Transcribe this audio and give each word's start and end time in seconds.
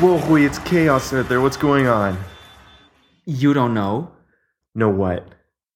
Whoa, 0.00 0.16
Rui, 0.28 0.46
it's 0.46 0.58
chaos 0.60 1.12
out 1.12 1.28
there. 1.28 1.42
What's 1.42 1.58
going 1.58 1.86
on? 1.86 2.16
You 3.26 3.52
don't 3.52 3.74
know? 3.74 4.10
Know 4.74 4.88
what? 4.88 5.26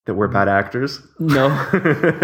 That 0.06 0.14
we're 0.14 0.29
bad 0.29 0.48
actors? 0.48 1.00
No. 1.18 1.48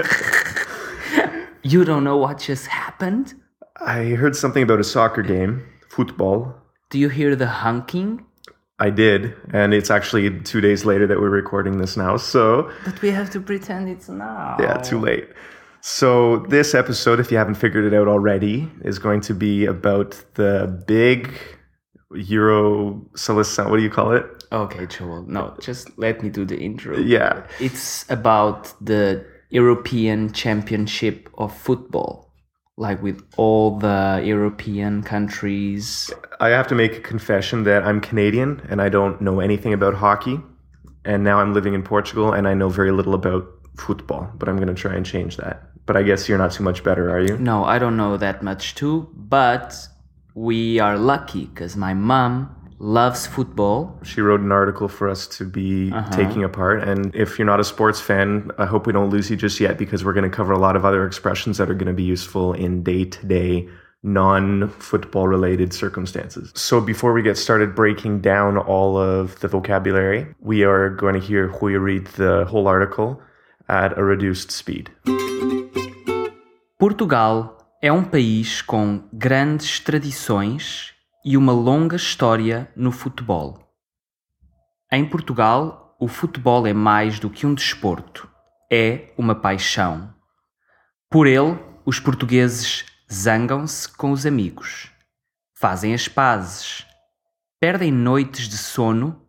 you 1.63 1.85
don't 1.85 2.03
know 2.03 2.17
what 2.17 2.39
just 2.39 2.69
happened? 2.69 3.35
I 3.77 4.05
heard 4.21 4.35
something 4.35 4.63
about 4.63 4.81
a 4.81 4.85
soccer 4.85 5.21
game, 5.23 5.67
football. 5.91 6.55
Do 6.89 6.99
you 6.99 7.11
hear 7.11 7.37
the 7.37 7.47
honking? 7.47 8.25
I 8.79 8.89
did, 8.89 9.35
and 9.53 9.75
it's 9.75 9.91
actually 9.91 10.41
two 10.41 10.63
days 10.63 10.87
later 10.87 11.07
that 11.07 11.21
we're 11.21 11.29
recording 11.29 11.77
this 11.77 11.99
now, 11.99 12.17
so 12.17 12.71
But 12.85 13.03
we 13.03 13.11
have 13.11 13.29
to 13.31 13.41
pretend 13.41 13.91
it's 13.91 14.09
now. 14.09 14.57
yeah, 14.59 14.79
too 14.79 14.99
late. 14.99 15.29
So, 15.83 16.39
this 16.49 16.75
episode, 16.75 17.21
if 17.21 17.31
you 17.31 17.37
haven't 17.37 17.57
figured 17.57 17.85
it 17.85 17.95
out 17.95 18.09
already, 18.09 18.71
is 18.85 18.99
going 18.99 19.21
to 19.23 19.35
be 19.35 19.67
about 19.67 20.23
the 20.35 20.83
big 20.87 21.31
Euro 22.13 23.07
Celestin. 23.15 23.71
What 23.71 23.77
do 23.77 23.83
you 23.83 23.91
call 23.91 24.13
it? 24.13 24.25
Okay, 24.53 24.87
Joel. 24.87 25.23
No, 25.23 25.57
just 25.61 25.97
let 25.99 26.23
me 26.23 26.29
do 26.29 26.45
the 26.45 26.59
intro. 26.59 26.99
Yeah. 26.99 27.47
It's 27.61 28.05
about 28.11 28.75
the 28.85 29.25
European 29.51 30.33
Championship 30.33 31.29
of 31.39 31.57
Football. 31.57 32.27
Like 32.77 33.03
with 33.03 33.23
all 33.37 33.79
the 33.79 34.23
European 34.25 35.03
countries. 35.03 36.11
I 36.41 36.49
have 36.49 36.67
to 36.69 36.75
make 36.75 36.97
a 36.97 37.01
confession 37.01 37.65
that 37.65 37.83
I'm 37.85 38.01
Canadian 38.01 38.67
and 38.71 38.81
I 38.81 38.89
don't 38.89 39.21
know 39.21 39.41
anything 39.41 39.75
about 39.75 39.95
hockey. 39.95 40.41
And 41.05 41.23
now 41.23 41.41
I'm 41.41 41.53
living 41.53 41.75
in 41.75 41.83
Portugal 41.83 42.33
and 42.33 42.49
I 42.49 42.55
know 42.55 42.71
very 42.71 42.91
little 42.91 43.13
about 43.13 43.47
football, 43.77 44.31
but 44.39 44.49
I'm 44.49 44.57
going 44.57 44.69
to 44.69 44.75
try 44.75 44.95
and 44.95 45.05
change 45.05 45.37
that. 45.37 45.63
But 45.85 45.97
I 45.99 46.03
guess 46.03 46.27
you're 46.27 46.39
not 46.39 46.53
too 46.53 46.63
much 46.63 46.83
better, 46.83 47.11
are 47.11 47.21
you? 47.21 47.37
No, 47.37 47.65
I 47.65 47.79
don't 47.79 47.97
know 47.99 48.17
that 48.17 48.43
much 48.43 48.75
too, 48.75 49.09
but 49.15 49.77
we 50.41 50.79
are 50.79 50.97
lucky 50.97 51.45
because 51.45 51.77
my 51.77 51.93
mom 51.93 52.49
loves 52.79 53.27
football. 53.27 53.99
She 54.03 54.23
wrote 54.23 54.41
an 54.41 54.51
article 54.51 54.89
for 54.89 55.07
us 55.07 55.27
to 55.37 55.45
be 55.45 55.93
uh-huh. 55.93 56.17
taking 56.17 56.45
apart. 56.45 56.83
And 56.83 57.15
if 57.15 57.39
you're 57.39 57.45
not 57.45 57.61
a 57.61 57.65
sports 57.65 58.01
fan, 58.01 58.51
I 58.57 58.65
hope 58.65 58.87
we 58.87 58.95
don't 58.95 59.11
lose 59.11 59.29
you 59.29 59.37
just 59.37 59.61
yet 59.61 59.77
because 59.77 60.03
we're 60.03 60.15
going 60.15 60.31
to 60.31 60.35
cover 60.35 60.53
a 60.53 60.59
lot 60.59 60.77
of 60.77 60.87
other 60.87 61.05
expressions 61.07 61.59
that 61.59 61.69
are 61.69 61.75
going 61.75 61.89
to 61.95 62.01
be 62.05 62.05
useful 62.05 62.55
in 62.55 62.83
day 62.83 63.05
to 63.05 63.27
day, 63.27 63.69
non 64.03 64.71
football 64.71 65.29
related 65.29 65.75
circumstances. 65.75 66.53
So 66.55 66.81
before 66.81 67.13
we 67.13 67.21
get 67.21 67.37
started 67.37 67.75
breaking 67.75 68.23
down 68.23 68.57
all 68.57 68.97
of 68.97 69.39
the 69.41 69.49
vocabulary, 69.49 70.27
we 70.41 70.65
are 70.65 70.89
going 70.89 71.13
to 71.13 71.21
hear 71.21 71.49
Rui 71.49 71.77
read 71.77 72.07
the 72.17 72.47
whole 72.47 72.67
article 72.67 73.21
at 73.69 73.99
a 73.99 74.03
reduced 74.03 74.51
speed. 74.51 74.89
Portugal 76.79 77.60
é 77.83 77.91
um 77.91 78.05
país 78.05 78.61
com 78.61 79.09
grandes 79.11 79.81
tradições 79.81 80.93
e 81.25 81.35
uma 81.35 81.53
longa 81.53 81.97
história 81.97 82.71
no 82.77 82.93
futebol. 82.93 83.75
Em 84.93 85.09
Portugal, 85.09 85.97
o 85.99 86.07
futebol 86.07 86.67
é 86.67 86.75
mais 86.75 87.19
do 87.19 87.31
que 87.31 87.47
um 87.47 87.55
desporto, 87.55 88.29
é 88.71 89.15
uma 89.17 89.35
paixão. 89.35 90.15
Por 91.09 91.27
ele, 91.27 91.59
os 91.87 91.99
portugueses 91.99 92.85
zangam-se 93.11 93.89
com 93.89 94.13
os 94.13 94.27
amigos, 94.27 94.91
fazem 95.55 95.95
as 95.95 96.07
pazes, 96.07 96.87
perdem 97.59 97.91
noites 97.91 98.47
de 98.47 98.59
sono 98.59 99.27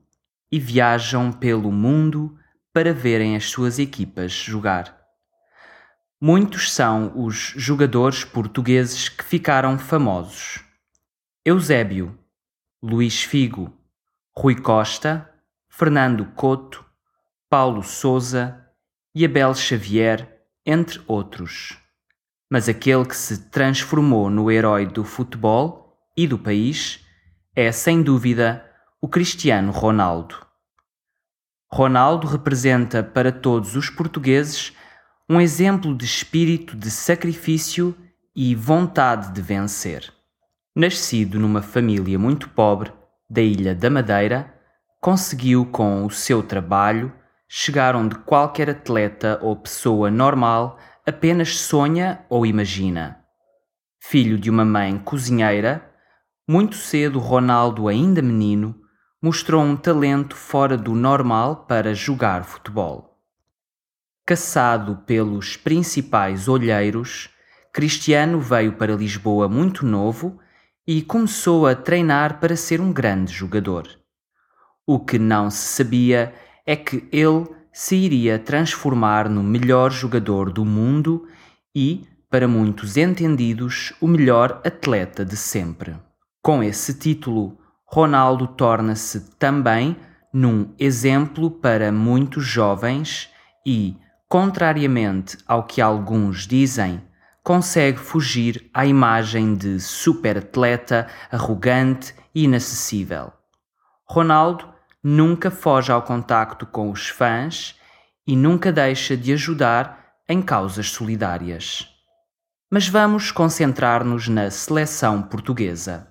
e 0.52 0.60
viajam 0.60 1.32
pelo 1.32 1.72
mundo 1.72 2.38
para 2.74 2.94
verem 2.94 3.38
as 3.38 3.50
suas 3.50 3.80
equipas 3.80 4.34
jogar. 4.34 5.01
Muitos 6.24 6.72
são 6.72 7.12
os 7.16 7.52
jogadores 7.58 8.24
portugueses 8.24 9.10
que 9.10 9.24
ficaram 9.24 9.80
famosos. 9.80 10.64
Eusébio, 11.44 12.16
Luís 12.80 13.24
Figo, 13.24 13.74
Rui 14.38 14.54
Costa, 14.54 15.28
Fernando 15.68 16.24
Couto, 16.36 16.86
Paulo 17.50 17.82
Souza 17.82 18.64
e 19.16 19.26
Abel 19.26 19.56
Xavier, 19.56 20.46
entre 20.64 21.02
outros. 21.08 21.80
Mas 22.48 22.70
aquele 22.70 23.06
que 23.06 23.18
se 23.18 23.50
transformou 23.50 24.30
no 24.30 24.52
herói 24.52 24.86
do 24.86 25.04
futebol 25.04 25.98
e 26.16 26.28
do 26.28 26.38
país 26.38 27.04
é, 27.56 27.72
sem 27.72 28.04
dúvida, 28.04 28.64
o 29.02 29.08
Cristiano 29.08 29.72
Ronaldo. 29.72 30.36
Ronaldo 31.68 32.28
representa 32.28 33.02
para 33.02 33.32
todos 33.32 33.76
os 33.76 33.90
portugueses 33.90 34.72
um 35.30 35.40
exemplo 35.40 35.96
de 35.96 36.06
espírito 36.06 36.76
de 36.76 36.90
sacrifício 36.92 37.96
e 38.36 38.56
vontade 38.56 39.32
de 39.32 39.42
vencer. 39.42 40.12
Nascido 40.76 41.40
numa 41.40 41.62
família 41.62 42.18
muito 42.18 42.50
pobre 42.50 42.92
da 43.30 43.42
Ilha 43.42 43.74
da 43.76 43.90
Madeira, 43.90 44.54
conseguiu 45.00 45.66
com 45.66 46.06
o 46.06 46.10
seu 46.10 46.44
trabalho 46.44 47.14
chegar 47.48 47.96
onde 47.96 48.16
qualquer 48.16 48.70
atleta 48.70 49.40
ou 49.42 49.56
pessoa 49.56 50.10
normal 50.10 50.78
apenas 51.06 51.58
sonha 51.58 52.26
ou 52.30 52.46
imagina. 52.46 53.18
Filho 54.02 54.38
de 54.38 54.50
uma 54.50 54.64
mãe 54.64 54.98
cozinheira, 54.98 55.90
muito 56.48 56.76
cedo 56.76 57.20
Ronaldo, 57.20 57.88
ainda 57.88 58.22
menino, 58.22 58.76
mostrou 59.22 59.62
um 59.62 59.76
talento 59.76 60.36
fora 60.36 60.78
do 60.78 60.94
normal 60.94 61.66
para 61.68 61.94
jogar 61.94 62.44
futebol. 62.44 63.11
Caçado 64.26 64.98
pelos 65.06 65.58
principais 65.58 66.48
olheiros, 66.48 67.30
Cristiano 67.74 68.40
veio 68.40 68.74
para 68.74 68.96
Lisboa 68.96 69.48
muito 69.48 69.86
novo 69.86 70.40
e 70.88 71.02
começou 71.02 71.66
a 71.66 71.76
treinar 71.76 72.40
para 72.40 72.56
ser 72.56 72.82
um 72.82 72.92
grande 72.94 73.32
jogador. 73.32 73.88
O 74.86 75.00
que 75.00 75.18
não 75.18 75.50
se 75.50 75.76
sabia 75.76 76.34
é 76.66 76.76
que 76.76 77.08
ele 77.12 77.48
se 77.74 77.96
iria 77.96 78.38
transformar 78.38 79.30
no 79.30 79.42
melhor 79.42 79.92
jogador 79.92 80.52
do 80.52 80.66
mundo 80.66 81.28
e, 81.76 82.06
para 82.30 82.48
muitos 82.48 82.98
entendidos, 82.98 83.94
o 84.02 84.08
melhor 84.08 84.62
atleta 84.66 85.24
de 85.24 85.38
sempre. 85.38 85.96
Com 86.42 86.62
esse 86.62 86.94
título, 86.94 87.58
Ronaldo 87.86 88.48
torna-se 88.48 89.32
também 89.38 89.96
num 90.34 90.74
exemplo 90.80 91.50
para 91.50 91.92
muitos 91.92 92.46
jovens 92.46 93.30
e, 93.66 93.98
contrariamente 94.32 95.38
ao 95.46 95.66
que 95.66 95.82
alguns 95.82 96.48
dizem, 96.48 97.04
consegue 97.44 97.98
fugir 97.98 98.70
à 98.74 98.86
imagem 98.86 99.54
de 99.54 99.78
superatleta 99.78 101.06
arrogante 101.30 102.16
e 102.34 102.46
inacessível. 102.46 103.34
Ronaldo 104.06 104.74
nunca 105.04 105.52
foge 105.52 105.92
ao 105.92 106.02
contacto 106.02 106.66
com 106.66 106.90
os 106.90 107.10
fãs 107.10 107.78
e 108.26 108.34
nunca 108.38 108.72
deixa 108.72 109.18
de 109.18 109.34
ajudar 109.34 110.14
em 110.30 110.42
causas 110.42 110.92
solidárias. 110.92 111.90
Mas 112.70 112.88
vamos 112.88 113.32
concentrar-nos 113.32 114.30
na 114.30 114.50
seleção 114.50 115.22
portuguesa. 115.22 116.08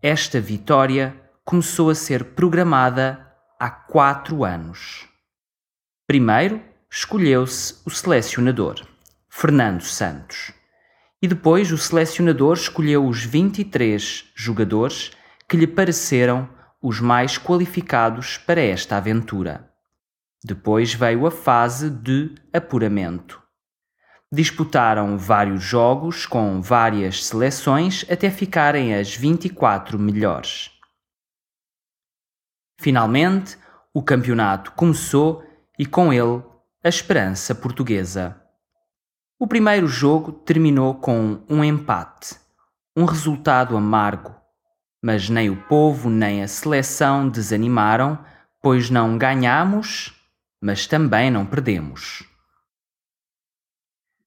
Esta 0.00 0.40
vitória 0.40 1.14
começou 1.44 1.90
a 1.90 1.94
ser 1.94 2.32
programada 2.32 3.30
há 3.60 3.68
quatro 3.68 4.42
anos. 4.42 5.06
Primeiro, 6.06 6.72
escolheu-se 6.96 7.82
o 7.84 7.90
selecionador, 7.90 8.86
Fernando 9.28 9.82
Santos, 9.82 10.52
e 11.20 11.26
depois 11.26 11.72
o 11.72 11.76
selecionador 11.76 12.54
escolheu 12.54 13.04
os 13.04 13.24
23 13.24 14.30
jogadores 14.32 15.10
que 15.48 15.56
lhe 15.56 15.66
pareceram 15.66 16.48
os 16.80 17.00
mais 17.00 17.36
qualificados 17.36 18.38
para 18.38 18.60
esta 18.60 18.96
aventura. 18.96 19.68
Depois 20.44 20.94
veio 20.94 21.26
a 21.26 21.32
fase 21.32 21.90
de 21.90 22.32
apuramento. 22.52 23.42
Disputaram 24.30 25.18
vários 25.18 25.64
jogos 25.64 26.26
com 26.26 26.62
várias 26.62 27.24
seleções 27.24 28.06
até 28.08 28.30
ficarem 28.30 28.94
as 28.94 29.12
24 29.16 29.98
melhores. 29.98 30.70
Finalmente, 32.80 33.58
o 33.92 34.00
campeonato 34.00 34.70
começou 34.72 35.44
e 35.76 35.84
com 35.84 36.12
ele 36.12 36.53
a 36.84 36.88
esperança 36.90 37.54
portuguesa. 37.54 38.38
O 39.38 39.46
primeiro 39.46 39.86
jogo 39.86 40.30
terminou 40.30 40.94
com 40.94 41.42
um 41.48 41.64
empate, 41.64 42.36
um 42.94 43.06
resultado 43.06 43.74
amargo, 43.74 44.36
mas 45.02 45.30
nem 45.30 45.48
o 45.48 45.56
povo 45.62 46.10
nem 46.10 46.42
a 46.42 46.48
seleção 46.48 47.26
desanimaram, 47.26 48.22
pois 48.60 48.90
não 48.90 49.16
ganhamos, 49.16 50.14
mas 50.60 50.86
também 50.86 51.30
não 51.30 51.46
perdemos. 51.46 52.22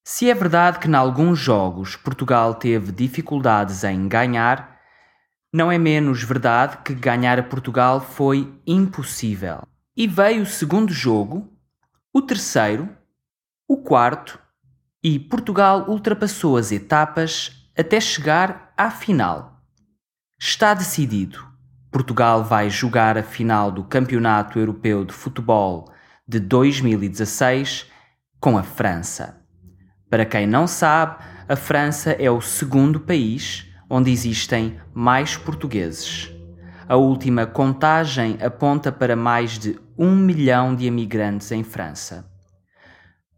Se 0.03 0.27
é 0.27 0.33
verdade 0.33 0.79
que, 0.79 0.87
em 0.87 0.95
alguns 0.95 1.37
jogos, 1.37 1.95
Portugal 1.95 2.55
teve 2.55 2.91
dificuldades 2.91 3.83
em 3.83 4.07
ganhar, 4.07 4.79
não 5.53 5.71
é 5.71 5.77
menos 5.77 6.23
verdade 6.23 6.77
que 6.77 6.95
ganhar 6.95 7.37
a 7.37 7.43
Portugal 7.43 8.01
foi 8.01 8.51
impossível. 8.65 9.61
E 9.95 10.07
veio 10.07 10.41
o 10.41 10.45
segundo 10.47 10.91
jogo, 10.91 11.55
o 12.17 12.21
terceiro, 12.23 12.89
o 13.67 13.77
quarto, 13.77 14.39
e 15.03 15.19
Portugal 15.19 15.85
ultrapassou 15.87 16.57
as 16.57 16.71
etapas 16.71 17.69
até 17.77 18.01
chegar 18.01 18.73
à 18.75 18.89
final. 18.89 19.61
Está 20.39 20.73
decidido. 20.73 21.45
Portugal 21.91 22.43
vai 22.43 22.71
jogar 22.71 23.19
a 23.19 23.21
final 23.21 23.71
do 23.71 23.83
Campeonato 23.83 24.57
Europeu 24.57 25.05
de 25.05 25.13
Futebol 25.13 25.93
de 26.27 26.39
2016 26.39 27.85
com 28.39 28.57
a 28.57 28.63
França. 28.63 29.39
Para 30.09 30.25
quem 30.25 30.47
não 30.47 30.65
sabe, 30.65 31.23
a 31.47 31.55
França 31.55 32.13
é 32.13 32.31
o 32.31 32.41
segundo 32.41 32.99
país 32.99 33.67
onde 33.87 34.09
existem 34.09 34.81
mais 34.91 35.37
portugueses. 35.37 36.33
A 36.89 36.95
última 36.95 37.45
contagem 37.45 38.39
aponta 38.41 38.91
para 38.91 39.15
mais 39.15 39.59
de 39.59 39.79
um 39.97 40.15
milhão 40.15 40.75
de 40.75 40.85
imigrantes 40.85 41.51
em 41.51 41.63
França. 41.63 42.29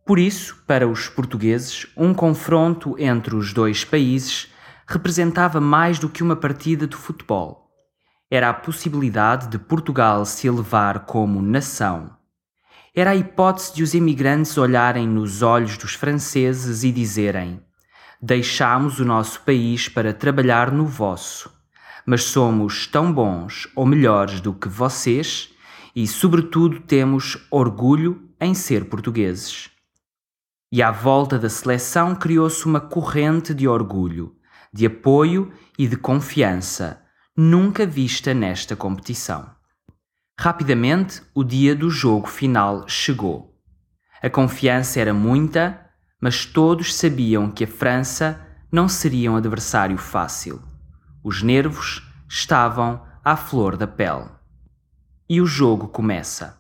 Por 0.06 0.20
isso, 0.20 0.62
para 0.68 0.88
os 0.88 1.08
portugueses, 1.08 1.88
um 1.96 2.14
confronto 2.14 2.96
entre 3.00 3.36
os 3.36 3.54
dois 3.54 3.86
países 3.86 4.52
representava 4.88 5.62
mais 5.62 6.00
do 6.00 6.10
que 6.10 6.24
uma 6.24 6.36
partida 6.36 6.88
de 6.88 6.96
futebol. 6.96 7.70
Era 8.30 8.50
a 8.50 8.54
possibilidade 8.54 9.48
de 9.48 9.58
Portugal 9.58 10.26
se 10.26 10.48
elevar 10.48 11.06
como 11.06 11.42
nação. 11.42 12.18
Era 12.94 13.12
a 13.12 13.16
hipótese 13.16 13.74
de 13.74 13.84
os 13.84 13.94
imigrantes 13.94 14.58
olharem 14.58 15.08
nos 15.08 15.42
olhos 15.42 15.78
dos 15.78 15.94
franceses 15.94 16.84
e 16.84 16.92
dizerem: 16.92 17.62
Deixamos 18.22 19.00
o 19.00 19.06
nosso 19.06 19.42
país 19.42 19.88
para 19.88 20.14
trabalhar 20.14 20.72
no 20.72 20.86
vosso, 20.86 21.52
mas 22.06 22.24
somos 22.24 22.88
tão 22.88 23.14
bons 23.14 23.68
ou 23.76 23.86
melhores 23.86 24.42
do 24.42 24.54
que 24.54 24.68
vocês 24.68 25.54
e, 25.96 26.08
sobretudo, 26.08 26.80
temos 26.80 27.38
orgulho 27.52 28.30
em 28.40 28.54
ser 28.54 28.86
portugueses. 28.86 29.70
E 30.72 30.84
à 30.84 30.92
volta 30.92 31.40
da 31.40 31.50
seleção 31.50 32.16
criou-se 32.16 32.66
uma 32.66 32.80
corrente 32.80 33.54
de 33.54 33.68
orgulho, 33.68 34.36
de 34.72 34.86
apoio 34.86 35.52
e 35.78 35.88
de 35.88 35.98
confiança, 35.98 37.02
nunca 37.36 37.86
vista 37.86 38.34
nesta 38.34 38.76
competição. 38.76 39.50
Rapidamente, 40.40 41.22
o 41.34 41.44
dia 41.44 41.76
do 41.76 41.90
jogo 41.90 42.28
final 42.28 42.88
chegou. 42.88 43.58
A 44.22 44.30
confiança 44.30 45.00
era 45.00 45.14
muita, 45.14 45.86
mas 46.22 46.46
todos 46.46 46.94
sabiam 46.94 47.50
que 47.50 47.64
a 47.64 47.68
França 47.68 48.40
não 48.72 48.88
seria 48.88 49.32
um 49.32 49.38
adversário 49.38 49.98
fácil. 49.98 50.62
Os 51.24 51.42
nervos 51.42 52.08
estavam 52.30 53.04
à 53.24 53.36
flor 53.36 53.76
da 53.76 53.88
pele. 53.88 54.39
E 55.32 55.40
o 55.40 55.46
jogo 55.46 55.88
começa. 55.88 56.58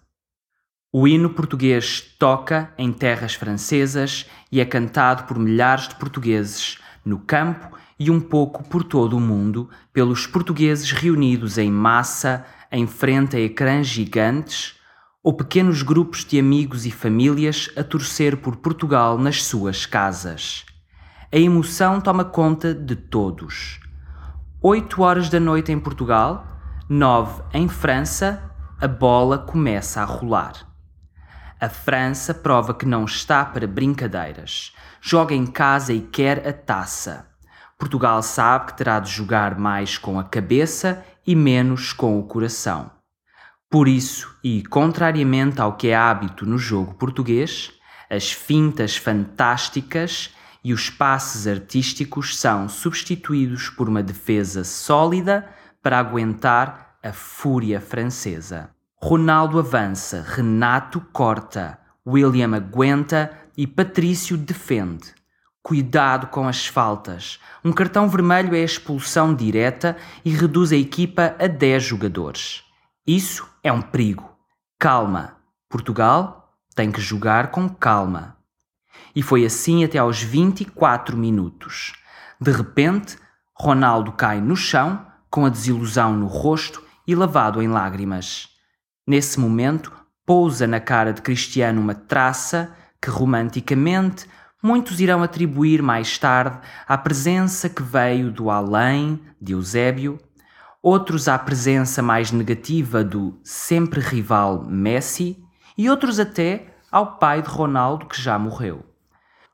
O 0.93 1.07
hino 1.07 1.31
português 1.31 2.01
toca 2.19 2.71
em 2.77 2.93
terras 2.93 3.33
francesas 3.33 4.27
e 4.51 4.61
é 4.61 4.65
cantado 4.65 5.23
por 5.23 5.39
milhares 5.39 5.87
de 5.87 5.95
portugueses 5.95 6.77
no 7.03 7.17
campo 7.17 7.75
e 7.97 8.11
um 8.11 8.19
pouco 8.19 8.63
por 8.63 8.83
todo 8.83 9.17
o 9.17 9.19
mundo, 9.19 9.67
pelos 9.91 10.27
portugueses 10.27 10.91
reunidos 10.91 11.57
em 11.57 11.71
massa 11.71 12.45
em 12.71 12.85
frente 12.85 13.35
a 13.35 13.39
ecrãs 13.39 13.87
gigantes 13.87 14.75
ou 15.23 15.33
pequenos 15.33 15.81
grupos 15.81 16.23
de 16.23 16.37
amigos 16.37 16.85
e 16.85 16.91
famílias 16.91 17.71
a 17.75 17.83
torcer 17.83 18.37
por 18.37 18.57
Portugal 18.57 19.17
nas 19.17 19.43
suas 19.43 19.87
casas. 19.87 20.63
A 21.31 21.37
emoção 21.37 21.99
toma 21.99 22.23
conta 22.23 22.71
de 22.71 22.95
todos. 22.95 23.79
Oito 24.61 25.01
horas 25.01 25.27
da 25.27 25.39
noite 25.39 25.71
em 25.71 25.79
Portugal, 25.79 26.45
nove 26.87 27.41
em 27.51 27.67
França, 27.67 28.48
a 28.81 28.87
bola 28.87 29.37
começa 29.37 30.01
a 30.01 30.05
rolar. 30.05 30.53
A 31.59 31.67
França 31.67 32.33
prova 32.33 32.73
que 32.73 32.85
não 32.85 33.03
está 33.03 33.43
para 33.43 33.67
brincadeiras. 33.67 34.73
Joga 35.01 35.35
em 35.35 35.45
casa 35.45 35.91
e 35.91 35.99
quer 35.99 36.47
a 36.47 36.53
taça. 36.53 37.27
Portugal 37.77 38.23
sabe 38.23 38.67
que 38.67 38.77
terá 38.77 39.01
de 39.01 39.11
jogar 39.11 39.59
mais 39.59 39.97
com 39.97 40.17
a 40.17 40.23
cabeça 40.23 41.03
e 41.27 41.35
menos 41.35 41.91
com 41.91 42.17
o 42.17 42.23
coração. 42.23 42.89
Por 43.69 43.89
isso, 43.89 44.33
e 44.41 44.63
contrariamente 44.63 45.59
ao 45.59 45.75
que 45.75 45.89
é 45.89 45.95
hábito 45.95 46.45
no 46.45 46.57
jogo 46.57 46.93
português, 46.93 47.73
as 48.09 48.31
fintas 48.31 48.95
fantásticas 48.95 50.33
e 50.63 50.71
os 50.71 50.89
passes 50.89 51.47
artísticos 51.47 52.37
são 52.37 52.69
substituídos 52.69 53.69
por 53.69 53.89
uma 53.89 54.01
defesa 54.01 54.63
sólida 54.63 55.49
para 55.83 55.99
aguentar 55.99 56.88
a 57.01 57.13
fúria 57.13 57.79
francesa. 57.79 58.69
Ronaldo 59.01 59.59
avança, 59.59 60.25
Renato 60.27 60.99
corta, 61.13 61.79
William 62.05 62.55
aguenta 62.55 63.31
e 63.55 63.65
Patrício 63.65 64.37
defende. 64.37 65.13
Cuidado 65.61 66.27
com 66.27 66.47
as 66.47 66.67
faltas. 66.67 67.39
Um 67.63 67.71
cartão 67.71 68.09
vermelho 68.09 68.55
é 68.55 68.59
expulsão 68.59 69.33
direta 69.33 69.95
e 70.25 70.31
reduz 70.31 70.71
a 70.71 70.75
equipa 70.75 71.35
a 71.39 71.47
10 71.47 71.83
jogadores. 71.83 72.63
Isso 73.05 73.47
é 73.63 73.71
um 73.71 73.81
perigo. 73.81 74.29
Calma. 74.77 75.37
Portugal 75.69 76.55
tem 76.75 76.91
que 76.91 77.01
jogar 77.01 77.51
com 77.51 77.69
calma. 77.69 78.37
E 79.15 79.21
foi 79.21 79.45
assim 79.45 79.83
até 79.83 79.97
aos 79.97 80.21
24 80.21 81.15
minutos. 81.15 81.93
De 82.39 82.51
repente, 82.51 83.17
Ronaldo 83.53 84.13
cai 84.13 84.41
no 84.41 84.55
chão, 84.55 85.05
com 85.29 85.45
a 85.45 85.49
desilusão 85.49 86.13
no 86.13 86.27
rosto 86.27 86.83
e 87.09 87.15
lavado 87.15 87.59
em 87.59 87.67
lágrimas. 87.67 88.49
Nesse 89.07 89.39
momento, 89.39 89.91
pousa 90.27 90.67
na 90.67 90.79
cara 90.79 91.11
de 91.11 91.23
Cristiano 91.23 91.81
uma 91.81 91.95
traça 91.95 92.71
que 93.01 93.09
romanticamente 93.09 94.27
muitos 94.61 94.99
irão 94.99 95.23
atribuir 95.23 95.81
mais 95.81 96.19
tarde 96.19 96.59
à 96.87 96.95
presença 96.99 97.67
que 97.67 97.81
veio 97.81 98.29
do 98.29 98.51
além 98.51 99.19
de 99.41 99.53
Eusébio, 99.53 100.19
outros 100.83 101.27
à 101.27 101.39
presença 101.39 102.03
mais 102.03 102.31
negativa 102.31 103.03
do 103.03 103.39
sempre 103.43 103.99
rival 103.99 104.63
Messi 104.65 105.43
e 105.75 105.89
outros 105.89 106.19
até 106.19 106.67
ao 106.91 107.17
pai 107.17 107.41
de 107.41 107.49
Ronaldo 107.49 108.05
que 108.05 108.21
já 108.21 108.37
morreu. 108.37 108.85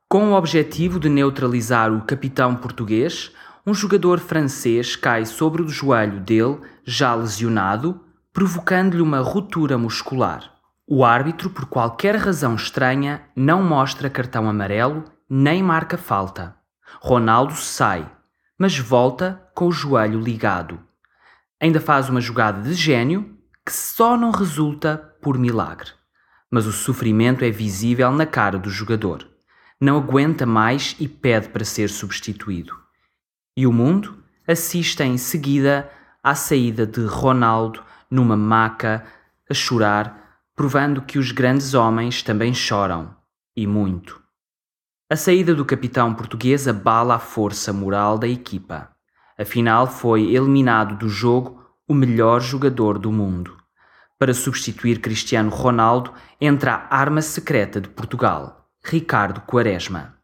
Com 0.10 0.32
o 0.32 0.36
objetivo 0.36 1.00
de 1.00 1.08
neutralizar 1.08 1.90
o 1.94 2.02
capitão 2.02 2.54
português, 2.54 3.32
um 3.66 3.74
jogador 3.74 4.20
francês 4.20 4.96
cai 4.96 5.26
sobre 5.26 5.62
o 5.64 5.68
joelho 5.68 6.20
dele, 6.20 6.62
já 6.84 7.16
lesionado, 7.16 8.00
provocando-lhe 8.32 9.02
uma 9.02 9.20
ruptura 9.20 9.76
muscular. 9.76 10.54
O 10.88 11.04
árbitro, 11.04 11.50
por 11.50 11.66
qualquer 11.66 12.16
razão 12.16 12.54
estranha, 12.54 13.24
não 13.36 13.64
mostra 13.64 14.10
cartão 14.10 14.48
amarelo 14.48 15.04
nem 15.28 15.64
marca 15.64 15.98
falta. 15.98 16.56
Ronaldo 17.02 17.56
sai, 17.56 18.08
mas 18.56 18.78
volta 18.78 19.42
com 19.56 19.68
o 19.68 19.72
joelho 19.72 20.20
ligado. 20.20 20.80
Ainda 21.60 21.82
faz 21.82 22.08
uma 22.08 22.22
jogada 22.22 22.62
de 22.62 22.76
gênio 22.76 23.36
que 23.66 23.74
só 23.74 24.16
não 24.16 24.30
resulta 24.30 24.98
por 25.24 25.40
milagre. 25.40 25.90
Mas 26.52 26.68
o 26.68 26.72
sofrimento 26.72 27.44
é 27.44 27.50
visível 27.50 28.12
na 28.12 28.28
cara 28.28 28.60
do 28.60 28.70
jogador. 28.70 29.28
Não 29.82 29.98
aguenta 29.98 30.46
mais 30.46 30.96
e 31.00 31.08
pede 31.08 31.50
para 31.50 31.66
ser 31.66 31.90
substituído. 31.90 32.85
E 33.58 33.66
o 33.66 33.72
mundo 33.72 34.22
assiste 34.46 35.02
em 35.02 35.18
seguida 35.18 35.90
à 36.22 36.36
saída 36.36 36.86
de 36.86 37.06
Ronaldo 37.06 37.82
numa 38.12 38.36
maca, 38.36 39.06
a 39.50 39.54
chorar, 39.54 40.42
provando 40.56 41.02
que 41.02 41.18
os 41.18 41.32
grandes 41.32 41.74
homens 41.74 42.22
também 42.22 42.54
choram, 42.54 43.16
e 43.56 43.66
muito. 43.66 44.22
A 45.10 45.16
saída 45.16 45.56
do 45.56 45.64
capitão 45.64 46.14
português 46.14 46.68
abala 46.68 47.16
a 47.16 47.20
força 47.20 47.72
moral 47.72 48.18
da 48.18 48.28
equipa. 48.28 48.90
Afinal, 49.38 49.88
foi 49.88 50.34
eliminado 50.34 50.98
do 50.98 51.08
jogo 51.08 51.64
o 51.88 51.94
melhor 51.94 52.42
jogador 52.42 52.98
do 52.98 53.12
mundo. 53.12 53.56
Para 54.18 54.34
substituir 54.34 55.00
Cristiano 55.00 55.50
Ronaldo, 55.50 56.12
entra 56.42 56.88
a 56.90 56.98
arma 56.98 57.22
secreta 57.22 57.80
de 57.80 57.88
Portugal, 57.88 58.68
Ricardo 58.84 59.42
Quaresma. 59.42 60.15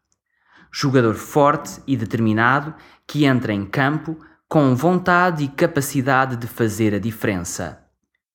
Jogador 0.72 1.14
forte 1.14 1.82
e 1.86 1.96
determinado 1.96 2.74
que 3.06 3.26
entra 3.26 3.52
em 3.52 3.66
campo 3.66 4.16
com 4.48 4.74
vontade 4.74 5.44
e 5.44 5.48
capacidade 5.48 6.36
de 6.36 6.46
fazer 6.46 6.94
a 6.94 6.98
diferença. 6.98 7.78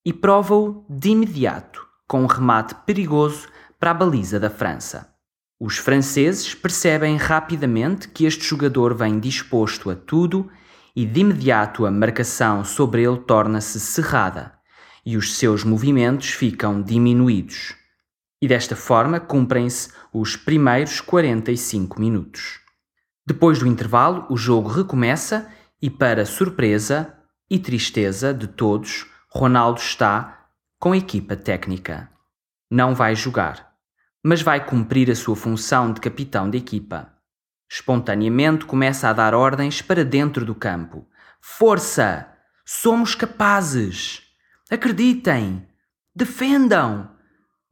E 0.04 0.12
prova-o 0.12 0.86
de 0.88 1.10
imediato, 1.10 1.84
com 2.06 2.22
um 2.22 2.26
remate 2.26 2.74
perigoso 2.86 3.48
para 3.78 3.90
a 3.90 3.94
baliza 3.94 4.38
da 4.38 4.48
França. 4.48 5.12
Os 5.60 5.78
franceses 5.78 6.54
percebem 6.54 7.16
rapidamente 7.16 8.08
que 8.08 8.24
este 8.24 8.44
jogador 8.44 8.94
vem 8.94 9.18
disposto 9.18 9.90
a 9.90 9.96
tudo 9.96 10.48
e 10.94 11.04
de 11.04 11.20
imediato 11.20 11.84
a 11.84 11.90
marcação 11.90 12.64
sobre 12.64 13.02
ele 13.02 13.18
torna-se 13.18 13.80
cerrada 13.80 14.52
e 15.04 15.16
os 15.16 15.36
seus 15.36 15.64
movimentos 15.64 16.28
ficam 16.28 16.82
diminuídos. 16.82 17.77
E 18.40 18.46
desta 18.46 18.76
forma 18.76 19.18
cumprem-se 19.18 19.92
os 20.12 20.36
primeiros 20.36 21.00
45 21.00 22.00
minutos. 22.00 22.60
Depois 23.26 23.58
do 23.58 23.66
intervalo, 23.66 24.26
o 24.30 24.36
jogo 24.36 24.68
recomeça 24.68 25.50
e, 25.82 25.90
para 25.90 26.24
surpresa 26.24 27.14
e 27.50 27.58
tristeza 27.58 28.32
de 28.32 28.46
todos, 28.46 29.06
Ronaldo 29.30 29.80
está 29.80 30.48
com 30.78 30.92
a 30.92 30.96
equipa 30.96 31.36
técnica. 31.36 32.08
Não 32.70 32.94
vai 32.94 33.14
jogar, 33.14 33.74
mas 34.22 34.40
vai 34.42 34.64
cumprir 34.64 35.10
a 35.10 35.14
sua 35.14 35.36
função 35.36 35.92
de 35.92 36.00
capitão 36.00 36.48
da 36.48 36.56
equipa. 36.56 37.12
Espontaneamente 37.70 38.64
começa 38.64 39.08
a 39.08 39.12
dar 39.12 39.34
ordens 39.34 39.82
para 39.82 40.04
dentro 40.04 40.44
do 40.44 40.54
campo, 40.54 41.06
Força! 41.40 42.28
Somos 42.64 43.14
capazes! 43.14 44.22
Acreditem! 44.70 45.66
Defendam! 46.14 47.10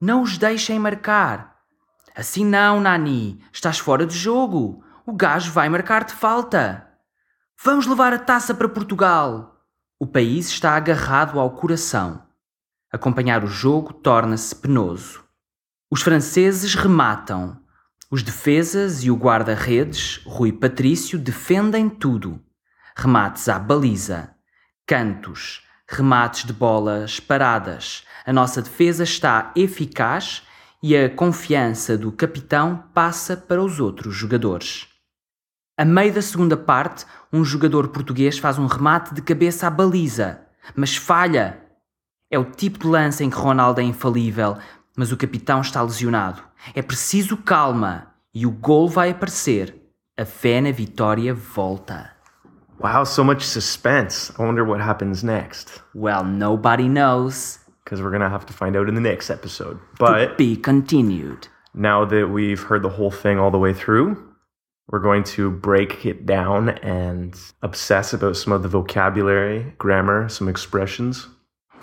Não 0.01 0.23
os 0.23 0.37
deixem 0.37 0.79
marcar! 0.79 1.57
Assim 2.15 2.45
não, 2.45 2.81
Nani! 2.81 3.43
Estás 3.51 3.79
fora 3.79 4.07
de 4.07 4.15
jogo! 4.15 4.85
O 5.07 5.13
gajo 5.13 5.51
vai 5.53 5.71
marcar-te 5.71 6.13
falta! 6.13 6.87
Vamos 7.65 7.87
levar 7.87 8.13
a 8.13 8.19
taça 8.19 8.55
para 8.55 8.69
Portugal! 8.69 9.65
O 9.99 10.07
país 10.07 10.49
está 10.49 10.77
agarrado 10.77 11.41
ao 11.41 11.51
coração. 11.53 12.23
Acompanhar 12.93 13.43
o 13.43 13.47
jogo 13.47 13.95
torna-se 13.95 14.55
penoso. 14.55 15.25
Os 15.91 16.03
franceses 16.03 16.75
rematam. 16.75 17.59
Os 18.11 18.23
defesas 18.23 19.03
e 19.03 19.11
o 19.11 19.17
guarda-redes, 19.17 20.23
Rui 20.27 20.53
Patrício, 20.53 21.19
defendem 21.19 21.89
tudo. 21.89 22.39
Remates 22.95 23.49
à 23.49 23.59
baliza, 23.59 24.35
cantos, 24.87 25.66
remates 25.89 26.45
de 26.45 26.53
bolas 26.53 27.21
paradas. 27.21 28.05
A 28.25 28.33
nossa 28.33 28.61
defesa 28.61 29.05
está 29.05 29.53
eficaz 29.55 30.43
e 30.83 30.97
a 30.97 31.09
confiança 31.09 31.97
do 31.97 32.13
capitão 32.13 32.85
passa 32.93 33.37
para 33.37 33.63
os 33.63 33.81
outros 33.81 34.15
jogadores. 34.15 34.89
A 35.79 35.85
meio 35.85 36.13
da 36.13 36.23
segunda 36.23 36.57
parte, 36.57 37.05
um 37.33 37.45
jogador 37.45 37.89
português 37.89 38.39
faz 38.39 38.59
um 38.59 38.67
remate 38.67 39.15
de 39.15 39.23
cabeça 39.23 39.67
à 39.67 39.71
baliza, 39.71 40.41
mas 40.75 40.97
falha. 40.97 41.61
É 42.31 42.39
o 42.39 42.45
tipo 42.45 42.79
de 42.79 42.87
lance 42.87 43.23
em 43.23 43.31
que 43.31 43.37
Ronaldo 43.37 43.81
é 43.81 43.85
infalível, 43.85 44.57
mas 44.97 45.13
o 45.13 45.17
capitão 45.17 45.61
está 45.61 45.83
lesionado. 45.83 46.43
É 46.75 46.83
preciso 46.83 47.37
calma 47.37 48.15
e 48.35 48.47
o 48.47 48.51
gol 48.51 48.89
vai 48.89 49.11
aparecer. 49.11 49.75
A 50.19 50.25
fé 50.25 50.61
na 50.63 50.73
vitória 50.73 51.35
volta. 51.35 52.16
Wow, 52.79 53.05
so 53.05 53.25
much 53.25 53.43
suspense. 53.43 54.31
I 54.39 54.43
wonder 54.45 54.65
what 54.65 54.81
happens 54.81 55.25
next. 55.25 55.81
Well, 55.95 56.25
nobody 56.25 56.89
knows. 56.89 57.59
Because 57.85 58.03
we're 58.03 58.11
going 58.11 58.23
to 58.23 58.29
have 58.29 58.47
to 58.47 58.53
find 58.53 58.77
out 58.77 58.89
in 58.89 58.95
the 58.95 59.01
next 59.01 59.31
episode. 59.31 59.75
To 59.75 59.81
But 59.99 60.39
be 60.39 60.57
continued. 60.57 61.49
now 61.75 62.05
that 62.05 62.29
we've 62.29 62.63
heard 62.63 62.83
the 62.83 62.89
whole 62.89 63.11
thing 63.11 63.39
all 63.39 63.51
the 63.51 63.59
way 63.59 63.73
through, 63.73 64.23
we're 64.89 65.01
going 65.01 65.25
to 65.25 65.51
break 65.51 66.05
it 66.05 66.27
down 66.27 66.71
and 66.71 67.35
obsess 67.63 68.13
about 68.13 68.37
some 68.37 68.53
of 68.53 68.63
the 68.63 68.69
vocabulary, 68.69 69.75
grammar, 69.79 70.29
some 70.29 70.49
expressions. 70.49 71.29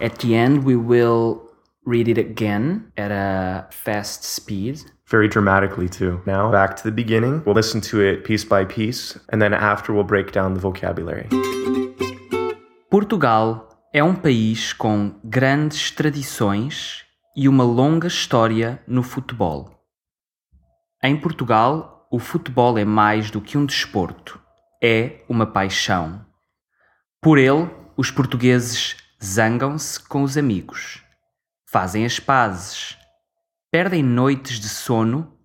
At 0.01 0.19
the 0.19 0.35
end, 0.35 0.63
we 0.63 0.75
will 0.75 1.49
read 1.85 2.07
it 2.07 2.17
again 2.17 2.91
at 2.97 3.11
a 3.11 3.67
fast 3.71 4.23
speed. 4.23 4.81
Very 5.13 5.27
dramatically, 5.27 5.87
too. 5.87 6.19
Now, 6.25 6.49
back 6.49 6.75
to 6.77 6.83
the 6.85 6.91
beginning. 6.91 7.43
We'll 7.45 7.53
listen 7.53 7.81
to 7.81 8.01
it 8.01 8.23
piece 8.23 8.43
by 8.43 8.65
piece, 8.65 9.15
and 9.31 9.39
then 9.39 9.53
after, 9.53 9.93
we'll 9.93 10.03
break 10.03 10.31
down 10.31 10.55
the 10.55 10.59
vocabulary. 10.59 11.29
Portugal 12.89 13.69
é 13.93 14.03
um 14.03 14.15
país 14.15 14.73
com 14.73 15.13
grandes 15.23 15.91
tradições 15.91 17.05
e 17.37 17.47
uma 17.47 17.63
longa 17.63 18.07
história 18.07 18.81
no 18.87 19.03
futebol. 19.03 19.69
Em 21.03 21.15
Portugal, 21.15 22.07
o 22.11 22.17
futebol 22.17 22.75
é 22.79 22.83
mais 22.83 23.29
do 23.29 23.39
que 23.39 23.55
um 23.55 23.67
desporto, 23.67 24.41
é 24.81 25.21
uma 25.29 25.45
paixão. 25.45 26.25
Por 27.21 27.37
ele, 27.37 27.69
os 27.95 28.09
portugueses 28.09 28.97
zangam-se 29.23 29.99
com 29.99 30.23
os 30.23 30.39
amigos, 30.39 31.03
fazem 31.69 32.03
as 32.03 32.19
pazes, 32.19 32.97
perdem 33.73 34.03
noites 34.03 34.59
de 34.59 34.69
sono 34.69 35.35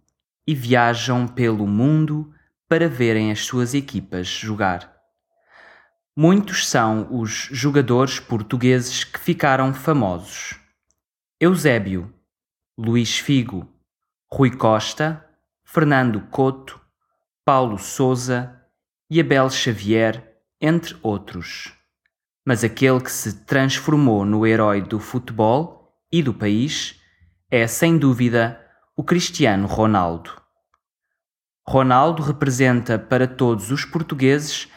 e 0.47 0.55
viajam 0.55 1.27
pelo 1.27 1.67
mundo 1.67 2.31
para 2.69 2.87
verem 2.87 3.33
as 3.33 3.47
suas 3.47 3.73
equipas 3.73 4.27
jogar. 4.29 4.95
Muitos 6.15 6.69
são 6.69 7.09
os 7.11 7.49
jogadores 7.51 8.21
portugueses 8.21 9.03
que 9.03 9.19
ficaram 9.19 9.73
famosos. 9.73 10.61
Eusébio, 11.41 12.13
Luís 12.77 13.19
Figo, 13.19 13.67
Rui 14.31 14.55
Costa, 14.55 15.25
Fernando 15.65 16.21
Couto, 16.31 16.79
Paulo 17.47 17.79
Souza 17.79 18.63
e 19.11 19.19
Abel 19.23 19.49
Xavier, 19.49 20.37
entre 20.61 20.95
outros. 21.03 21.73
Mas 22.45 22.63
aquele 22.63 23.01
que 23.01 23.11
se 23.11 23.47
transformou 23.47 24.27
no 24.27 24.47
herói 24.47 24.83
do 24.83 25.01
futebol 25.01 25.99
e 26.13 26.23
do 26.23 26.35
país 26.35 26.98
é, 27.51 27.67
sem 27.67 27.97
dúvida, 27.97 28.61
o 28.97 29.03
Cristiano 29.03 29.67
Ronaldo. 29.67 30.31
Ronaldo 31.67 32.23
representa 32.23 32.99
para 32.99 33.27
todos 33.27 33.71
os 33.71 33.85
portugueses 33.85 34.69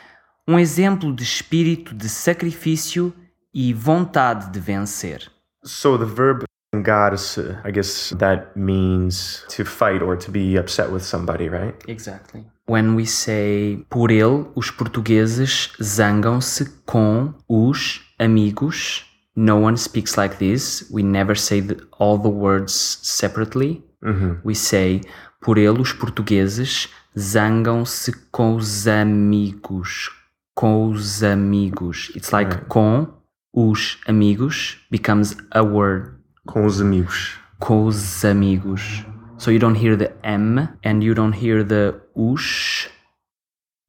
um 0.47 0.59
exemplo 0.59 1.13
de 1.15 1.23
espírito 1.23 1.95
de 1.95 2.09
sacrifício 2.09 3.13
e 3.53 3.73
vontade 3.73 4.51
de 4.51 4.59
vencer. 4.59 5.31
So 5.63 5.97
the 5.97 6.05
verb 6.05 6.43
engarse, 6.73 7.57
I 7.65 7.71
guess 7.71 8.13
that 8.17 8.51
means 8.55 9.45
to 9.55 9.65
fight 9.65 10.01
or 10.01 10.17
to 10.17 10.31
be 10.31 10.57
upset 10.57 10.89
with 10.89 11.01
somebody, 11.01 11.49
right? 11.49 11.75
Exactly. 11.87 12.45
When 12.67 12.95
we 12.95 13.05
say 13.05 13.85
por 13.89 14.11
ele, 14.11 14.49
os 14.55 14.71
portugueses 14.71 15.71
zangam-se 15.81 16.65
com 16.85 17.33
os 17.47 18.01
amigos. 18.17 19.05
No 19.35 19.57
one 19.57 19.77
speaks 19.77 20.17
like 20.17 20.39
this. 20.39 20.89
We 20.91 21.03
never 21.03 21.35
say 21.35 21.61
the, 21.61 21.81
all 21.97 22.17
the 22.17 22.29
words 22.29 22.73
separately. 22.73 23.81
Mm-hmm. 24.03 24.41
We 24.43 24.55
say 24.55 25.01
por 25.41 25.57
ele, 25.57 25.81
os 25.81 25.91
portugueses 25.91 26.87
zangam-se 27.17 28.11
com 28.31 28.55
os 28.55 28.87
amigos. 28.87 30.11
Com 30.53 30.89
os 30.89 31.23
amigos. 31.23 32.11
It's 32.15 32.31
like 32.31 32.65
com 32.65 33.07
os 33.53 33.97
amigos 34.07 34.77
becomes 34.91 35.35
a 35.51 35.61
word. 35.61 36.15
Com 36.45 36.65
os 36.65 36.79
amigos. 36.79 37.39
Com 37.59 37.85
os 37.85 38.23
amigos. 38.23 39.05
So 39.37 39.49
you 39.49 39.59
don't 39.59 39.75
hear 39.75 39.97
the 39.97 40.13
M 40.23 40.69
and 40.83 41.01
you 41.03 41.15
don't 41.15 41.33
hear 41.33 41.63
the 41.63 41.99
us. 42.15 42.87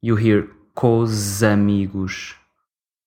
You 0.01 0.17
hear 0.17 0.49
com 0.73 0.99
os 0.99 1.43
amigos. 1.43 2.35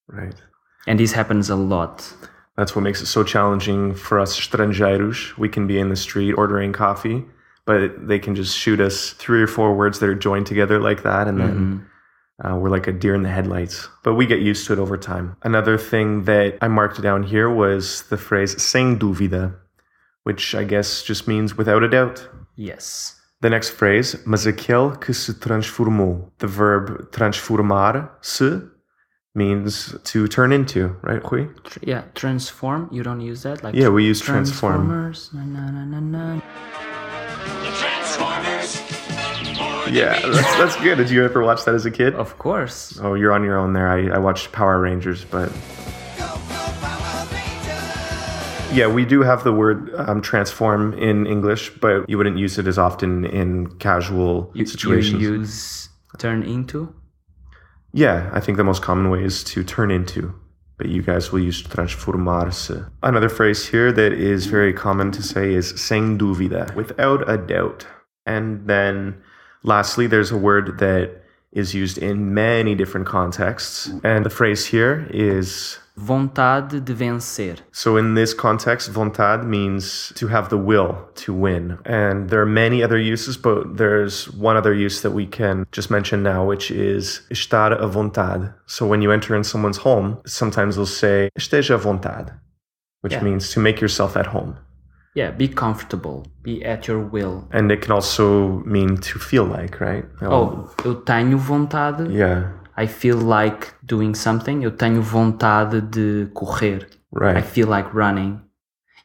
Right. 0.09 0.41
And 0.87 0.99
this 0.99 1.13
happens 1.13 1.51
a 1.51 1.57
lot. 1.57 2.13
That's 2.57 2.75
what 2.75 2.83
makes 2.83 3.03
it 3.03 3.07
so 3.07 3.23
challenging 3.23 3.95
for 3.95 4.19
us 4.19 4.39
estrangeiros. 4.39 5.37
We 5.37 5.49
can 5.49 5.67
be 5.67 5.79
in 5.79 5.89
the 5.91 5.97
street 5.97 6.33
ordering 6.33 6.73
coffee, 6.73 7.25
but 7.67 8.07
they 8.07 8.19
can 8.19 8.35
just 8.35 8.57
shoot 8.57 8.81
us 8.81 9.11
three 9.11 9.43
or 9.43 9.47
four 9.47 9.75
words 9.75 9.99
that 9.99 10.09
are 10.09 10.15
joined 10.15 10.47
together 10.47 10.79
like 10.81 11.03
that, 11.03 11.29
and 11.29 11.39
then 11.39 11.87
uh, 12.43 12.57
we're 12.57 12.71
like 12.71 12.87
a 12.87 12.93
deer 12.93 13.15
in 13.15 13.23
the 13.23 13.29
headlights. 13.29 13.89
But 14.05 14.15
we 14.15 14.27
get 14.27 14.41
used 14.41 14.67
to 14.67 14.73
it 14.73 14.79
over 14.79 14.97
time. 14.97 15.37
Another 15.43 15.77
thing 15.77 16.25
that 16.25 16.57
I 16.63 16.69
marked 16.69 17.03
down 17.03 17.25
here 17.25 17.51
was 17.51 18.05
the 18.05 18.17
phrase 18.17 18.61
sem 18.63 18.99
dúvida, 18.99 19.55
which 20.23 20.55
I 20.55 20.65
guess 20.65 21.03
just 21.03 21.29
means 21.29 21.57
without 21.57 21.83
a 21.83 21.89
doubt. 21.89 22.27
Yes. 22.57 23.21
The 23.43 23.51
next 23.51 23.71
phrase, 23.71 24.17
mas 24.25 24.47
aquele 24.47 24.97
que 24.97 25.13
se 25.13 25.35
transformou. 25.35 26.31
The 26.39 26.47
verb 26.47 27.13
transformar-se 27.13 28.63
means 29.37 29.95
to 30.05 30.27
turn 30.29 30.53
into, 30.53 30.97
right, 31.03 31.23
Rui? 31.31 31.49
Tr- 31.65 31.79
yeah, 31.83 32.03
transform. 32.15 32.89
You 32.91 33.03
don't 33.03 33.21
use 33.21 33.43
that 33.43 33.63
like 33.63 33.75
Yeah, 33.75 33.89
we 33.89 34.05
use 34.05 34.21
transform. 34.21 34.89
Transformers. 34.89 35.31
Na, 35.33 35.45
na, 35.45 35.71
na, 35.71 36.01
na, 36.01 36.01
na. 36.01 36.41
Transformers. 37.77 38.83
Yeah, 39.89 40.19
that's, 40.21 40.57
that's 40.59 40.77
good. 40.83 40.97
Did 40.97 41.11
you 41.11 41.25
ever 41.25 41.45
watch 41.45 41.65
that 41.65 41.75
as 41.75 41.87
a 41.87 41.91
kid? 41.91 42.15
Of 42.15 42.39
course. 42.39 42.99
Oh, 43.01 43.15
you're 43.15 43.33
on 43.33 43.45
your 43.45 43.57
own 43.57 43.73
there. 43.73 43.89
I, 43.89 44.09
I 44.17 44.19
watched 44.19 44.51
Power 44.53 44.81
Rangers, 44.81 45.25
but 45.25 45.53
yeah, 48.73 48.89
we 48.89 49.05
do 49.05 49.23
have 49.23 49.45
the 49.45 49.53
word 49.53 49.95
um, 49.97 50.21
transform 50.21 50.93
in 50.95 51.27
English, 51.27 51.71
but 51.81 52.09
you 52.11 52.19
wouldn't 52.19 52.37
use 52.37 52.59
it 52.59 52.67
as 52.67 52.79
often 52.79 53.25
in 53.25 53.69
casual 53.79 54.51
You, 54.55 54.67
situations. 54.67 55.23
you 55.23 55.35
use 55.35 55.89
turn 56.19 56.43
into. 56.43 56.93
Yeah, 57.97 58.29
I 58.35 58.41
think 58.41 58.59
the 58.59 58.65
most 58.65 58.83
common 58.83 59.09
way 59.09 59.25
is 59.25 59.43
to 59.45 59.65
turn 59.65 59.91
into, 59.91 60.35
but 60.77 60.91
you 60.91 61.01
guys 61.01 61.33
will 61.33 61.41
use 61.41 61.63
transformarse. 61.63 62.91
Another 63.03 63.31
phrase 63.31 63.67
here 63.67 63.91
that 63.91 64.13
is 64.13 64.45
very 64.45 64.75
common 64.75 65.11
to 65.13 65.23
say 65.23 65.55
is 65.55 65.71
sem 65.81 66.19
dúvida, 66.19 66.75
without 66.75 67.27
a 67.27 67.39
doubt. 67.39 67.87
And 68.27 68.67
then 68.69 69.23
lastly, 69.63 70.07
there's 70.07 70.31
a 70.31 70.37
word 70.37 70.79
that 70.79 71.23
is 71.53 71.75
used 71.75 71.97
in 71.97 72.35
many 72.35 72.75
different 72.75 73.07
contexts. 73.07 73.91
And 74.05 74.27
the 74.27 74.31
phrase 74.31 74.67
here 74.67 75.09
is 75.09 75.79
Vontade 75.99 76.81
de 76.85 76.95
vencer. 76.95 77.57
so 77.73 77.97
in 77.97 78.15
this 78.15 78.35
context, 78.35 78.93
vontade 78.93 79.45
means 79.47 80.13
to 80.15 80.27
have 80.29 80.49
the 80.51 80.59
will 80.59 80.95
to 81.15 81.33
win. 81.33 81.79
And 81.87 82.29
there 82.29 82.41
are 82.43 82.47
many 82.47 82.83
other 82.83 82.99
uses, 82.99 83.37
but 83.39 83.77
there's 83.79 84.31
one 84.33 84.57
other 84.59 84.75
use 84.75 85.01
that 85.01 85.13
we 85.13 85.27
can 85.27 85.65
just 85.73 85.91
mention 85.91 86.23
now, 86.23 86.45
which 86.45 86.71
is 86.71 87.23
estar 87.31 87.73
à 87.81 87.89
vontade. 87.91 88.53
So 88.67 88.87
when 88.87 89.01
you 89.01 89.11
enter 89.11 89.35
in 89.35 89.43
someone's 89.43 89.79
home, 89.79 90.19
sometimes 90.27 90.77
they'll 90.77 90.85
say 90.87 91.31
esteja 91.35 91.77
à 91.77 91.79
vontade, 91.79 92.31
which 93.01 93.15
Yeah. 93.15 93.25
means 93.25 93.51
to 93.55 93.61
make 93.61 93.81
yourself 93.81 94.17
at 94.17 94.27
home. 94.27 94.57
Yeah, 95.15 95.31
be 95.31 95.49
comfortable. 95.49 96.27
Be 96.43 96.63
at 96.63 96.87
your 96.87 97.01
will. 97.01 97.49
And 97.51 97.73
it 97.73 97.81
can 97.81 97.93
also 97.93 98.63
mean 98.67 98.99
to 98.99 99.19
feel 99.19 99.45
like, 99.47 99.81
right? 99.81 100.05
Oh, 100.21 100.47
um, 100.47 100.69
eu 100.85 100.95
tenho 101.07 101.39
vontade. 101.39 102.11
Yeah. 102.13 102.53
I 102.77 102.87
feel 102.87 103.17
like 103.17 103.69
doing 103.83 104.15
something. 104.15 104.63
Eu 104.63 104.71
tenho 104.71 105.01
vontade 105.03 105.81
de 105.81 106.29
correr. 106.35 106.89
Right. 107.13 107.39
I 107.39 107.43
feel 107.43 107.69
like 107.69 107.91
running. 107.95 108.41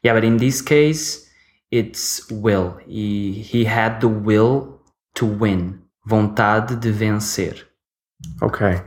Yeah, 0.04 0.18
but 0.18 0.24
in 0.24 0.36
this 0.36 0.60
case, 0.60 1.28
it's 1.70 2.26
will. 2.30 2.76
He, 2.86 3.32
he 3.32 3.64
had 3.64 4.00
the 4.00 4.08
will 4.08 4.80
to 5.14 5.26
win. 5.26 5.80
Vontade 6.04 6.76
de 6.76 6.90
vencer. 6.90 7.66
Okay. 8.42 8.82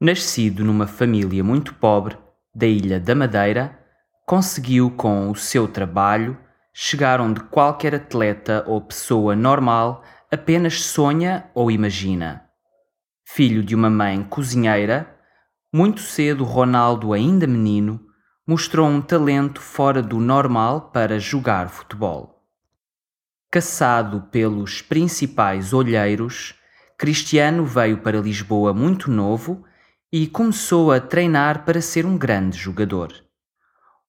Nascido 0.00 0.64
numa 0.64 0.86
família 0.86 1.44
muito 1.44 1.74
pobre 1.74 2.16
da 2.54 2.66
Ilha 2.66 2.98
da 2.98 3.14
Madeira, 3.14 3.78
conseguiu 4.26 4.90
com 4.90 5.30
o 5.30 5.34
seu 5.34 5.68
trabalho 5.68 6.38
chegar 6.72 7.20
onde 7.20 7.40
qualquer 7.40 7.94
atleta 7.94 8.64
ou 8.66 8.80
pessoa 8.80 9.36
normal 9.36 10.02
apenas 10.30 10.82
sonha 10.82 11.50
ou 11.54 11.70
imagina. 11.70 12.41
Filho 13.34 13.62
de 13.62 13.74
uma 13.74 13.88
mãe 13.88 14.22
cozinheira, 14.22 15.18
muito 15.72 16.02
cedo 16.02 16.44
Ronaldo, 16.44 17.14
ainda 17.14 17.46
menino, 17.46 17.98
mostrou 18.46 18.86
um 18.86 19.00
talento 19.00 19.58
fora 19.58 20.02
do 20.02 20.20
normal 20.20 20.90
para 20.90 21.18
jogar 21.18 21.70
futebol. 21.70 22.44
Caçado 23.50 24.28
pelos 24.30 24.82
principais 24.82 25.72
olheiros, 25.72 26.54
Cristiano 26.98 27.64
veio 27.64 28.02
para 28.02 28.20
Lisboa 28.20 28.74
muito 28.74 29.10
novo 29.10 29.64
e 30.12 30.26
começou 30.26 30.92
a 30.92 31.00
treinar 31.00 31.64
para 31.64 31.80
ser 31.80 32.04
um 32.04 32.18
grande 32.18 32.58
jogador. 32.58 33.14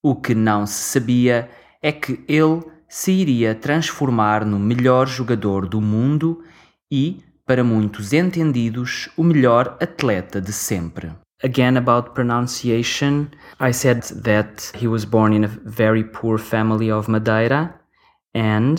O 0.02 0.18
que 0.18 0.36
não 0.36 0.68
se 0.68 1.00
sabia 1.00 1.50
é 1.82 1.94
que 1.94 2.26
ele 2.28 2.62
se 2.90 3.14
iria 3.14 3.56
transformar 3.56 4.44
no 4.44 4.60
melhor 4.60 5.08
jogador 5.08 5.66
do 5.66 5.80
mundo 5.80 6.44
e, 6.92 7.24
para 7.46 7.64
muitos 7.64 8.14
entendidos, 8.14 9.10
o 9.18 9.24
melhor 9.24 9.78
atleta 9.82 10.40
de 10.40 10.54
sempre. 10.54 11.12
Again, 11.44 11.78
about 11.78 12.12
pronunciation, 12.14 13.28
I 13.60 13.74
said 13.74 14.04
that 14.24 14.72
he 14.74 14.88
was 14.88 15.04
born 15.04 15.34
in 15.34 15.44
a 15.44 15.50
very 15.66 16.04
poor 16.04 16.38
family 16.38 16.90
of 16.90 17.12
Madeira 17.12 17.76
and 18.34 18.76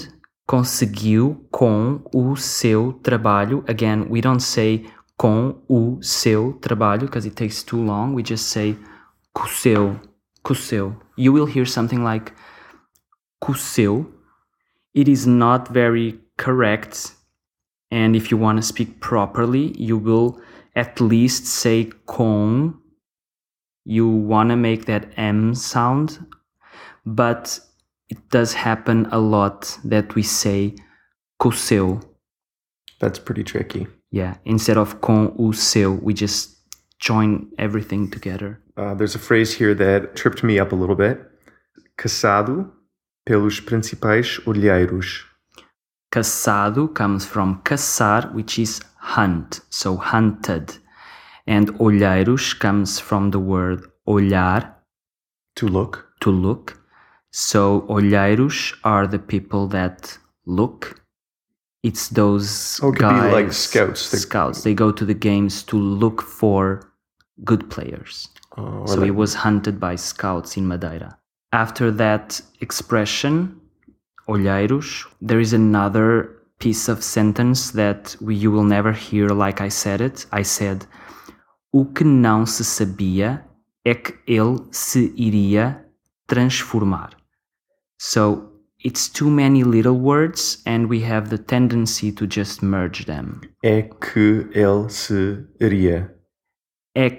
conseguiu 0.47 1.47
com 1.51 2.03
o 2.15 2.37
seu 2.37 2.95
trabalho. 3.03 3.63
Again, 3.69 4.07
we 4.09 4.23
don't 4.23 4.43
say 4.43 4.87
com 5.19 5.63
o 5.69 5.99
seu 6.03 6.55
trabalho 6.55 7.07
because 7.07 7.27
it 7.27 7.37
takes 7.37 7.63
too 7.63 7.83
long. 7.83 8.15
We 8.15 8.23
just 8.23 8.47
say 8.47 8.79
com 9.35 9.47
seu, 9.47 10.01
com 10.43 10.55
seu. 10.55 10.97
You 11.19 11.35
will 11.35 11.47
hear 11.47 11.67
something 11.67 12.03
like 12.03 12.33
com 13.41 13.55
seu. 13.55 14.11
It 14.95 15.11
is 15.11 15.27
not 15.27 15.71
very 15.71 16.21
correct. 16.39 17.14
And 17.91 18.17
if 18.17 18.31
you 18.31 18.37
want 18.37 18.59
to 18.59 18.63
speak 18.63 19.01
properly, 19.01 19.73
you 19.79 19.97
will 19.97 20.41
at 20.75 21.01
least 21.01 21.47
say 21.47 21.91
com. 22.07 22.83
You 23.85 24.09
want 24.09 24.51
to 24.51 24.57
make 24.57 24.87
that 24.87 25.13
M 25.17 25.55
sound, 25.55 26.19
but 27.05 27.61
it 28.09 28.19
does 28.31 28.55
happen 28.55 29.07
a 29.13 29.19
lot 29.19 29.79
that 29.85 30.15
we 30.15 30.23
say 30.23 30.75
com 31.39 31.53
seu. 31.53 32.01
That's 33.01 33.19
pretty 33.19 33.45
tricky. 33.45 33.87
Yeah, 34.11 34.37
instead 34.45 34.79
of 34.79 35.01
com 35.01 35.35
o 35.39 35.53
seu, 35.53 35.93
we 36.03 36.15
just 36.15 36.57
join 36.99 37.49
everything 37.59 38.11
together. 38.11 38.61
Uh, 38.77 38.95
there's 38.95 39.15
a 39.15 39.19
phrase 39.19 39.53
here 39.53 39.75
that 39.75 40.17
tripped 40.17 40.43
me 40.43 40.59
up 40.59 40.73
a 40.73 40.77
little 40.77 40.97
bit. 40.97 41.21
Caçado 41.99 42.73
pelos 43.25 43.61
principais 43.61 44.39
olheiros. 44.47 45.25
Caçado 46.15 46.87
comes 46.95 47.27
from 47.27 47.61
caçar, 47.65 48.33
which 48.33 48.57
is 48.61 48.81
hunt, 48.99 49.63
so 49.69 49.97
hunted. 49.97 50.79
And 51.45 51.71
olheiros 51.81 52.57
comes 52.57 53.01
from 53.01 53.31
the 53.33 53.41
word 53.41 53.81
olhar, 54.07 54.77
To 55.57 55.67
look. 55.67 56.07
to 56.21 56.31
look. 56.31 56.79
So 57.33 57.81
olheiros 57.89 58.75
are 58.85 59.09
the 59.09 59.19
people 59.19 59.67
that 59.71 60.17
look. 60.47 61.01
It's 61.83 62.09
those 62.11 62.79
Oh, 62.81 62.93
it 62.93 62.99
guys, 63.01 63.33
like 63.33 63.53
scouts. 63.53 64.11
They- 64.13 64.19
Scouts. 64.19 64.63
They 64.63 64.73
go 64.75 64.93
to 64.93 65.05
the 65.05 65.15
games 65.15 65.65
to 65.65 65.77
look 65.77 66.23
for 66.23 66.93
good 67.45 67.69
players. 67.71 68.29
Oh, 68.57 68.87
So 68.87 68.95
like- 69.01 69.07
he 69.07 69.11
was 69.11 69.35
hunted 69.35 69.81
by 69.81 69.97
scouts 69.97 70.57
in 70.57 70.69
Madeira. 70.69 71.19
After 71.53 71.91
that 71.91 72.41
expression, 72.61 73.61
olheiros, 74.27 75.07
there 75.21 75.41
is 75.41 75.53
another 75.53 76.31
piece 76.59 76.89
of 76.91 77.03
sentence 77.03 77.73
that 77.73 78.17
we, 78.21 78.35
you 78.35 78.51
will 78.51 78.65
never 78.65 78.93
hear 78.93 79.29
like 79.29 79.61
I 79.61 79.69
said 79.69 80.01
it. 80.01 80.27
I 80.33 80.43
said, 80.43 80.87
o 81.73 81.85
que 81.85 82.05
não 82.05 82.47
se 82.47 82.65
sabia 82.65 83.45
é 83.85 83.95
que 83.95 84.15
ele 84.27 84.59
se 84.71 85.13
iria 85.17 85.85
transformar. 86.27 87.11
So 87.99 88.51
it's 88.85 89.09
too 89.09 89.31
many 89.31 89.65
little 89.65 89.99
words 89.99 90.63
and 90.67 90.89
we 90.89 91.01
have 91.03 91.31
the 91.31 91.39
tendency 91.39 92.13
to 92.13 92.27
just 92.27 92.63
merge 92.63 93.07
them. 93.07 93.41
É 93.63 93.83
que 93.83 94.47
ele 94.53 94.89
se 94.89 95.45
iria. 95.61 96.15
É 96.95 97.11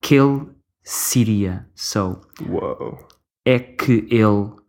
que 0.00 0.16
ele 0.16 0.48
se 0.82 1.20
iria. 1.20 1.66
So 1.74 2.20
Whoa. 2.46 2.98
é 3.44 3.58
que 3.58 4.06
ele 4.10 4.61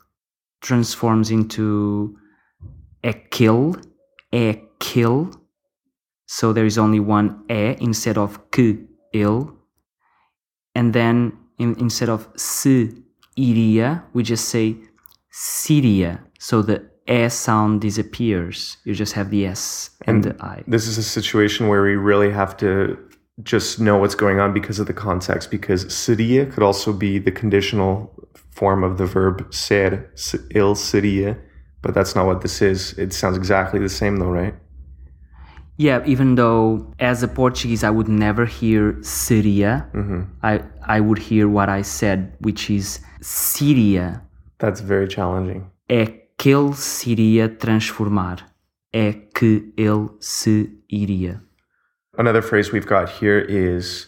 transforms 0.64 1.30
into 1.30 2.16
é 3.04 3.14
kill, 3.14 3.76
é 4.32 4.60
kill. 4.80 5.30
So 6.26 6.54
there 6.54 6.66
is 6.66 6.78
only 6.78 7.00
one 7.00 7.44
é 7.48 7.78
instead 7.80 8.18
of 8.18 8.40
que 8.50 8.88
ele. 9.14 9.52
And 10.74 10.94
then 10.94 11.34
in, 11.60 11.76
instead 11.80 12.10
of 12.10 12.28
se 12.36 12.90
iria, 13.38 14.04
we 14.14 14.24
just 14.24 14.46
say 14.46 14.78
Syria. 15.30 16.24
So 16.40 16.64
the 16.64 16.82
é 17.08 17.30
sound 17.30 17.82
disappears. 17.82 18.78
You 18.86 18.96
just 18.96 19.14
have 19.14 19.30
the 19.30 19.46
S 19.46 19.92
and, 20.08 20.24
the 20.24 20.36
I. 20.42 20.64
This 20.66 20.88
is 20.88 20.98
a 20.98 21.04
situation 21.04 21.68
where 21.68 21.84
we 21.84 21.96
really 21.96 22.32
have 22.32 22.56
to 22.58 22.98
just 23.44 23.80
know 23.80 23.98
what's 23.98 24.16
going 24.16 24.40
on 24.40 24.54
because 24.54 24.80
of 24.80 24.88
the 24.88 24.94
context. 24.94 25.52
Because 25.52 25.94
seria 25.94 26.46
could 26.46 26.64
also 26.64 26.94
be 26.94 27.20
the 27.20 27.32
conditional 27.32 28.10
form 28.56 28.84
of 28.84 28.98
the 28.98 29.06
verb 29.06 29.46
ser, 29.54 30.10
il 30.52 30.76
seria, 30.76 31.38
but 31.82 31.94
that's 31.94 32.16
not 32.16 32.26
what 32.26 32.42
this 32.42 32.62
is. 32.62 32.98
It 32.98 33.14
sounds 33.14 33.38
exactly 33.38 33.80
the 33.80 33.90
same 33.90 34.18
though, 34.18 34.32
right? 34.32 34.56
Yeah, 35.78 36.04
even 36.06 36.36
though 36.36 36.94
as 37.00 37.24
a 37.24 37.28
Portuguese 37.28 37.84
I 37.84 37.90
would 37.90 38.08
never 38.08 38.46
hear 38.46 38.98
Syria, 39.02 39.88
mm-hmm. 39.94 40.22
I 40.44 40.62
I 40.86 41.00
would 41.00 41.18
hear 41.18 41.48
what 41.50 41.68
I 41.68 41.82
said, 41.82 42.36
which 42.40 42.70
is 42.70 43.00
Síria. 43.22 44.22
That's 44.60 44.82
very 44.82 45.08
challenging. 45.08 45.66
É 45.90 46.06
que 46.38 46.52
ele 46.52 46.74
se 46.74 47.12
iria 47.12 47.50
transformar. 47.50 48.38
É 48.94 49.14
que 49.14 49.74
ele 49.76 50.10
se 50.20 50.70
iria. 50.90 51.42
Another 52.18 52.44
phrase 52.44 52.72
we've 52.72 52.88
got 52.88 53.10
here 53.10 53.44
is 53.50 54.08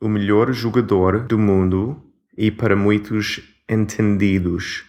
o 0.00 0.08
melhor 0.08 0.52
jogador 0.52 1.20
do 1.20 1.38
mundo 1.38 2.02
e 2.36 2.50
para 2.50 2.74
muitos 2.74 3.53
entendidos. 3.68 4.82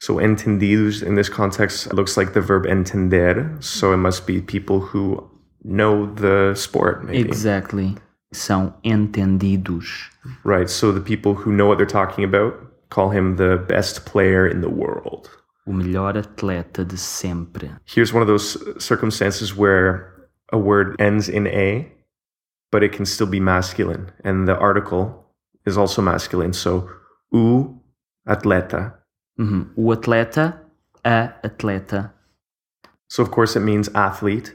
So 0.00 0.16
entendidos 0.16 1.02
in 1.02 1.16
this 1.16 1.28
context 1.28 1.92
looks 1.92 2.16
like 2.16 2.32
the 2.32 2.40
verb 2.40 2.66
entender, 2.66 3.56
so 3.60 3.92
it 3.92 3.96
must 3.96 4.26
be 4.26 4.40
people 4.40 4.80
who 4.80 5.28
know 5.64 6.06
the 6.14 6.54
sport 6.54 7.04
maybe. 7.04 7.28
Exactly. 7.28 7.96
São 8.32 8.74
entendidos. 8.84 10.10
Right, 10.44 10.68
so 10.68 10.92
the 10.92 11.00
people 11.00 11.34
who 11.34 11.50
know 11.50 11.66
what 11.66 11.78
they're 11.78 11.86
talking 11.86 12.24
about 12.24 12.54
call 12.90 13.10
him 13.10 13.36
the 13.36 13.56
best 13.68 14.04
player 14.04 14.46
in 14.46 14.60
the 14.60 14.70
world. 14.70 15.30
O 15.66 15.72
melhor 15.72 16.16
atleta 16.16 16.84
de 16.86 16.96
sempre. 16.96 17.70
Here's 17.84 18.12
one 18.12 18.22
of 18.22 18.28
those 18.28 18.56
circumstances 18.82 19.54
where 19.54 20.14
a 20.52 20.58
word 20.58 20.96
ends 20.98 21.28
in 21.28 21.46
a, 21.46 21.90
but 22.70 22.82
it 22.82 22.92
can 22.92 23.04
still 23.04 23.26
be 23.26 23.40
masculine, 23.40 24.10
and 24.24 24.46
the 24.46 24.56
article 24.56 25.26
is 25.66 25.76
also 25.76 26.00
masculine. 26.00 26.52
So, 26.52 26.88
o 27.32 27.77
atleta. 28.28 28.94
Mm-hmm. 29.38 29.54
Uhum. 29.54 29.70
O 29.76 29.92
atleta, 29.92 30.60
a 31.04 31.32
atleta. 31.42 32.12
So, 33.08 33.22
of 33.22 33.30
course, 33.30 33.56
it 33.56 33.64
means 33.64 33.88
athlete, 33.94 34.52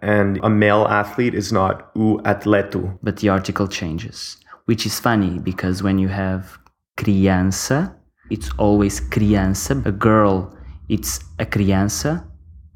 and 0.00 0.38
a 0.42 0.48
male 0.48 0.86
athlete 0.88 1.34
is 1.34 1.52
not 1.52 1.90
o 1.94 2.18
atleto. 2.24 2.98
but 3.02 3.16
the 3.16 3.28
article 3.28 3.68
changes, 3.68 4.38
which 4.66 4.86
is 4.86 4.98
funny 4.98 5.38
because 5.38 5.82
when 5.82 5.98
you 5.98 6.08
have 6.08 6.58
criança, 6.96 7.94
it's 8.30 8.50
always 8.56 9.00
criança. 9.00 9.82
A 9.84 9.92
girl, 9.92 10.50
it's 10.88 11.20
a 11.38 11.44
criança, 11.44 12.24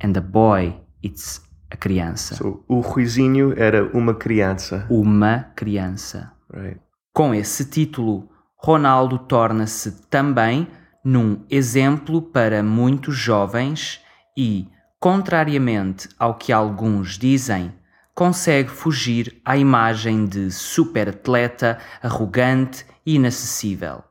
and 0.00 0.16
a 0.16 0.20
boy, 0.20 0.74
it's 1.02 1.40
a 1.70 1.76
criança. 1.76 2.34
So, 2.34 2.64
o 2.68 2.80
Ruizinho 2.80 3.54
era 3.56 3.84
uma 3.96 4.14
criança. 4.14 4.86
Uma 4.90 5.46
criança. 5.56 6.32
Right. 6.52 6.80
Com 7.14 7.34
esse 7.34 7.64
título, 7.64 8.28
Ronaldo 8.60 9.18
torna-se 9.18 10.08
também 10.08 10.68
num 11.04 11.44
exemplo 11.48 12.20
para 12.20 12.62
muitos 12.62 13.16
jovens 13.16 14.00
e, 14.36 14.68
contrariamente 14.98 16.08
ao 16.18 16.34
que 16.34 16.52
alguns 16.52 17.16
dizem, 17.16 17.72
consegue 18.14 18.68
fugir 18.68 19.40
à 19.44 19.56
imagem 19.56 20.26
de 20.26 20.50
superatleta, 20.50 21.78
arrogante 22.02 22.84
e 23.06 23.14
inacessível. 23.14 24.02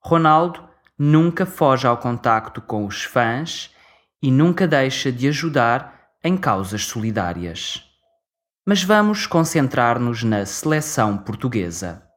Ronaldo 0.00 0.62
nunca 0.96 1.44
foge 1.44 1.84
ao 1.86 1.96
contacto 1.96 2.60
com 2.60 2.86
os 2.86 3.02
fãs 3.02 3.74
e 4.22 4.30
nunca 4.30 4.66
deixa 4.68 5.10
de 5.10 5.26
ajudar 5.26 6.12
em 6.22 6.36
causas 6.36 6.84
solidárias. 6.84 7.82
Mas 8.64 8.84
vamos 8.84 9.26
concentrar-nos 9.26 10.22
na 10.22 10.46
seleção 10.46 11.18
portuguesa. 11.18 12.11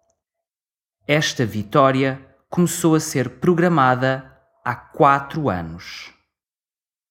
Esta 1.07 1.45
vitória 1.45 2.19
começou 2.49 2.95
a 2.95 2.99
ser 2.99 3.29
programada 3.29 4.35
há 4.63 4.73
quatro 4.73 5.51
anos. 5.51 6.11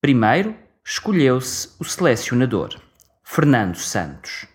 Primeiro, 0.01 0.57
escolheu-se 0.85 1.77
o 1.79 1.85
selecionador, 1.85 2.77
Fernando 3.23 3.77
Santos, 3.77 4.49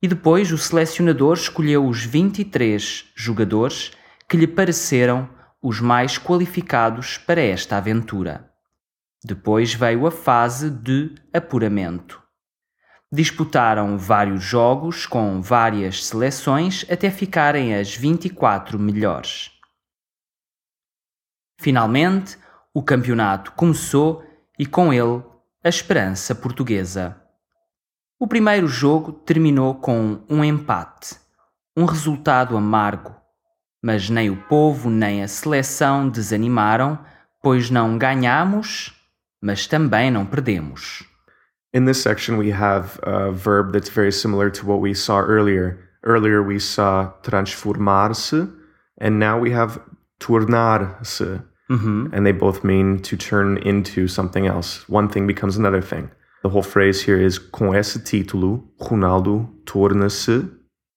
e 0.00 0.08
depois 0.08 0.50
o 0.50 0.56
selecionador 0.56 1.34
escolheu 1.34 1.86
os 1.86 2.06
23 2.06 3.12
jogadores 3.14 3.92
que 4.26 4.38
lhe 4.38 4.46
pareceram 4.46 5.28
os 5.60 5.78
mais 5.78 6.16
qualificados 6.16 7.18
para 7.18 7.42
esta 7.42 7.76
aventura. 7.76 8.50
Depois 9.22 9.74
veio 9.74 10.06
a 10.06 10.10
fase 10.10 10.70
de 10.70 11.14
apuramento. 11.34 12.22
Disputaram 13.12 13.98
vários 13.98 14.40
jogos 14.42 15.04
com 15.04 15.42
várias 15.42 16.06
seleções 16.06 16.86
até 16.88 17.10
ficarem 17.10 17.74
as 17.74 17.94
24 17.96 18.78
melhores. 18.78 19.50
Finalmente, 21.58 22.38
o 22.72 22.82
campeonato 22.82 23.50
começou 23.52 24.24
e 24.56 24.64
com 24.64 24.92
ele 24.92 25.22
a 25.64 25.68
esperança 25.68 26.36
portuguesa. 26.36 27.20
O 28.16 28.28
primeiro 28.28 28.68
jogo 28.68 29.12
terminou 29.12 29.74
com 29.74 30.22
um 30.28 30.44
empate, 30.44 31.18
um 31.76 31.86
resultado 31.86 32.56
amargo, 32.56 33.16
mas 33.82 34.08
nem 34.08 34.30
o 34.30 34.36
povo 34.44 34.88
nem 34.88 35.22
a 35.22 35.28
seleção 35.28 36.08
desanimaram, 36.08 36.98
pois 37.42 37.70
não 37.70 37.98
ganhamos, 37.98 38.94
mas 39.42 39.66
também 39.66 40.12
não 40.12 40.24
perdemos. 40.24 41.09
In 41.72 41.84
this 41.84 42.02
section, 42.02 42.36
we 42.36 42.50
have 42.50 42.98
a 43.02 43.30
verb 43.30 43.72
that's 43.72 43.90
very 43.90 44.10
similar 44.10 44.50
to 44.50 44.66
what 44.66 44.80
we 44.80 44.92
saw 44.92 45.20
earlier. 45.20 45.78
Earlier, 46.02 46.42
we 46.42 46.58
saw 46.58 47.12
transformar-se, 47.22 48.48
and 48.98 49.18
now 49.20 49.38
we 49.38 49.52
have 49.52 49.80
tornar-se. 50.18 51.40
Mm-hmm. 51.70 52.06
And 52.12 52.26
they 52.26 52.32
both 52.32 52.64
mean 52.64 52.98
to 53.02 53.16
turn 53.16 53.58
into 53.58 54.08
something 54.08 54.46
else. 54.46 54.88
One 54.88 55.08
thing 55.08 55.28
becomes 55.28 55.56
another 55.56 55.80
thing. 55.80 56.10
The 56.42 56.48
whole 56.48 56.64
phrase 56.64 57.00
here 57.00 57.20
is 57.20 57.38
com 57.38 57.74
esse 57.74 57.98
título, 57.98 58.64
Ronaldo 58.80 59.48
torna-se 59.66 60.48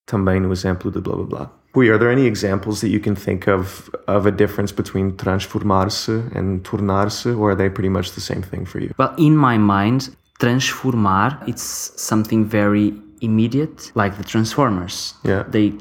também 0.08 0.42
no 0.42 0.50
exemplo 0.50 0.92
de 0.92 1.00
blá 1.00 1.16
blá 1.16 1.30
blá. 1.30 1.50
Rui, 1.76 1.90
are 1.90 1.98
there 1.98 2.10
any 2.10 2.26
examples 2.26 2.82
that 2.82 2.90
you 2.90 3.00
can 3.00 3.16
think 3.16 3.48
of 3.48 3.90
of 4.08 4.26
a 4.26 4.32
difference 4.32 4.72
between 4.72 5.16
transformar-se 5.18 6.24
and 6.34 6.64
tornar-se, 6.64 7.32
or 7.32 7.52
are 7.52 7.56
they 7.56 7.70
pretty 7.70 7.90
much 7.90 8.14
the 8.14 8.22
same 8.22 8.42
thing 8.42 8.66
for 8.66 8.80
you? 8.80 8.94
Well, 8.98 9.14
in 9.18 9.38
my 9.38 9.58
mind, 9.58 10.16
transformar 10.44 11.40
it's 11.48 11.94
something 11.96 12.44
very 12.44 12.94
immediate, 13.22 13.92
like 13.96 14.18
the 14.18 14.24
Transformers. 14.24 15.14
Yeah. 15.24 15.44
They 15.48 15.74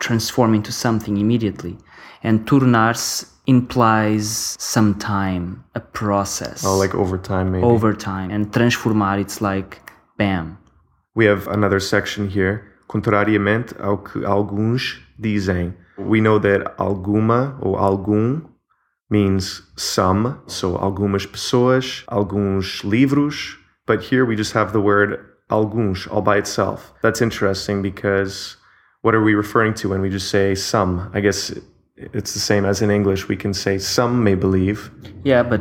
transform 0.00 0.54
into 0.54 0.72
something 0.72 1.16
immediately. 1.16 1.76
And 2.22 2.44
tornar-se 2.46 3.26
implies 3.46 4.56
some 4.58 4.94
time, 4.98 5.64
a 5.74 5.80
process. 5.80 6.64
Oh, 6.64 6.76
like 6.76 6.94
over 6.94 7.18
time, 7.18 7.52
maybe. 7.52 7.64
over 7.64 7.94
time. 7.94 8.30
And 8.30 8.52
transformar 8.52 9.18
it's 9.18 9.40
like 9.40 9.80
bam. 10.18 10.58
We 11.14 11.26
have 11.26 11.46
another 11.48 11.80
section 11.80 12.28
here. 12.28 12.62
Contrariamente 12.88 13.74
ao 13.78 13.98
que 13.98 14.24
alguns 14.24 14.98
dizem. 15.18 15.74
We 15.96 16.20
know 16.20 16.40
that 16.40 16.74
alguma 16.78 17.56
or 17.60 17.78
algum 17.78 18.42
means 19.08 19.62
some, 19.76 20.40
so 20.46 20.76
algumas 20.76 21.26
pessoas, 21.26 22.02
alguns 22.08 22.82
livros, 22.82 23.59
but 23.90 24.04
here 24.04 24.24
we 24.24 24.36
just 24.36 24.52
have 24.52 24.72
the 24.72 24.80
word 24.80 25.08
alguns 25.50 26.06
all 26.06 26.22
by 26.22 26.36
itself. 26.36 26.92
That's 27.02 27.20
interesting 27.20 27.82
because 27.82 28.56
what 29.02 29.16
are 29.16 29.24
we 29.28 29.34
referring 29.34 29.74
to 29.80 29.88
when 29.88 30.00
we 30.00 30.08
just 30.08 30.30
say 30.30 30.54
some? 30.54 31.10
I 31.12 31.18
guess 31.18 31.52
it's 31.96 32.32
the 32.32 32.38
same 32.38 32.64
as 32.64 32.82
in 32.82 32.90
English. 32.92 33.26
We 33.26 33.36
can 33.36 33.52
say 33.52 33.78
some 33.78 34.22
may 34.22 34.36
believe. 34.36 34.92
Yeah, 35.24 35.42
but 35.42 35.60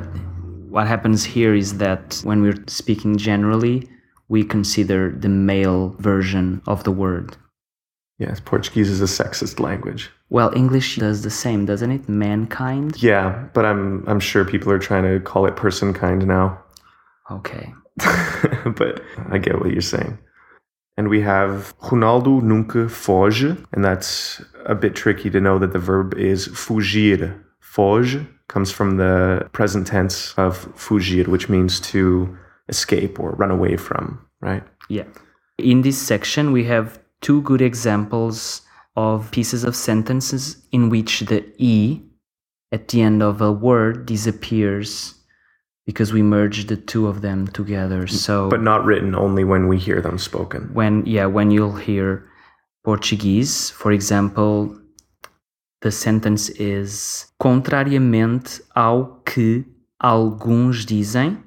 what 0.70 0.86
happens 0.86 1.24
here 1.24 1.56
is 1.56 1.80
that 1.80 2.22
when 2.24 2.44
we're 2.44 2.64
speaking 2.68 3.18
generally, 3.18 3.90
we 4.28 4.44
consider 4.44 5.10
the 5.10 5.30
male 5.30 5.96
version 5.98 6.62
of 6.68 6.84
the 6.84 6.92
word. 6.92 7.36
Yes, 8.20 8.40
Portuguese 8.40 8.92
is 8.92 9.02
a 9.02 9.24
sexist 9.24 9.60
language. 9.60 10.12
Well, 10.30 10.54
English 10.56 10.98
does 10.98 11.24
the 11.24 11.32
same, 11.32 11.66
doesn't 11.66 11.90
it? 11.90 12.08
Mankind? 12.08 13.02
Yeah, 13.02 13.48
but 13.56 13.66
I'm 13.66 14.08
I'm 14.08 14.20
sure 14.20 14.46
people 14.46 14.72
are 14.72 14.78
trying 14.90 15.06
to 15.12 15.20
call 15.20 15.48
it 15.48 15.56
person 15.56 15.96
kind 15.96 16.28
now. 16.28 16.64
Okay. 17.32 17.74
but 18.76 19.02
I 19.30 19.38
get 19.38 19.60
what 19.60 19.72
you're 19.72 19.82
saying. 19.82 20.18
And 20.98 21.08
we 21.08 21.22
have 21.22 21.78
Ronaldo 21.80 22.42
nunca 22.42 22.90
foge, 22.90 23.58
and 23.72 23.86
that's 23.86 24.42
a 24.66 24.76
bit 24.76 24.96
tricky 24.96 25.30
to 25.30 25.40
know 25.40 25.58
that 25.60 25.72
the 25.72 25.80
verb 25.80 26.14
is 26.16 26.50
fugir. 26.50 27.42
Foge 27.62 28.28
comes 28.50 28.72
from 28.72 28.98
the 28.98 29.48
present 29.54 29.88
tense 29.88 30.34
of 30.38 30.68
fugir, 30.76 31.28
which 31.28 31.48
means 31.48 31.80
to 31.92 32.38
escape 32.68 33.20
or 33.20 33.32
run 33.32 33.52
away 33.52 33.78
from, 33.78 34.20
right? 34.42 34.64
Yeah. 34.90 35.06
In 35.58 35.82
this 35.84 35.98
section, 35.98 36.52
we 36.52 36.66
have 36.66 37.00
two 37.22 37.42
good 37.44 37.62
examples 37.62 38.62
of 38.96 39.32
pieces 39.32 39.64
of 39.64 39.76
sentences 39.76 40.58
in 40.72 40.90
which 40.90 41.22
the 41.22 41.46
E 41.58 42.02
at 42.72 42.90
the 42.90 43.02
end 43.02 43.24
of 43.24 43.42
a 43.42 43.52
word 43.52 44.06
disappears 44.06 45.16
because 45.90 46.14
we 46.14 46.22
merge 46.22 46.68
the 46.68 46.78
two 46.78 47.08
of 47.08 47.22
them 47.22 47.48
together. 47.48 48.06
So, 48.06 48.48
But 48.48 48.62
not 48.62 48.86
written 48.86 49.16
only 49.16 49.44
when 49.44 49.68
we 49.68 49.78
hear 49.80 50.02
them 50.02 50.20
spoken. 50.20 50.70
when, 50.72 51.04
yeah, 51.08 51.26
when 51.26 51.50
you'll 51.50 51.78
hear 51.78 52.26
Portuguese, 52.84 53.72
for 53.72 53.92
example, 53.92 54.78
the 55.82 55.90
sentence 55.92 56.50
is 56.60 57.26
contrariamente 57.42 58.62
ao 58.76 59.22
que 59.26 59.66
alguns 60.00 60.86
dizem, 60.86 61.38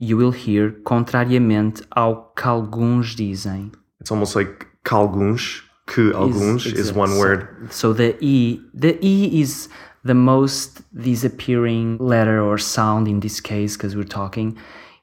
you 0.00 0.16
will 0.16 0.32
hear 0.32 0.72
contrariamente 0.82 1.84
ao 1.94 2.32
que 2.36 2.48
alguns 2.48 3.14
dizem. 3.14 3.70
It's 4.00 4.10
almost 4.10 4.34
like 4.34 4.66
calguns, 4.84 5.62
que 5.86 6.12
alguns 6.12 6.66
is, 6.66 6.72
exact- 6.90 6.96
one 6.96 7.16
word. 7.18 7.48
So 7.70 7.92
the 7.92 8.16
E, 8.20 8.60
the 8.74 8.98
E 9.00 9.40
is 9.40 9.68
the 10.04 10.14
most 10.14 10.82
disappearing 10.94 11.98
letter 11.98 12.40
or 12.40 12.58
sound 12.58 13.08
in 13.08 13.20
this 13.20 13.40
case 13.40 13.76
because 13.76 13.96
we're 13.96 14.04
talking. 14.04 14.56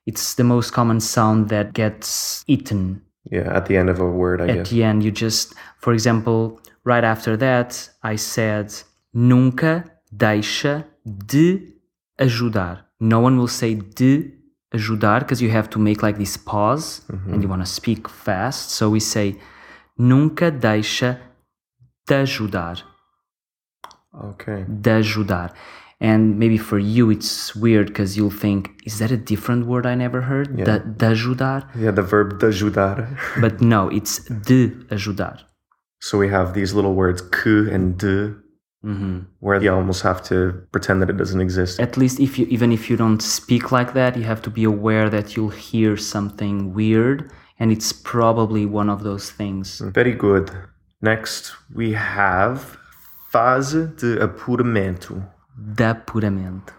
It's 0.06 0.36
the 0.36 0.44
most 0.44 0.72
common 0.72 1.00
sound 1.00 1.50
that 1.50 1.74
gets 1.74 2.44
eaten 2.48 3.02
Yeah, 3.32 3.56
at 3.56 3.66
the 3.66 3.78
end 3.78 3.90
of 3.90 4.00
a 4.00 4.10
word, 4.10 4.42
I 4.42 4.48
at 4.48 4.56
guess. 4.56 4.70
the 4.70 4.84
end. 4.84 5.04
You 5.04 5.12
just, 5.12 5.54
for 5.80 5.94
example, 5.94 6.60
right 6.84 7.04
after 7.04 7.36
that, 7.38 7.90
I 8.04 8.16
said 8.18 8.74
nunca 9.14 9.84
deixa 10.16 10.86
de 11.06 11.74
ajudar. 12.20 12.86
No 13.00 13.20
one 13.20 13.38
will 13.38 13.48
say 13.48 13.76
de 13.76 14.32
ajudar 14.74 15.22
because 15.22 15.42
you 15.42 15.50
have 15.50 15.70
to 15.72 15.80
make 15.80 16.04
like 16.04 16.18
this 16.18 16.38
pause 16.38 17.02
mm-hmm. 17.12 17.34
and 17.34 17.42
you 17.42 17.50
want 17.50 17.62
to 17.66 17.72
speak 17.72 18.08
fast. 18.08 18.72
So 18.72 18.90
we 18.90 19.00
say 19.00 19.36
nunca 19.98 20.52
deixa 20.52 21.20
de 22.08 22.16
ajudar. 22.16 22.84
Okay. 24.24 24.66
de 24.82 24.92
ajudar. 24.92 25.52
And 26.02 26.38
maybe 26.38 26.58
for 26.58 26.78
you 26.78 27.10
it's 27.10 27.56
weird 27.56 27.88
because 27.88 28.18
you'll 28.18 28.30
think, 28.30 28.70
is 28.86 29.00
that 29.00 29.12
a 29.12 29.18
different 29.18 29.66
word 29.66 29.86
I 29.86 29.96
never 29.96 30.22
heard? 30.22 30.58
Yeah. 30.58 30.66
De, 30.66 30.80
de 30.80 31.06
ajudar? 31.08 31.70
Yeah, 31.76 31.92
the 31.92 32.02
verb 32.02 32.40
de 32.40 32.48
ajudar. 32.48 33.08
But 33.42 33.62
no, 33.62 33.90
it's 33.90 34.20
de 34.26 34.72
ajudar. 34.90 35.40
So 36.02 36.18
we 36.18 36.28
have 36.30 36.54
these 36.54 36.74
little 36.74 36.94
words 36.94 37.22
que 37.22 37.70
and 37.72 37.98
de, 37.98 38.36
hmm 38.84 39.20
where 39.40 39.60
you 39.62 39.74
almost 39.74 40.04
have 40.04 40.22
to 40.24 40.54
pretend 40.72 41.02
that 41.02 41.10
it 41.10 41.18
doesn't 41.18 41.42
exist. 41.42 41.80
At 41.80 41.98
least 41.98 42.20
if 42.20 42.38
you, 42.38 42.46
even 42.50 42.72
if 42.72 42.90
you 42.90 42.98
don't 42.98 43.22
speak 43.22 43.72
like 43.72 43.94
that, 43.94 44.16
you 44.16 44.24
have 44.24 44.42
to 44.44 44.50
be 44.50 44.64
aware 44.64 45.10
that 45.10 45.36
you'll 45.36 45.50
hear 45.50 45.98
something 45.98 46.74
weird, 46.74 47.32
and 47.60 47.72
it's 47.72 47.92
probably 47.94 48.66
one 48.66 48.90
of 48.90 49.02
those 49.04 49.32
things. 49.32 49.80
Very 49.80 50.14
good. 50.14 50.52
Next, 51.02 51.54
we 51.74 51.94
have 51.94 52.78
fase 53.36 53.88
de 53.98 54.18
apuramento. 54.22 55.22
De 55.58 55.84
apuramento. 55.84 56.74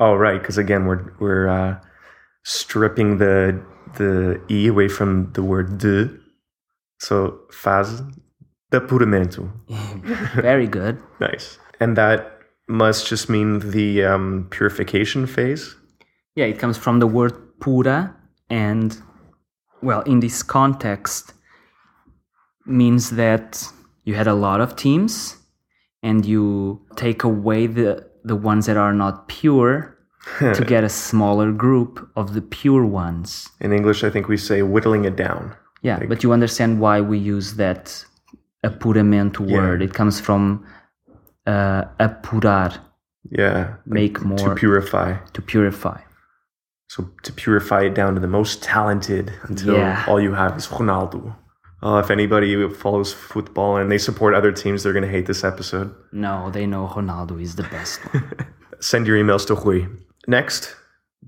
Oh, 0.00 0.16
right, 0.16 0.40
because 0.40 0.58
again, 0.58 0.86
we're 0.86 1.12
we're 1.20 1.48
uh, 1.48 1.78
stripping 2.42 3.18
the 3.18 3.62
the 3.96 4.40
e 4.50 4.66
away 4.66 4.88
from 4.88 5.32
the 5.34 5.42
word 5.42 5.78
de. 5.78 6.10
So 6.98 7.40
fase 7.52 8.02
de 8.72 8.80
apuramento. 8.80 9.48
Very 10.42 10.66
good. 10.66 10.98
Nice. 11.20 11.58
And 11.78 11.96
that 11.96 12.38
must 12.68 13.06
just 13.06 13.28
mean 13.28 13.60
the 13.70 14.04
um, 14.04 14.48
purification 14.50 15.26
phase. 15.26 15.76
Yeah, 16.34 16.46
it 16.46 16.58
comes 16.58 16.78
from 16.78 16.98
the 16.98 17.06
word 17.06 17.34
pura, 17.60 18.16
and 18.50 19.00
well, 19.82 20.02
in 20.02 20.18
this 20.18 20.42
context, 20.42 21.34
means 22.66 23.10
that 23.10 23.64
you 24.04 24.14
had 24.14 24.26
a 24.26 24.34
lot 24.34 24.60
of 24.60 24.74
teams 24.74 25.36
and 26.02 26.26
you 26.26 26.80
take 26.96 27.22
away 27.24 27.66
the 27.66 28.04
the 28.24 28.36
ones 28.36 28.66
that 28.66 28.76
are 28.76 28.92
not 28.92 29.26
pure 29.28 29.96
to 30.38 30.64
get 30.74 30.84
a 30.84 30.88
smaller 30.88 31.50
group 31.52 32.08
of 32.16 32.34
the 32.34 32.40
pure 32.42 32.84
ones. 32.84 33.48
In 33.60 33.72
English, 33.72 34.04
I 34.04 34.10
think 34.10 34.28
we 34.28 34.36
say 34.36 34.62
whittling 34.62 35.04
it 35.04 35.16
down. 35.16 35.54
Yeah, 35.82 35.98
but 36.08 36.22
you 36.22 36.32
understand 36.32 36.78
why 36.80 37.00
we 37.00 37.18
use 37.18 37.54
that 37.56 38.04
apuramento 38.64 39.40
word. 39.40 39.82
It 39.82 39.92
comes 39.94 40.20
from 40.20 40.64
uh, 41.46 41.82
apurar, 41.98 42.78
Yeah. 43.30 43.74
make 43.86 44.18
To 44.18 44.24
more 44.24 44.38
To 44.38 44.54
purify. 44.54 45.16
to 45.32 45.42
purify. 45.42 45.98
So 46.88 47.08
to 47.24 47.32
purify 47.32 47.82
it 47.86 47.94
down 47.94 48.14
to 48.14 48.20
the 48.20 48.28
most 48.28 48.62
talented 48.62 49.32
until 49.48 49.74
Yeah. 49.74 50.04
all 50.06 50.20
you 50.20 50.34
have 50.34 50.56
is 50.56 50.68
Ronaldo. 50.68 51.34
Uh, 51.82 51.98
if 51.98 52.10
anybody 52.10 52.68
follows 52.74 53.12
football 53.12 53.76
and 53.76 53.90
they 53.90 53.98
support 53.98 54.34
other 54.34 54.52
teams, 54.52 54.82
they're 54.82 54.92
going 54.92 55.04
to 55.04 55.10
hate 55.10 55.26
this 55.26 55.42
episode. 55.42 55.92
No, 56.12 56.48
they 56.50 56.64
know 56.64 56.86
Ronaldo 56.86 57.42
is 57.42 57.56
the 57.56 57.64
best 57.64 58.00
one. 58.12 58.22
Send 58.80 59.06
your 59.06 59.16
emails 59.16 59.46
to 59.46 59.54
Rui. 59.54 59.88
Next, 60.28 60.76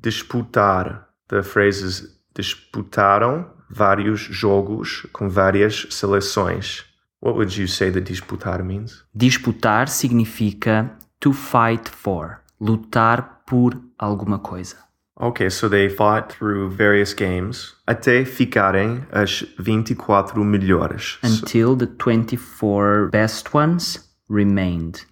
disputar. 0.01 1.07
The 1.29 1.43
phrase 1.43 1.83
is 1.83 2.14
disputaram 2.35 3.51
vários 3.71 4.21
jogos 4.21 5.07
com 5.12 5.29
várias 5.29 5.87
seleções. 5.90 6.85
What 7.21 7.37
would 7.37 7.57
you 7.57 7.67
say 7.67 7.90
that 7.90 8.05
disputar 8.05 8.62
means? 8.62 9.03
Disputar 9.14 9.88
significa 9.88 10.90
to 11.21 11.33
fight 11.33 11.88
for, 11.88 12.43
lutar 12.61 13.43
por 13.47 13.73
alguma 13.99 14.38
coisa. 14.38 14.77
Okay, 15.20 15.48
so 15.48 15.68
they 15.68 15.88
fought 15.88 16.33
through 16.33 16.70
various 16.70 17.14
games 17.14 17.74
até 17.87 18.24
ficarem 18.27 19.07
as 19.12 19.44
24 19.57 20.35
melhores. 20.44 21.18
So, 21.22 21.29
Until 21.29 21.77
the 21.77 21.87
24 21.87 23.11
best 23.12 23.55
ones 23.55 24.09
remained. 24.29 25.05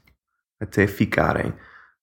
até 0.62 0.88
ficarem. 0.88 1.52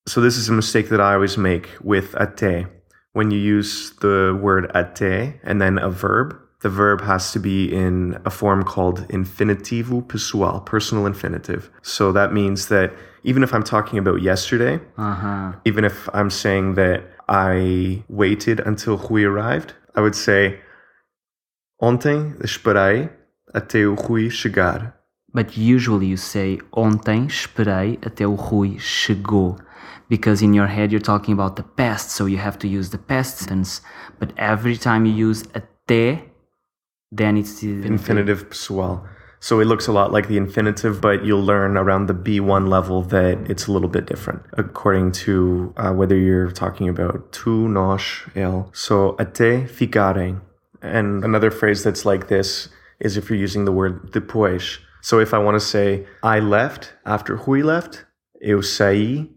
So 0.08 0.20
this 0.22 0.36
is 0.38 0.48
a 0.48 0.52
mistake 0.52 0.88
that 0.88 1.00
I 1.00 1.14
always 1.14 1.36
make 1.36 1.68
with 1.82 2.12
até. 2.14 2.66
When 3.12 3.30
you 3.30 3.38
use 3.38 3.90
the 4.00 4.38
word 4.40 4.70
até 4.74 5.38
and 5.44 5.60
then 5.60 5.78
a 5.78 5.90
verb, 5.90 6.34
the 6.62 6.68
verb 6.70 7.00
has 7.02 7.32
to 7.32 7.38
be 7.38 7.70
in 7.72 8.18
a 8.24 8.30
form 8.30 8.62
called 8.62 9.06
infinitivo 9.08 10.06
pessoal, 10.08 10.60
personal 10.60 11.06
infinitive. 11.06 11.70
So 11.82 12.12
that 12.12 12.32
means 12.32 12.68
that 12.68 12.92
even 13.24 13.42
if 13.42 13.52
I'm 13.52 13.62
talking 13.62 13.98
about 13.98 14.22
yesterday, 14.22 14.80
Uh-huh. 14.96 15.52
even 15.66 15.84
if 15.84 16.08
I'm 16.14 16.30
saying 16.30 16.74
that 16.76 17.02
I 17.30 18.02
waited 18.08 18.58
until 18.66 18.96
Rui 18.96 19.24
arrived, 19.24 19.74
I 19.94 20.00
would 20.00 20.16
say 20.16 20.58
Ontem 21.80 22.34
esperei 22.42 23.08
até 23.54 23.86
o 23.86 23.94
Rui 23.94 24.28
chegar. 24.28 24.94
But 25.32 25.56
usually 25.56 26.08
you 26.08 26.18
say 26.18 26.58
ontem 26.72 27.26
esperei 27.26 27.98
até 28.02 28.26
o 28.26 28.34
Rui 28.34 28.78
chegou. 28.78 29.56
Because 30.08 30.44
in 30.44 30.52
your 30.52 30.66
head 30.66 30.92
you're 30.92 31.00
talking 31.00 31.32
about 31.32 31.54
the 31.54 31.62
past, 31.62 32.10
so 32.10 32.26
you 32.26 32.36
have 32.36 32.58
to 32.58 32.68
use 32.68 32.90
the 32.90 32.98
past 32.98 33.48
tense. 33.48 33.80
But 34.18 34.34
every 34.36 34.76
time 34.76 35.06
you 35.06 35.30
use 35.30 35.44
até, 35.54 36.24
then 37.10 37.38
it's 37.38 37.60
the 37.60 37.86
Infinitive 37.86 38.50
pessoal. 38.50 39.06
So 39.40 39.58
it 39.58 39.64
looks 39.64 39.88
a 39.88 39.92
lot 39.92 40.12
like 40.12 40.28
the 40.28 40.36
infinitive, 40.36 41.00
but 41.00 41.24
you'll 41.24 41.42
learn 41.42 41.78
around 41.78 42.06
the 42.06 42.14
B1 42.14 42.68
level 42.68 43.02
that 43.04 43.38
it's 43.50 43.66
a 43.66 43.72
little 43.72 43.88
bit 43.88 44.04
different 44.04 44.42
according 44.58 45.12
to 45.12 45.72
uh, 45.78 45.92
whether 45.92 46.14
you're 46.14 46.50
talking 46.50 46.90
about 46.90 47.32
tu, 47.32 47.66
nós, 47.66 48.28
ele. 48.36 48.70
So 48.72 49.16
até 49.18 49.66
ficarem. 49.66 50.42
And 50.82 51.24
another 51.24 51.50
phrase 51.50 51.82
that's 51.82 52.04
like 52.04 52.28
this 52.28 52.68
is 53.00 53.16
if 53.16 53.30
you're 53.30 53.38
using 53.38 53.64
the 53.64 53.72
word 53.72 54.12
depois. 54.12 54.78
So 55.02 55.18
if 55.20 55.32
I 55.32 55.38
want 55.38 55.54
to 55.54 55.60
say 55.60 56.06
I 56.22 56.40
left 56.40 56.92
after 57.06 57.34
Rui 57.36 57.62
left, 57.62 58.04
eu 58.42 58.58
saí 58.58 59.30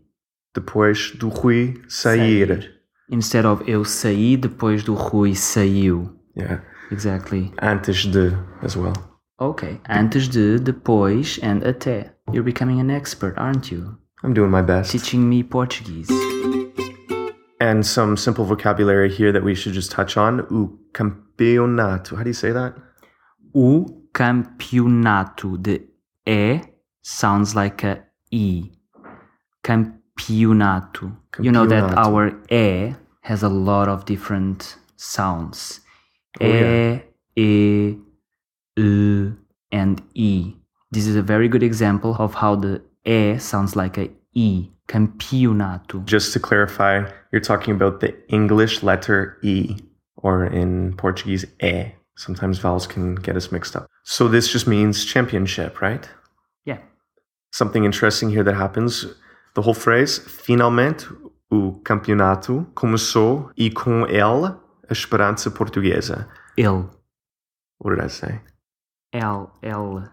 depois 0.54 1.18
do 1.18 1.30
Rui 1.30 1.76
sair. 1.88 2.48
Sair. 2.48 2.70
Instead 3.10 3.46
of 3.46 3.68
eu 3.68 3.86
saí 3.86 4.38
depois 4.38 4.84
do 4.84 4.96
Rui 4.96 5.34
saiu. 5.34 6.13
Yeah. 6.36 6.60
Exactly. 6.92 7.54
Antes 7.62 8.06
de 8.06 8.38
as 8.62 8.76
well. 8.76 9.12
Okay. 9.43 9.79
Antes 9.89 10.29
de, 10.29 10.58
depois, 10.58 11.38
and 11.41 11.63
até. 11.63 12.12
You're 12.32 12.43
becoming 12.43 12.79
an 12.79 12.89
expert, 12.89 13.38
aren't 13.38 13.71
you? 13.71 13.97
I'm 14.23 14.34
doing 14.34 14.49
my 14.49 14.62
best. 14.62 14.91
Teaching 14.91 15.27
me 15.27 15.43
Portuguese. 15.43 16.10
And 17.60 17.86
some 17.86 18.15
simple 18.15 18.45
vocabulary 18.45 19.10
here 19.10 19.34
that 19.34 19.43
we 19.43 19.53
should 19.53 19.73
just 19.73 19.91
touch 19.91 20.15
on. 20.15 20.41
O 20.49 20.79
campeonato. 20.93 22.15
How 22.15 22.23
do 22.23 22.29
you 22.29 22.34
say 22.34 22.51
that? 22.53 22.73
O 23.53 23.86
campeonato 24.13 25.62
The 25.62 25.82
E 26.25 26.62
sounds 27.01 27.53
like 27.53 27.84
a 27.84 28.03
E. 28.32 28.71
Campeonato. 29.62 31.17
You 31.39 31.51
know 31.51 31.65
that 31.65 31.97
our 31.97 32.32
E 32.49 32.95
has 33.21 33.43
a 33.43 33.49
lot 33.49 33.89
of 33.89 34.06
different 34.06 34.77
sounds. 34.95 35.82
Oh, 36.39 36.45
yeah. 36.47 36.99
E, 37.36 37.41
E, 37.41 37.43
U, 37.91 37.97
and 37.97 38.12
E. 40.13 40.56
This 40.91 41.08
is 41.08 41.15
a 41.15 41.21
very 41.21 41.47
good 41.47 41.63
example 41.63 42.15
of 42.19 42.36
how 42.36 42.56
the 42.56 42.82
E 43.06 43.38
sounds 43.38 43.76
like 43.76 43.97
a 43.97 44.10
E. 44.34 44.69
Campeonato. 44.88 46.04
Just 46.06 46.34
to 46.34 46.39
clarify, 46.39 47.10
you're 47.32 47.41
talking 47.41 47.73
about 47.73 47.99
the 47.99 48.13
English 48.28 48.84
letter 48.84 49.38
E, 49.41 49.78
or 50.17 50.45
in 50.45 50.93
Portuguese, 50.97 51.45
E. 51.62 51.93
Sometimes 52.15 52.60
vowels 52.60 52.86
can 52.86 53.15
get 53.15 53.36
us 53.36 53.52
mixed 53.52 53.76
up. 53.76 53.88
So 54.04 54.28
this 54.28 54.52
just 54.52 54.67
means 54.67 55.06
championship, 55.06 55.82
right? 55.82 56.08
Yeah. 56.65 56.80
Something 57.52 57.86
interesting 57.86 58.30
here 58.30 58.43
that 58.43 58.56
happens. 58.56 59.06
The 59.56 59.62
whole 59.62 59.73
phrase, 59.73 60.19
finalmente 60.19 61.08
o 61.49 61.80
campeonato 61.84 62.65
começou 62.73 63.52
e 63.56 63.69
com 63.69 64.06
ele 64.08 64.56
a 64.89 64.91
esperança 64.91 65.52
portuguesa. 65.52 66.28
Il. 66.58 66.89
What 67.80 67.95
did 67.95 68.04
I 68.04 68.10
say? 68.10 68.39
L. 69.13 69.54
L. 69.63 70.10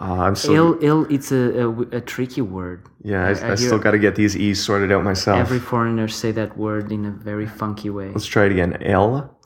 Uh, 0.00 0.04
I'm 0.04 0.34
still, 0.34 0.74
Ill, 0.74 0.78
ill, 0.82 1.06
it's 1.08 1.30
a, 1.30 1.60
a, 1.66 1.70
a 1.98 2.00
tricky 2.00 2.40
word. 2.40 2.88
yeah, 3.04 3.26
I, 3.28 3.48
I 3.48 3.52
I, 3.52 3.54
still 3.54 3.78
got 3.78 3.92
to 3.92 3.98
get 3.98 4.16
these 4.16 4.36
E's 4.36 4.60
sorted 4.60 4.90
out 4.90 5.04
myself. 5.04 5.38
Every 5.38 5.60
foreigner 5.60 6.08
say 6.08 6.32
that 6.32 6.56
word 6.58 6.90
in 6.90 7.04
a 7.04 7.12
very 7.12 7.46
funky 7.46 7.90
way. 7.90 8.10
Let's 8.10 8.26
try 8.26 8.46
it 8.46 8.52
again. 8.52 8.82
L, 8.82 9.38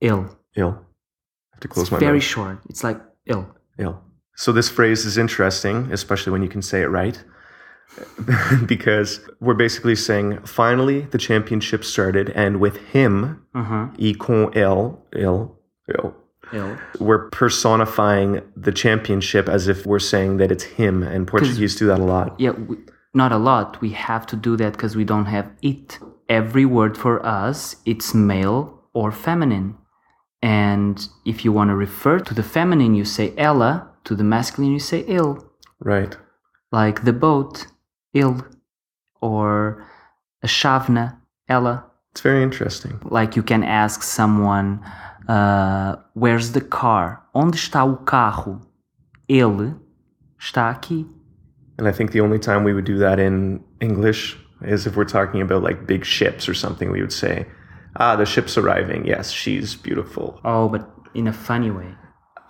Ill. 0.00 0.28
ill. 0.56 0.78
I 0.78 1.54
have 1.54 1.60
to 1.60 1.68
close 1.68 1.90
my. 1.90 1.96
It's 1.96 2.02
my 2.02 2.06
very 2.06 2.18
mouth. 2.18 2.22
short. 2.22 2.58
It's 2.68 2.84
like 2.84 3.00
ill. 3.26 3.48
Ill. 3.78 4.00
So 4.36 4.52
this 4.52 4.68
phrase 4.70 5.04
is 5.04 5.18
interesting, 5.18 5.90
especially 5.92 6.30
when 6.32 6.42
you 6.44 6.48
can 6.48 6.62
say 6.62 6.82
it 6.82 6.86
right. 6.88 7.20
because 8.66 9.20
we're 9.40 9.54
basically 9.54 9.94
saying 9.96 10.38
finally 10.46 11.02
the 11.02 11.18
championship 11.18 11.84
started 11.84 12.30
and 12.30 12.58
with 12.60 12.76
him 12.92 13.44
Uh-huh. 13.54 13.88
e 13.98 14.14
com 14.14 14.50
ele 14.54 15.02
ele 16.52 16.78
we're 17.00 17.28
personifying 17.30 18.42
the 18.56 18.72
championship 18.72 19.48
as 19.48 19.68
if 19.68 19.86
we're 19.86 19.98
saying 19.98 20.36
that 20.36 20.52
it's 20.52 20.64
him 20.64 21.02
and 21.02 21.26
Portuguese 21.26 21.74
do 21.76 21.86
that 21.86 21.98
a 21.98 22.04
lot. 22.04 22.38
Yeah, 22.38 22.50
we, 22.50 22.76
not 23.14 23.32
a 23.32 23.38
lot. 23.38 23.80
We 23.80 23.90
have 23.90 24.26
to 24.28 24.36
do 24.36 24.56
that 24.56 24.72
because 24.72 24.96
we 24.96 25.04
don't 25.04 25.26
have 25.26 25.50
it. 25.62 25.98
Every 26.28 26.64
word 26.64 26.96
for 26.96 27.24
us, 27.24 27.76
it's 27.84 28.14
male 28.14 28.80
or 28.94 29.12
feminine. 29.12 29.76
And 30.40 31.06
if 31.24 31.44
you 31.44 31.52
want 31.52 31.70
to 31.70 31.76
refer 31.76 32.18
to 32.20 32.34
the 32.34 32.42
feminine, 32.42 32.94
you 32.94 33.04
say 33.04 33.34
ella. 33.36 33.88
To 34.04 34.16
the 34.16 34.24
masculine, 34.24 34.72
you 34.72 34.80
say 34.80 35.04
ill. 35.06 35.48
Right. 35.78 36.16
Like 36.72 37.04
the 37.04 37.12
boat, 37.12 37.66
ill. 38.14 38.44
Or 39.20 39.86
a 40.42 40.48
chavna, 40.48 41.18
ella. 41.48 41.84
It's 42.10 42.22
very 42.22 42.42
interesting. 42.42 42.98
Like 43.04 43.36
you 43.36 43.42
can 43.42 43.62
ask 43.62 44.02
someone, 44.02 44.84
uh, 45.28 45.96
where's 46.14 46.52
the 46.52 46.60
car? 46.60 47.22
Onde 47.34 47.56
está 47.56 47.84
o 47.84 47.96
carro? 47.96 48.60
Ele 49.28 49.74
está 50.38 50.70
aqui. 50.70 51.06
And 51.78 51.88
I 51.88 51.92
think 51.92 52.12
the 52.12 52.20
only 52.20 52.38
time 52.38 52.64
we 52.64 52.72
would 52.74 52.84
do 52.84 52.98
that 52.98 53.18
in 53.18 53.64
English 53.80 54.36
is 54.64 54.86
if 54.86 54.96
we're 54.96 55.04
talking 55.04 55.40
about 55.40 55.62
like 55.62 55.86
big 55.86 56.04
ships 56.04 56.48
or 56.48 56.54
something. 56.54 56.90
We 56.90 57.00
would 57.00 57.12
say, 57.12 57.46
"Ah, 57.96 58.16
the 58.16 58.26
ship's 58.26 58.56
arriving. 58.56 59.06
Yes, 59.06 59.30
she's 59.30 59.74
beautiful." 59.74 60.40
Oh, 60.44 60.68
but 60.68 60.88
in 61.14 61.26
a 61.26 61.32
funny 61.32 61.70
way. 61.70 61.94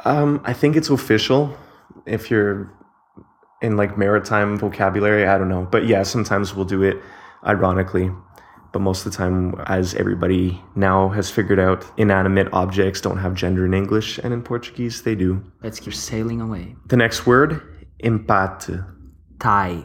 Um, 0.04 0.40
I 0.44 0.52
think 0.52 0.76
it's 0.76 0.90
official 0.90 1.56
if 2.06 2.30
you're 2.30 2.70
in 3.60 3.76
like 3.76 3.96
maritime 3.96 4.58
vocabulary. 4.58 5.26
I 5.26 5.38
don't 5.38 5.48
know, 5.48 5.66
but 5.70 5.86
yeah, 5.86 6.02
sometimes 6.02 6.54
we'll 6.54 6.64
do 6.66 6.82
it 6.82 6.96
ironically. 7.46 8.10
But 8.72 8.80
most 8.80 9.04
of 9.04 9.12
the 9.12 9.18
time, 9.18 9.54
as 9.66 9.94
everybody 9.94 10.58
now 10.74 11.10
has 11.10 11.30
figured 11.30 11.58
out, 11.60 11.84
inanimate 11.98 12.48
objects 12.52 13.00
don't 13.02 13.18
have 13.18 13.34
gender 13.34 13.66
in 13.66 13.74
English, 13.74 14.18
and 14.18 14.32
in 14.32 14.42
Portuguese 14.42 15.02
they 15.02 15.14
do. 15.14 15.42
Let's 15.62 15.78
keep 15.78 15.92
sailing 15.94 16.40
away. 16.40 16.74
The 16.88 16.96
next 16.96 17.26
word, 17.26 17.60
empate. 18.02 18.80
Tie. 19.38 19.84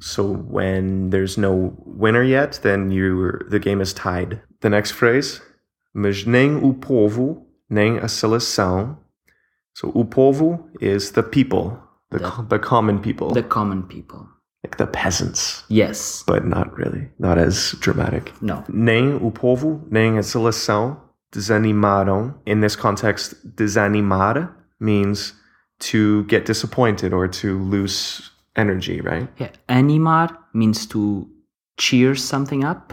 So 0.00 0.24
when 0.32 1.10
there's 1.10 1.36
no 1.36 1.74
winner 1.84 2.22
yet, 2.22 2.60
then 2.62 2.90
you 2.90 3.38
the 3.48 3.58
game 3.58 3.80
is 3.80 3.92
tied. 3.92 4.40
The 4.60 4.70
next 4.70 4.92
phrase, 4.92 5.40
mas 5.94 6.26
nem 6.26 6.56
o 6.56 6.72
povo 6.72 7.46
nem 7.68 7.98
a 7.98 8.06
seleção 8.08 8.96
So 9.74 9.90
o 9.94 10.04
povo 10.04 10.68
is 10.80 11.12
the 11.12 11.22
people, 11.22 11.78
the, 12.10 12.18
The- 12.18 12.42
the 12.48 12.58
common 12.58 12.98
people, 13.00 13.30
The 13.32 13.42
common 13.42 13.84
people. 13.84 14.28
Like 14.64 14.76
the 14.76 14.86
peasants, 14.86 15.64
Yes. 15.68 16.22
but 16.26 16.44
not 16.46 16.76
really, 16.76 17.08
not 17.18 17.36
as 17.38 17.72
dramatic. 17.80 18.32
No. 18.40 18.64
Nem 18.68 19.14
o 19.16 19.30
povo, 19.30 19.80
nem 19.90 20.18
a 20.18 20.22
seleção 20.22 20.96
desanimaram. 21.32 22.34
In 22.46 22.60
this 22.60 22.76
context, 22.76 23.34
desanimar 23.56 24.50
means 24.80 25.34
to 25.80 26.22
get 26.24 26.44
disappointed 26.46 27.12
or 27.12 27.26
to 27.28 27.58
lose 27.58 28.30
energy, 28.56 29.00
right? 29.00 29.28
Yeah. 29.38 29.50
Animar 29.68 30.36
means 30.54 30.86
to 30.86 31.26
cheer 31.76 32.14
something 32.14 32.62
up. 32.64 32.92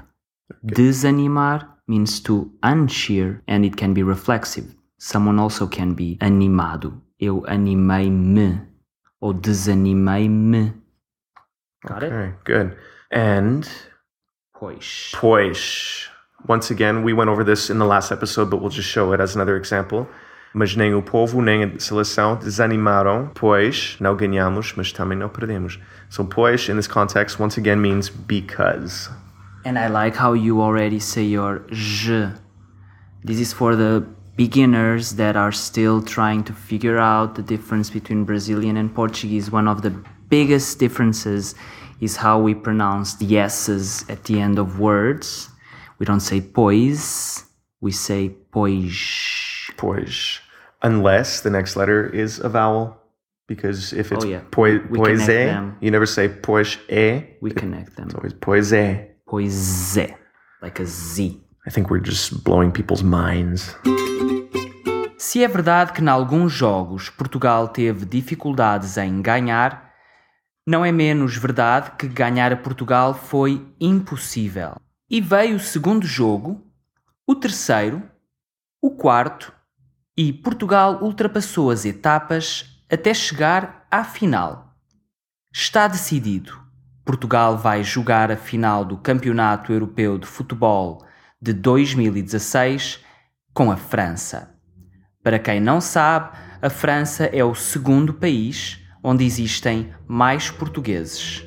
Desanimar 0.66 1.68
means 1.88 2.20
to 2.22 2.52
uncheer 2.64 3.42
and 3.48 3.64
it 3.64 3.76
can 3.78 3.94
be 3.94 4.02
reflexive. 4.02 4.66
Someone 4.98 5.38
also 5.40 5.68
can 5.68 5.94
be 5.94 6.18
animado. 6.20 6.94
Eu 7.20 7.44
animei-me 7.48 8.60
ou 9.22 9.34
desanimei-me. 9.34 10.74
Got 11.88 12.04
it? 12.04 12.34
Good. 12.44 12.76
And 13.12 13.68
Pois. 14.54 15.12
pois. 15.16 16.10
Once 16.48 16.72
again, 16.72 17.04
we 17.04 17.14
went 17.14 17.30
over 17.30 17.44
this 17.44 17.70
in 17.70 17.80
the 17.80 17.86
last 17.86 18.12
episode, 18.12 18.50
but 18.50 18.60
we'll 18.62 18.70
just 18.70 18.90
show 18.90 19.14
it 19.14 19.22
as 19.22 19.36
another 19.36 19.56
example. 19.58 20.08
Mas 20.54 20.76
nem 20.76 20.96
o 20.96 21.02
povo, 21.02 21.42
nem 21.42 21.64
a 21.64 21.80
seleção 21.80 22.36
desanimaram, 22.36 23.30
pois 23.36 23.98
não 24.00 24.16
ganhamos, 24.16 24.74
mas 24.76 24.92
também 24.92 25.18
não 25.18 25.30
perdemos. 25.30 25.80
So, 26.10 26.26
pois, 26.26 26.68
in 26.70 26.76
this 26.76 26.88
context, 26.88 27.40
once 27.40 27.60
again 27.60 27.78
means 27.80 28.10
because. 28.10 29.10
And 29.66 29.78
I 29.78 29.88
like 29.90 30.18
how 30.18 30.34
you 30.34 30.62
already 30.62 31.00
say 31.00 31.24
your 31.24 31.62
je. 31.72 32.30
This 33.24 33.40
is 33.40 33.54
for 33.54 33.76
the 33.76 34.04
beginners 34.36 35.14
that 35.18 35.38
are 35.38 35.52
still 35.52 36.02
trying 36.02 36.44
to 36.44 36.54
figure 36.54 36.98
out 36.98 37.36
the 37.36 37.44
difference 37.44 37.92
between 37.92 38.24
Brazilian 38.26 38.78
and 38.78 38.90
Portuguese. 38.94 39.52
One 39.52 39.68
of 39.70 39.82
the 39.82 39.94
biggest 40.30 40.80
differences 40.80 41.56
is 42.00 42.16
how 42.18 42.40
we 42.40 42.54
pronounce 42.56 43.16
the 43.16 43.38
S's 43.38 44.06
at 44.10 44.24
the 44.26 44.40
end 44.40 44.58
of 44.60 44.80
words. 44.80 45.50
We 46.00 46.06
don't 46.06 46.22
say 46.22 46.40
pois, 46.42 47.44
we 47.82 47.92
say 47.92 48.30
pois. 48.52 49.72
Pois. 49.78 50.40
Unless 50.82 51.42
the 51.42 51.50
next 51.50 51.76
letter 51.76 52.08
is 52.14 52.40
a 52.40 52.50
vowel. 52.50 52.96
Because 53.48 53.94
if 53.94 54.12
it's 54.12 54.24
Oh, 54.24 54.28
yeah. 54.28 54.42
poi, 54.52 54.78
poise, 54.80 55.26
them. 55.26 55.76
you 55.82 55.90
never 55.90 56.06
say 56.06 56.30
pois 56.30 56.78
e. 56.88 57.24
We 57.42 57.50
connect 57.52 57.96
them. 57.96 58.06
It's 58.06 58.14
always 58.16 58.34
poise. 58.34 58.72
Pois, 59.26 59.98
like 60.62 60.80
a 60.80 60.86
Z. 60.86 61.42
I 61.66 61.72
think 61.72 61.90
we're 61.90 62.00
just 62.00 62.44
blowing 62.44 62.72
people's 62.72 63.02
minds. 63.04 63.76
Se 65.18 65.44
é 65.44 65.48
verdade 65.48 65.92
que, 65.94 66.02
em 66.02 66.08
alguns 66.08 66.52
jogos, 66.54 67.10
Portugal 67.10 67.68
teve 67.68 68.06
dificuldades 68.06 68.98
em 68.98 69.22
ganhar, 69.22 69.89
não 70.70 70.86
é 70.86 70.92
menos 70.92 71.36
verdade 71.36 71.94
que 71.98 72.08
ganhar 72.08 72.54
a 72.54 72.56
Portugal 72.56 73.16
foi 73.16 73.68
impossível. 73.82 74.76
E 75.10 75.20
veio 75.20 75.56
o 75.56 75.60
segundo 75.60 76.06
jogo, 76.06 76.64
o 77.26 77.34
terceiro, 77.34 78.04
o 78.80 78.92
quarto, 78.92 79.52
e 80.16 80.32
Portugal 80.32 81.00
ultrapassou 81.02 81.72
as 81.72 81.86
etapas 81.86 82.84
até 82.88 83.16
chegar 83.16 83.88
à 83.90 84.04
final. 84.04 84.76
Está 85.52 85.88
decidido. 85.88 86.62
Portugal 87.04 87.58
vai 87.58 87.84
jogar 87.84 88.30
a 88.32 88.38
final 88.38 88.86
do 88.86 88.96
Campeonato 88.96 89.74
Europeu 89.74 90.20
de 90.20 90.28
Futebol 90.28 91.04
de 91.42 91.52
2016 91.52 93.04
com 93.56 93.72
a 93.72 93.76
França. 93.76 94.56
Para 95.24 95.40
quem 95.40 95.60
não 95.60 95.82
sabe, 95.82 96.38
a 96.62 96.70
França 96.70 97.26
é 97.26 97.44
o 97.44 97.56
segundo 97.56 98.14
país 98.14 98.80
onde 99.04 99.26
existem 99.26 99.94
mais 100.08 100.50
portugueses. 100.50 101.44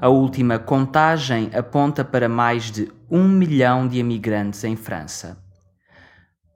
A 0.00 0.08
última 0.08 0.58
contagem 0.58 1.50
aponta 1.54 2.04
para 2.04 2.28
mais 2.28 2.70
de 2.70 2.92
um 3.10 3.26
milhão 3.26 3.88
de 3.88 3.98
imigrantes 3.98 4.62
em 4.64 4.76
França. 4.76 5.42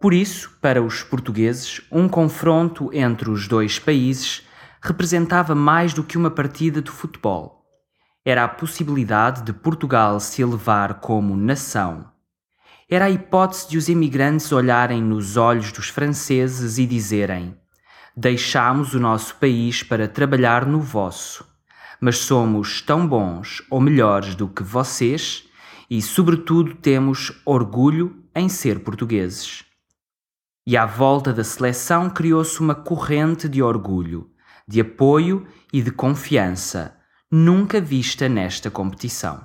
Por 0.00 0.12
isso, 0.12 0.58
para 0.60 0.82
os 0.82 1.02
portugueses, 1.02 1.80
um 1.90 2.08
confronto 2.08 2.90
entre 2.92 3.30
os 3.30 3.46
dois 3.46 3.78
países 3.78 4.46
representava 4.80 5.54
mais 5.54 5.94
do 5.94 6.02
que 6.02 6.18
uma 6.18 6.30
partida 6.30 6.82
de 6.82 6.90
futebol. 6.90 7.62
Era 8.24 8.44
a 8.44 8.48
possibilidade 8.48 9.42
de 9.42 9.52
Portugal 9.52 10.18
se 10.18 10.42
elevar 10.42 10.94
como 10.94 11.36
nação. 11.36 12.10
Era 12.88 13.06
a 13.06 13.10
hipótese 13.10 13.68
de 13.68 13.78
os 13.78 13.88
imigrantes 13.88 14.52
olharem 14.52 15.02
nos 15.02 15.36
olhos 15.36 15.72
dos 15.72 15.88
franceses 15.88 16.78
e 16.78 16.86
dizerem: 16.86 17.56
Deixamos 18.16 18.92
o 18.92 19.00
nosso 19.00 19.36
país 19.36 19.82
para 19.82 20.06
trabalhar 20.06 20.66
no 20.66 20.80
vosso, 20.80 21.46
mas 22.00 22.18
somos 22.18 22.82
tão 22.82 23.06
bons 23.06 23.62
ou 23.70 23.80
melhores 23.80 24.34
do 24.34 24.46
que 24.46 24.62
vocês 24.62 25.44
e, 25.88 26.02
sobretudo, 26.02 26.74
temos 26.74 27.32
orgulho 27.44 28.22
em 28.34 28.48
ser 28.48 28.80
portugueses. 28.80 29.64
E 30.66 30.76
à 30.76 30.84
volta 30.84 31.32
da 31.32 31.42
seleção 31.42 32.10
criou-se 32.10 32.60
uma 32.60 32.74
corrente 32.74 33.48
de 33.48 33.62
orgulho, 33.62 34.30
de 34.68 34.80
apoio 34.80 35.46
e 35.72 35.80
de 35.82 35.90
confiança, 35.90 36.94
nunca 37.30 37.80
vista 37.80 38.28
nesta 38.28 38.70
competição. 38.70 39.42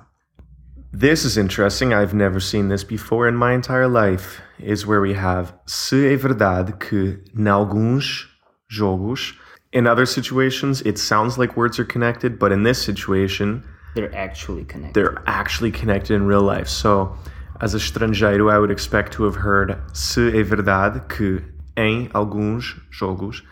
This 0.98 1.24
is 1.24 1.36
interesting. 1.36 1.92
I've 1.92 2.14
never 2.14 2.40
seen 2.40 2.68
this 2.68 2.82
before 2.82 3.30
in 3.30 3.36
my 3.36 3.54
entire 3.54 3.88
life. 3.88 4.42
Is 4.58 4.86
where 4.86 5.00
we 5.00 5.14
have 5.14 5.52
se 5.66 6.06
é 6.06 6.16
verdade 6.16 6.72
que, 6.72 7.22
em 7.36 7.48
alguns 7.48 8.37
jogos, 8.70 9.32
in 9.72 9.86
other 9.86 10.06
situations, 10.06 10.80
it 10.82 10.98
sounds 10.98 11.36
like 11.38 11.56
words 11.56 11.78
are 11.78 11.84
connected, 11.84 12.38
but 12.38 12.52
in 12.52 12.62
this 12.62 12.80
situation, 12.82 13.62
They're 13.94 14.14
actually 14.14 14.64
connected. 14.64 14.94
they're 14.94 15.22
actually 15.26 15.70
connected 15.70 16.14
in 16.14 16.26
real 16.26 16.42
life. 16.42 16.68
So, 16.68 17.16
as 17.60 17.74
a 17.74 17.78
estrangeiro, 17.78 18.50
I 18.52 18.58
would 18.58 18.70
expect 18.70 19.12
to 19.14 19.24
have 19.24 19.36
heard 19.36 19.76
se 19.92 20.30
é 20.32 20.42
verdade 20.44 21.02
que 21.08 21.42
em 21.76 22.08
alguns 22.14 22.76
jogos, 22.90 23.42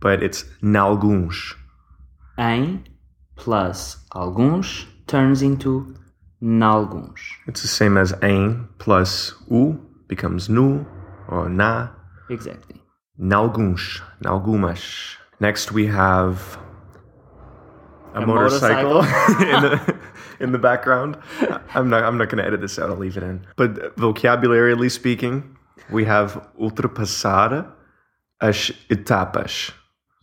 but 0.00 0.22
it's 0.22 0.44
nalguns. 0.62 1.54
Em 2.38 2.84
plus 3.36 3.96
alguns 4.12 4.86
turns 5.06 5.42
into 5.42 5.94
nalguns. 6.40 7.20
It's 7.46 7.62
the 7.62 7.68
same 7.68 7.96
as 7.98 8.12
em 8.22 8.68
plus 8.78 9.34
u 9.50 9.78
becomes 10.08 10.48
nu 10.48 10.86
or 11.28 11.48
na. 11.48 11.88
Exactly. 12.30 12.77
Nalguns, 13.20 14.00
nalgumas. 14.22 15.16
Next 15.40 15.72
we 15.72 15.86
have 15.86 16.58
a, 18.14 18.22
A 18.22 18.26
motorcycle, 18.26 19.00
in 19.42 19.62
the 19.62 19.96
in 20.40 20.52
the 20.52 20.58
background. 20.58 21.16
I'm 21.74 21.88
not 21.88 22.04
I'm 22.04 22.16
not 22.16 22.28
going 22.28 22.38
to 22.38 22.46
edit 22.46 22.60
this 22.60 22.78
out. 22.78 22.90
I'll 22.90 22.96
leave 22.96 23.16
it 23.16 23.22
in. 23.22 23.46
But 23.56 23.96
vocabularially 23.96 24.90
speaking, 24.90 25.56
we 25.90 26.04
have 26.04 26.48
ultrapassar 26.60 27.66
as 28.40 28.72
etapas. 28.88 29.72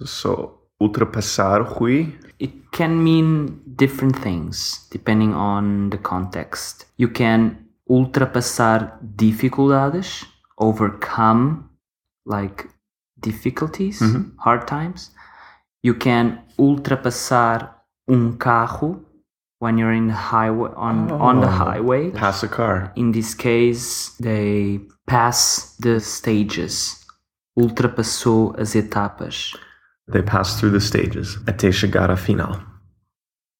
So 0.05 0.59
ultrapassar 0.81 1.63
Rui. 1.63 2.07
It 2.39 2.71
can 2.71 3.03
mean 3.03 3.61
different 3.75 4.17
things 4.17 4.87
depending 4.91 5.33
on 5.33 5.89
the 5.89 5.97
context. 5.97 6.85
You 6.97 7.07
can 7.07 7.65
ultrapassar 7.89 8.99
dificuldades, 9.15 10.25
overcome 10.57 11.69
like 12.25 12.67
difficulties, 13.29 13.97
hard 14.45 14.67
times. 14.67 15.11
You 15.87 15.93
can 16.05 16.25
ultrapassar 16.57 17.69
um 18.07 18.37
carro 18.37 18.89
when 19.59 19.77
you're 19.79 19.97
in 20.01 20.07
the 20.07 20.19
highway 20.33 20.71
on 20.75 21.11
on 21.11 21.41
the 21.41 21.51
highway. 21.65 22.11
Pass 22.11 22.43
a 22.43 22.47
car. 22.47 22.91
In 22.95 23.11
this 23.11 23.33
case, 23.35 24.15
they 24.19 24.79
pass 25.07 25.75
the 25.85 25.99
stages. 25.99 27.03
Ultrapassou 27.57 28.53
as 28.59 28.75
etapas. 28.75 29.55
They 30.07 30.21
pass 30.21 30.59
through 30.59 30.73
the 30.77 30.81
stages 30.81 31.37
até 31.45 31.71
chegar 31.71 32.09
à 32.09 32.17
final. 32.17 32.61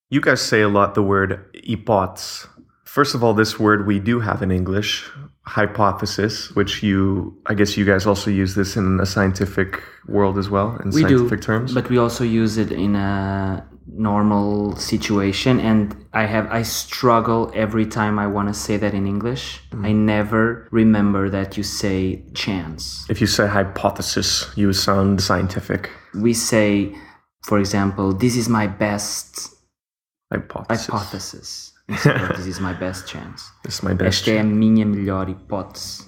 You 0.09 0.21
guys 0.21 0.41
say 0.41 0.61
a 0.61 0.69
lot 0.69 0.93
the 0.93 1.01
word 1.01 1.39
hipótese. 1.53 2.47
First 2.83 3.15
of 3.15 3.23
all, 3.23 3.33
this 3.33 3.59
word 3.59 3.87
we 3.87 3.99
do 3.99 4.19
have 4.19 4.43
in 4.43 4.51
English, 4.51 5.03
hypothesis, 5.47 6.51
which 6.55 6.81
you, 6.83 7.37
I 7.45 7.53
guess 7.53 7.77
you 7.77 7.85
guys 7.85 8.05
also 8.05 8.29
use 8.31 8.55
this 8.55 8.75
in 8.75 8.99
a 8.99 9.05
scientific 9.05 9.81
world 10.07 10.37
as 10.37 10.49
well, 10.49 10.77
in 10.83 10.89
We 10.91 11.03
do, 11.03 11.17
scientific 11.17 11.41
terms. 11.41 11.73
but 11.73 11.89
we 11.89 11.97
also 11.97 12.23
use 12.23 12.57
it 12.57 12.71
in 12.71 12.95
a 12.95 13.65
normal 13.87 14.75
situation. 14.75 15.59
And 15.59 15.95
I 16.13 16.25
have 16.25 16.47
I 16.51 16.63
struggle 16.63 17.51
every 17.53 17.85
time 17.85 18.17
I 18.17 18.27
want 18.27 18.47
to 18.47 18.53
say 18.53 18.77
that 18.77 18.93
in 18.93 19.05
English. 19.07 19.61
Mm-hmm. 19.71 19.85
I 19.85 19.91
never 19.91 20.67
remember 20.71 21.29
that 21.29 21.57
you 21.57 21.63
say 21.63 22.23
chance. 22.33 23.05
if 23.09 23.21
you 23.21 23.27
say 23.27 23.47
hypothesis, 23.47 24.49
you 24.55 24.73
sound 24.73 25.21
scientific. 25.21 25.91
We 26.15 26.33
say, 26.33 26.95
for 27.43 27.59
example, 27.59 28.13
this 28.13 28.35
is 28.35 28.49
my 28.49 28.67
best 28.67 29.51
Hypothesis. 30.31 30.87
hypothesis. 30.87 31.71
This 31.87 32.47
is 32.47 32.59
my 32.59 32.73
best 32.73 33.07
chance. 33.07 33.51
This 33.63 33.75
is 33.75 33.81
my 33.83 33.93
best. 33.93 34.21
Esta 34.27 34.31
é 34.31 34.39
a 34.39 34.43
minha 34.43 34.85
melhor 34.85 35.27
hipótese. 35.29 36.07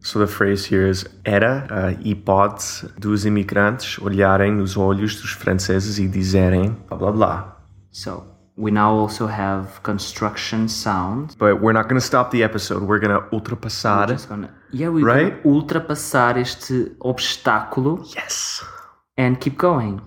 So 0.00 0.18
the 0.18 0.26
phrase 0.26 0.64
here 0.66 0.88
is 0.88 1.04
era 1.24 1.66
a 1.70 1.92
hipótese 1.92 2.88
dos 2.98 3.24
imigrantes 3.24 3.98
olharem 4.00 4.52
nos 4.52 4.76
olhos 4.76 5.14
dos 5.20 5.30
franceses 5.32 5.98
e 5.98 6.08
dizerem 6.08 6.76
blá 6.88 6.96
blá 6.98 7.12
blá. 7.12 7.56
So 7.92 8.24
we 8.56 8.70
now 8.72 8.92
also 8.98 9.26
have 9.26 9.80
construction 9.82 10.66
sound. 10.68 11.36
But 11.38 11.60
we're 11.60 11.72
not 11.72 11.84
going 11.88 12.00
to 12.00 12.04
stop 12.06 12.30
the 12.30 12.42
episode. 12.42 12.82
We're 12.82 12.98
going 13.00 13.12
to 13.16 13.28
ultrapassar. 13.32 14.06
Just 14.08 14.28
gonna, 14.28 14.50
yeah, 14.72 14.88
we're 14.88 15.04
Right? 15.04 15.40
gonna 15.42 15.54
ultrapassar 15.56 16.36
este 16.38 16.96
obstáculo 17.00 18.02
Yes. 18.16 18.64
and 19.16 19.36
keep 19.38 19.56
going. 19.58 20.00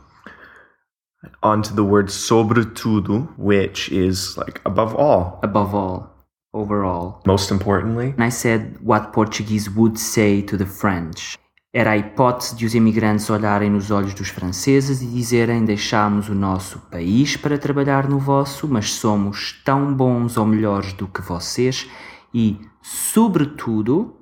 Onto 1.42 1.74
the 1.74 1.82
word 1.82 2.12
sobretudo, 2.12 3.28
which 3.38 3.92
is 3.92 4.36
like 4.38 4.60
above 4.66 4.96
all. 4.96 5.40
Above 5.44 5.76
all, 5.76 6.16
overall. 6.54 7.22
Most 7.26 7.52
importantly, 7.52 8.14
And 8.18 8.26
I 8.26 8.32
said 8.32 8.78
what 8.82 9.12
Portuguese 9.12 9.70
would 9.70 10.00
say 10.00 10.42
to 10.44 10.58
the 10.58 10.66
French. 10.66 11.38
Era 11.74 11.92
a 11.92 11.98
hipótese 11.98 12.56
de 12.56 12.66
os 12.66 12.74
imigrantes 12.74 13.30
olharem 13.30 13.70
nos 13.70 13.92
olhos 13.92 14.14
dos 14.14 14.30
franceses 14.30 15.02
e 15.02 15.08
dizerem: 15.08 15.66
Deixámos 15.66 16.30
o 16.30 16.34
nosso 16.34 16.80
país 16.90 17.36
para 17.36 17.58
trabalhar 17.58 18.08
no 18.08 18.18
vosso, 18.18 18.66
mas 18.68 18.94
somos 18.94 19.62
tão 19.66 19.94
bons 19.94 20.38
ou 20.38 20.46
melhores 20.46 20.94
do 20.94 21.06
que 21.06 21.22
vocês 21.22 21.86
e, 22.34 22.60
sobretudo, 22.82 24.16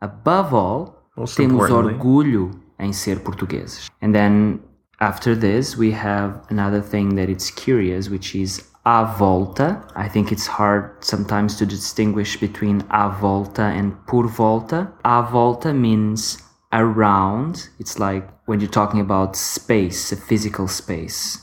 above 0.00 0.54
all, 0.54 1.08
Most 1.16 1.36
temos 1.36 1.68
orgulho 1.70 2.50
em 2.78 2.92
ser 2.92 3.20
portugueses. 3.20 3.90
And 4.00 4.12
then 4.12 4.60
after 5.00 5.34
this, 5.34 5.76
we 5.76 5.92
have 5.92 6.44
another 6.50 6.80
thing 6.80 7.16
that 7.16 7.28
it's 7.28 7.50
curious, 7.50 8.08
which 8.08 8.34
is 8.34 8.62
a 8.86 9.12
volta. 9.18 9.82
I 9.96 10.08
think 10.08 10.30
it's 10.30 10.46
hard 10.46 11.04
sometimes 11.04 11.56
to 11.56 11.66
distinguish 11.66 12.38
between 12.38 12.84
a 12.90 13.10
volta 13.10 13.62
and 13.62 13.94
por 14.06 14.28
volta. 14.28 14.92
A 15.04 15.22
volta 15.22 15.72
means 15.72 16.38
around. 16.72 17.68
It's 17.78 17.98
like 17.98 18.28
when 18.46 18.60
you're 18.60 18.70
talking 18.70 19.00
about 19.00 19.36
space, 19.36 20.12
a 20.12 20.16
physical 20.16 20.68
space. 20.68 21.38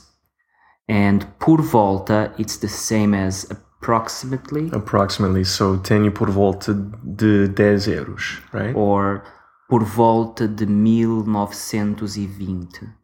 And 0.88 1.26
por 1.38 1.62
volta, 1.62 2.32
it's 2.38 2.56
the 2.58 2.68
same 2.68 3.14
as 3.14 3.50
approximately 3.50 4.70
approximately. 4.72 5.44
So 5.44 5.78
tenho 5.78 6.12
por 6.12 6.30
volta 6.30 6.74
de 6.74 7.48
10 7.48 7.88
euros, 7.88 8.40
right? 8.52 8.74
or 8.76 9.24
por 9.68 9.84
volta 9.84 10.46
de 10.46 10.66
1920. 10.66 13.01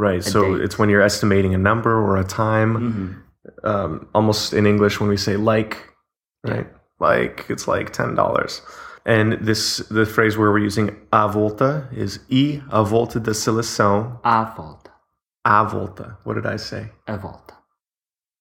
Right. 0.00 0.24
So 0.24 0.56
date. 0.56 0.64
it's 0.64 0.78
when 0.78 0.88
you're 0.88 1.02
estimating 1.02 1.54
a 1.54 1.58
number 1.58 1.92
or 1.92 2.16
a 2.16 2.24
time. 2.24 2.72
Mm-hmm. 2.74 3.66
Um, 3.66 4.08
almost 4.14 4.54
in 4.54 4.66
English 4.66 4.98
when 4.98 5.10
we 5.10 5.18
say 5.18 5.36
like, 5.36 5.76
right? 6.42 6.66
Like 6.98 7.44
it's 7.50 7.68
like 7.68 7.92
ten 7.92 8.14
dollars. 8.14 8.62
And 9.04 9.34
this 9.44 9.78
the 9.90 10.06
phrase 10.06 10.38
where 10.38 10.50
we're 10.50 10.64
using 10.64 10.96
a 11.12 11.28
volta 11.28 11.86
is 11.92 12.20
e 12.30 12.60
a 12.70 12.82
volta 12.82 13.20
da 13.20 13.32
seleção. 13.32 14.18
A 14.24 14.50
volta. 14.56 14.90
A 15.44 15.64
volta. 15.64 16.16
What 16.24 16.34
did 16.34 16.46
I 16.46 16.56
say? 16.56 16.88
A 17.06 17.18
volta. 17.18 17.54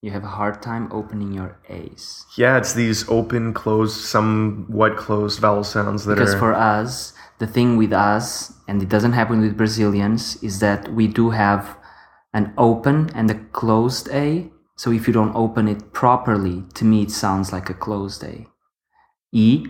You 0.01 0.11
have 0.11 0.23
a 0.23 0.27
hard 0.27 0.61
time 0.61 0.87
opening 0.93 1.33
your 1.33 1.59
A's. 1.67 2.25
Yeah, 2.37 2.57
it's 2.57 2.73
these 2.73 3.07
open, 3.09 3.53
closed, 3.53 3.99
somewhat 3.99 4.95
closed 4.95 5.41
vowel 5.41 5.65
sounds 5.65 6.05
that 6.05 6.15
Because 6.15 6.35
are 6.35 6.39
for 6.39 6.53
us, 6.53 7.11
the 7.39 7.47
thing 7.47 7.77
with 7.77 7.93
us, 7.93 8.53
and 8.67 8.81
it 8.83 8.89
doesn't 8.89 9.13
happen 9.13 9.41
with 9.41 9.57
Brazilians, 9.57 10.41
is 10.43 10.59
that 10.59 10.93
we 10.93 11.07
do 11.07 11.31
have 11.31 11.77
an 12.33 12.53
open 12.57 13.09
and 13.15 13.31
a 13.31 13.35
closed 13.51 14.09
A. 14.11 14.51
So 14.77 14.91
if 14.91 15.07
you 15.07 15.13
don't 15.13 15.35
open 15.35 15.67
it 15.67 15.91
properly, 15.93 16.63
to 16.75 16.85
me 16.85 17.03
it 17.03 17.11
sounds 17.11 17.51
like 17.51 17.69
a 17.69 17.73
closed 17.73 18.23
A. 18.23 18.47
E, 19.31 19.65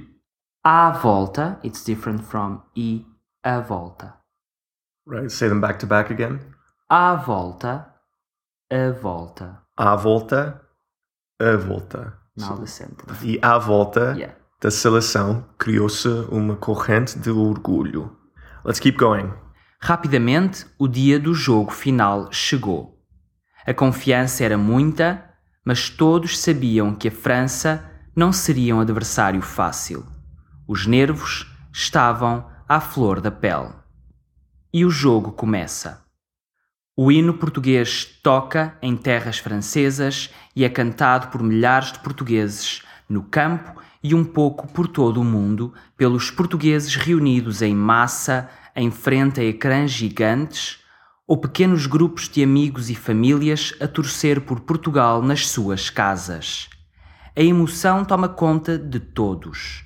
a 0.65 0.97
volta, 1.01 1.57
it's 1.63 1.83
different 1.83 2.23
from 2.25 2.61
E, 2.75 3.03
a 3.43 3.61
volta. 3.61 4.15
right. 5.05 5.31
Say 5.31 5.47
them 5.47 5.61
back 5.61 5.79
to 5.79 5.87
back 5.87 6.09
again. 6.11 6.39
A 6.89 7.21
volta, 7.25 7.85
a 8.69 8.91
volta. 8.91 9.59
A 9.77 9.97
volta, 9.97 10.61
a 11.39 11.57
volta. 11.57 12.13
Now 12.35 12.55
the 12.55 12.67
sentence. 12.67 13.23
E 13.23 13.37
à 13.41 13.57
volta 13.59 14.15
Yeah. 14.17 14.31
Da 14.61 14.69
seleção 14.69 15.45
criou-se 15.57 16.07
uma 16.29 16.55
corrente 16.55 17.17
de 17.17 17.29
orgulho. 17.29 18.17
Let's 18.65 18.79
keep 18.79 18.97
going. 18.97 19.31
Rapidamente, 19.79 20.65
o 20.77 20.85
dia 20.85 21.17
do 21.17 21.33
jogo 21.33 21.71
final 21.71 22.29
chegou. 22.29 23.01
A 23.65 23.73
confiança 23.73 24.43
era 24.43 24.57
muita, 24.57 25.23
mas 25.63 25.89
todos 25.89 26.37
sabiam 26.37 26.93
que 26.93 27.07
a 27.07 27.11
França 27.11 27.89
não 28.13 28.33
seria 28.33 28.75
um 28.75 28.81
adversário 28.81 29.41
fácil. 29.41 30.05
Os 30.67 30.85
nervos 30.85 31.49
estavam 31.71 32.45
à 32.67 32.81
flor 32.81 33.21
da 33.21 33.31
pele. 33.31 33.73
E 34.73 34.83
o 34.83 34.89
jogo 34.89 35.31
começa. 35.31 36.03
O 36.97 37.09
hino 37.09 37.33
português 37.33 38.03
toca 38.21 38.77
em 38.81 38.97
terras 38.97 39.37
francesas 39.37 40.29
e 40.53 40.65
é 40.65 40.69
cantado 40.69 41.29
por 41.29 41.41
milhares 41.41 41.93
de 41.93 41.99
portugueses 41.99 42.83
no 43.07 43.23
campo 43.23 43.79
e 44.03 44.15
um 44.15 44.23
pouco 44.23 44.67
por 44.67 44.87
todo 44.87 45.19
o 45.19 45.25
mundo, 45.25 45.73
pelos 45.97 46.31
portugueses 46.31 46.95
reunidos 46.95 47.61
em 47.61 47.75
massa 47.75 48.49
em 48.75 48.89
frente 48.89 49.41
a 49.41 49.43
ecrãs 49.43 49.91
gigantes 49.91 50.79
ou 51.27 51.37
pequenos 51.37 51.85
grupos 51.85 52.27
de 52.29 52.41
amigos 52.41 52.89
e 52.89 52.95
famílias 52.95 53.73
a 53.79 53.87
torcer 53.87 54.41
por 54.41 54.61
Portugal 54.61 55.21
nas 55.21 55.47
suas 55.47 55.89
casas. 55.89 56.69
A 57.35 57.41
emoção 57.41 58.03
toma 58.03 58.27
conta 58.27 58.77
de 58.77 58.99
todos. 58.99 59.83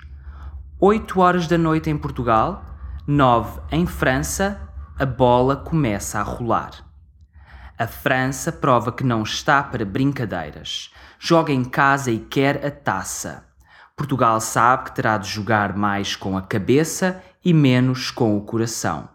8 0.80 1.20
horas 1.20 1.48
da 1.48 1.58
noite 1.58 1.90
em 1.90 1.98
Portugal, 1.98 2.64
9 3.06 3.62
em 3.72 3.86
França, 3.86 4.70
a 4.98 5.06
bola 5.06 5.56
começa 5.56 6.20
a 6.20 6.24
rolar. 6.24 6.72
A 7.78 7.88
França 7.88 8.52
prova 8.52 8.92
que 8.92 9.04
não 9.04 9.24
está 9.24 9.64
para 9.64 9.84
brincadeiras. 9.84 10.92
Joga 11.20 11.52
em 11.52 11.64
casa 11.64 12.12
e 12.12 12.20
quer 12.20 12.66
a 12.66 12.72
taça. 12.72 13.53
Portugal 13.96 14.42
sabe 14.42 14.86
que 14.86 14.96
terá 14.96 15.18
de 15.18 15.30
jogar 15.30 15.76
mais 15.76 16.16
com 16.16 16.38
a 16.38 16.42
cabeça 16.42 17.24
e 17.44 17.54
menos 17.54 18.10
com 18.10 18.38
o 18.38 18.42
coração. 18.42 19.08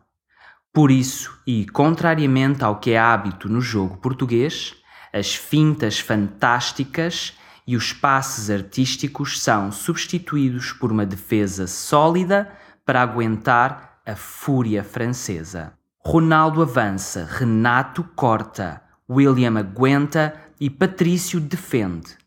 Por 0.72 0.90
isso, 0.90 1.36
e 1.46 1.66
contrariamente 1.66 2.62
ao 2.62 2.78
que 2.78 2.92
é 2.92 2.98
hábito 2.98 3.48
no 3.48 3.60
jogo 3.60 3.96
português, 3.96 4.76
as 5.12 5.34
fintas 5.34 5.98
fantásticas 5.98 7.36
e 7.66 7.76
os 7.76 7.92
passes 7.92 8.50
artísticos 8.50 9.40
são 9.40 9.72
substituídos 9.72 10.72
por 10.72 10.92
uma 10.92 11.04
defesa 11.04 11.66
sólida 11.66 12.50
para 12.84 13.02
aguentar 13.02 14.00
a 14.06 14.14
fúria 14.14 14.84
francesa. 14.84 15.72
Ronaldo 16.04 16.62
avança, 16.62 17.28
Renato 17.30 18.02
corta, 18.14 18.82
William 19.10 19.58
aguenta 19.58 20.34
e 20.60 20.70
Patrício 20.70 21.40
defende. 21.40 22.17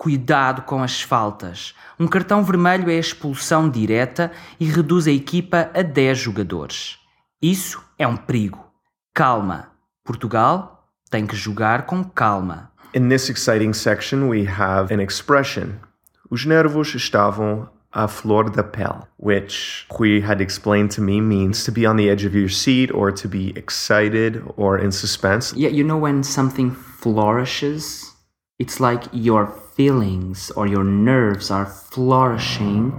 Cuidado 0.00 0.62
com 0.62 0.82
as 0.82 1.02
faltas. 1.02 1.74
Um 1.98 2.08
cartão 2.08 2.42
vermelho 2.42 2.88
é 2.90 2.94
a 2.94 2.98
expulsão 2.98 3.68
direta 3.68 4.32
e 4.58 4.64
reduz 4.64 5.06
a 5.06 5.10
equipa 5.10 5.70
a 5.74 5.82
10 5.82 6.16
jogadores. 6.16 6.96
Isso 7.42 7.84
é 7.98 8.08
um 8.08 8.16
perigo. 8.16 8.64
Calma. 9.12 9.72
Portugal 10.02 10.88
tem 11.10 11.26
que 11.26 11.36
jogar 11.36 11.84
com 11.84 12.02
calma. 12.02 12.72
In 12.94 13.10
this 13.10 13.28
exciting 13.28 13.74
section, 13.74 14.30
we 14.30 14.48
have 14.48 14.90
an 14.90 15.02
expression. 15.02 15.72
Os 16.30 16.46
nervos 16.46 16.94
estavam 16.94 17.68
à 17.92 18.08
flor 18.08 18.48
da 18.48 18.62
pele, 18.62 19.02
which 19.18 19.84
Rui 19.90 20.22
had 20.22 20.40
explained 20.40 20.94
to 20.94 21.02
me 21.02 21.20
means 21.20 21.62
to 21.64 21.70
be 21.70 21.86
on 21.86 21.96
the 21.96 22.08
edge 22.08 22.26
of 22.26 22.34
your 22.34 22.48
seat 22.48 22.90
or 22.94 23.12
to 23.12 23.28
be 23.28 23.52
excited 23.54 24.42
or 24.56 24.82
in 24.82 24.92
suspense. 24.92 25.52
Yeah, 25.54 25.68
you 25.68 25.84
know 25.84 26.00
when 26.00 26.22
something 26.22 26.70
flourishes? 26.70 28.10
It's 28.58 28.80
like 28.80 29.06
your 29.12 29.46
feelings 29.80 30.50
or 30.58 30.66
your 30.66 30.84
nerves 30.84 31.50
are 31.50 31.64
flourishing 31.64 32.92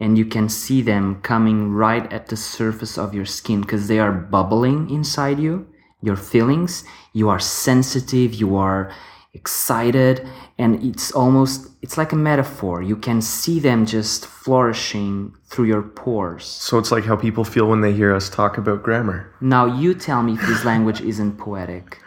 and 0.00 0.18
you 0.18 0.26
can 0.26 0.50
see 0.50 0.82
them 0.82 1.18
coming 1.22 1.72
right 1.72 2.12
at 2.12 2.26
the 2.26 2.36
surface 2.36 2.98
of 2.98 3.14
your 3.14 3.24
skin 3.24 3.62
because 3.62 3.88
they 3.88 3.98
are 3.98 4.12
bubbling 4.12 4.90
inside 4.90 5.38
you. 5.38 5.66
Your 6.02 6.16
feelings, 6.16 6.84
you 7.14 7.30
are 7.30 7.38
sensitive, 7.38 8.34
you 8.34 8.54
are 8.54 8.92
excited, 9.32 10.28
and 10.58 10.84
it's 10.84 11.10
almost 11.12 11.70
it's 11.80 11.96
like 11.96 12.12
a 12.12 12.22
metaphor. 12.30 12.82
You 12.82 12.96
can 12.96 13.22
see 13.22 13.58
them 13.58 13.86
just 13.86 14.26
flourishing 14.26 15.34
through 15.46 15.68
your 15.72 15.82
pores. 15.82 16.44
So 16.44 16.76
it's 16.76 16.92
like 16.92 17.06
how 17.06 17.16
people 17.16 17.44
feel 17.44 17.66
when 17.66 17.80
they 17.80 17.94
hear 17.94 18.14
us 18.14 18.28
talk 18.28 18.58
about 18.58 18.82
grammar. 18.82 19.32
Now 19.40 19.64
you 19.64 19.94
tell 19.94 20.22
me 20.22 20.34
if 20.34 20.42
this 20.42 20.66
language 20.66 21.00
isn't 21.00 21.38
poetic. 21.38 21.98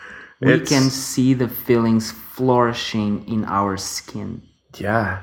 We 0.44 0.52
It's- 0.54 0.70
can 0.70 0.90
see 0.90 1.34
the 1.34 1.48
feelings 1.48 2.12
flourishing 2.12 3.24
in 3.28 3.46
our 3.46 3.78
skin. 3.78 4.42
Yeah. 4.78 5.20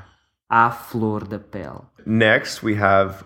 A 0.51 0.71
flor 0.73 1.21
de 1.21 1.39
pele. 1.39 1.83
Next, 2.07 2.62
we 2.62 2.75
have 2.77 3.25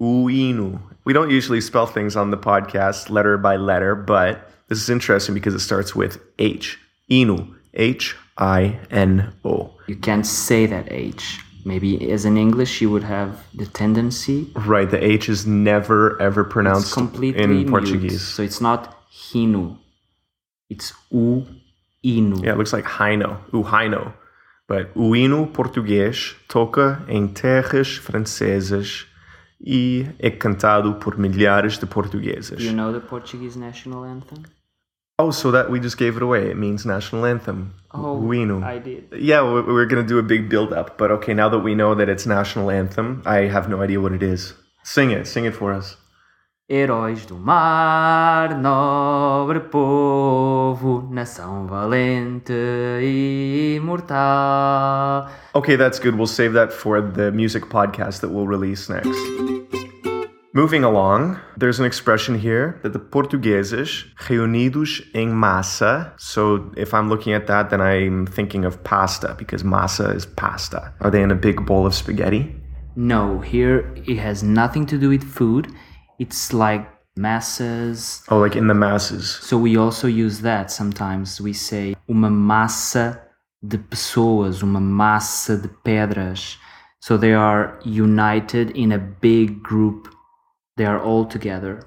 uinu. 0.00 0.78
We 1.04 1.12
don't 1.12 1.30
usually 1.30 1.60
spell 1.60 1.86
things 1.86 2.16
on 2.16 2.30
the 2.30 2.36
podcast 2.36 3.08
letter 3.10 3.38
by 3.38 3.56
letter, 3.56 3.94
but 3.94 4.50
this 4.68 4.78
is 4.82 4.90
interesting 4.90 5.34
because 5.34 5.54
it 5.54 5.60
starts 5.60 5.94
with 5.94 6.18
H. 6.38 6.78
Inu. 7.10 7.54
H 7.74 8.16
I 8.36 8.78
N 8.90 9.32
O. 9.44 9.70
You 9.86 9.96
can't 9.96 10.26
say 10.26 10.66
that 10.66 10.86
H. 10.90 11.40
Maybe 11.64 12.10
as 12.10 12.24
in 12.24 12.36
English 12.36 12.80
you 12.80 12.90
would 12.90 13.02
have 13.04 13.30
the 13.54 13.66
tendency. 13.66 14.50
Right, 14.54 14.90
the 14.90 15.02
H 15.02 15.28
is 15.28 15.46
never 15.46 16.20
ever 16.20 16.44
pronounced 16.44 16.92
completely 16.92 17.42
in 17.42 17.50
mute. 17.50 17.68
Portuguese. 17.68 18.22
So 18.22 18.42
it's 18.42 18.60
not 18.60 18.94
hino. 19.12 19.76
It's 20.70 20.92
u 21.10 21.46
ino. 22.04 22.36
Yeah, 22.42 22.52
it 22.52 22.58
looks 22.58 22.72
like 22.72 22.86
Haino, 22.88 23.38
o 23.52 23.62
Haino. 23.62 24.12
But 24.68 24.90
o 24.94 25.14
hino 25.16 25.46
português 25.46 26.36
toca 26.46 27.02
em 27.08 27.26
terras 27.26 27.96
francesas 27.96 29.06
e 29.60 30.06
é 30.18 30.30
cantado 30.30 30.94
por 30.96 31.16
milhares 31.16 31.78
de 31.78 31.86
portugueses. 31.86 32.58
Do 32.58 32.64
you 32.64 32.72
know 32.74 32.92
the 32.92 33.00
Portuguese 33.00 33.58
national 33.58 34.04
anthem? 34.04 34.42
Oh, 35.20 35.32
so 35.32 35.50
that 35.50 35.70
we 35.70 35.80
just 35.80 35.96
gave 35.96 36.16
it 36.16 36.22
away. 36.22 36.50
It 36.50 36.56
means 36.56 36.84
national 36.84 37.24
anthem. 37.24 37.72
Oh, 37.92 38.18
o 38.22 38.28
hino. 38.32 38.62
I 38.62 38.78
did. 38.78 39.04
Yeah, 39.12 39.42
we- 39.42 39.62
we're 39.62 39.86
going 39.88 40.02
to 40.02 40.06
do 40.06 40.18
a 40.18 40.22
big 40.22 40.48
build 40.50 40.72
up. 40.72 40.96
But 40.98 41.10
okay, 41.10 41.34
now 41.34 41.48
that 41.48 41.60
we 41.64 41.74
know 41.74 41.94
that 41.96 42.08
it's 42.08 42.26
national 42.26 42.70
anthem, 42.70 43.22
I 43.24 43.48
have 43.48 43.68
no 43.68 43.80
idea 43.82 44.00
what 44.00 44.12
it 44.12 44.22
is. 44.22 44.54
Sing 44.84 45.10
it. 45.10 45.26
Sing 45.26 45.44
it 45.46 45.54
for 45.56 45.72
us. 45.72 45.96
Heróis 46.70 47.24
do 47.24 47.34
mar, 47.34 48.54
nobre 48.54 49.58
povo, 49.58 51.08
nação 51.10 51.66
valente 51.66 52.52
e 53.00 53.76
imortal. 53.76 55.30
Okay, 55.54 55.78
that's 55.78 55.98
good. 55.98 56.14
We'll 56.14 56.26
save 56.26 56.52
that 56.52 56.70
for 56.70 57.00
the 57.00 57.32
music 57.32 57.70
podcast 57.70 58.20
that 58.20 58.28
we'll 58.28 58.46
release 58.46 58.90
next. 58.90 59.08
Moving 60.52 60.84
along, 60.84 61.38
there's 61.56 61.80
an 61.80 61.86
expression 61.86 62.38
here 62.38 62.78
that 62.82 62.92
the 62.92 62.98
portugueses 62.98 64.04
reunidos 64.28 65.08
em 65.14 65.30
massa. 65.30 66.12
So 66.18 66.70
if 66.76 66.92
I'm 66.92 67.08
looking 67.08 67.32
at 67.32 67.46
that, 67.46 67.70
then 67.70 67.80
I'm 67.80 68.26
thinking 68.26 68.66
of 68.66 68.84
pasta 68.84 69.34
because 69.38 69.64
massa 69.64 70.10
is 70.10 70.26
pasta. 70.26 70.92
Are 71.00 71.10
they 71.10 71.22
in 71.22 71.30
a 71.30 71.34
big 71.34 71.64
bowl 71.64 71.86
of 71.86 71.94
spaghetti? 71.94 72.54
No, 72.94 73.38
here 73.38 73.90
it 74.06 74.18
has 74.18 74.42
nothing 74.42 74.84
to 74.84 74.98
do 74.98 75.08
with 75.08 75.24
food. 75.24 75.72
It's 76.18 76.52
like 76.52 76.88
masses. 77.16 78.22
Oh, 78.28 78.38
like 78.38 78.56
in 78.56 78.68
the 78.68 78.74
masses. 78.74 79.38
So 79.42 79.58
we 79.58 79.76
also 79.76 80.06
use 80.06 80.40
that 80.40 80.70
sometimes. 80.70 81.40
We 81.40 81.52
say 81.52 81.94
uma 82.08 82.30
massa 82.30 83.20
de 83.66 83.78
pessoas, 83.78 84.62
uma 84.62 84.80
massa 84.80 85.56
de 85.56 85.68
pedras. 85.68 86.56
So 87.00 87.16
they 87.16 87.34
are 87.34 87.78
united 87.84 88.70
in 88.70 88.92
a 88.92 88.98
big 88.98 89.62
group. 89.62 90.08
They 90.76 90.86
are 90.86 91.00
all 91.00 91.24
together. 91.24 91.80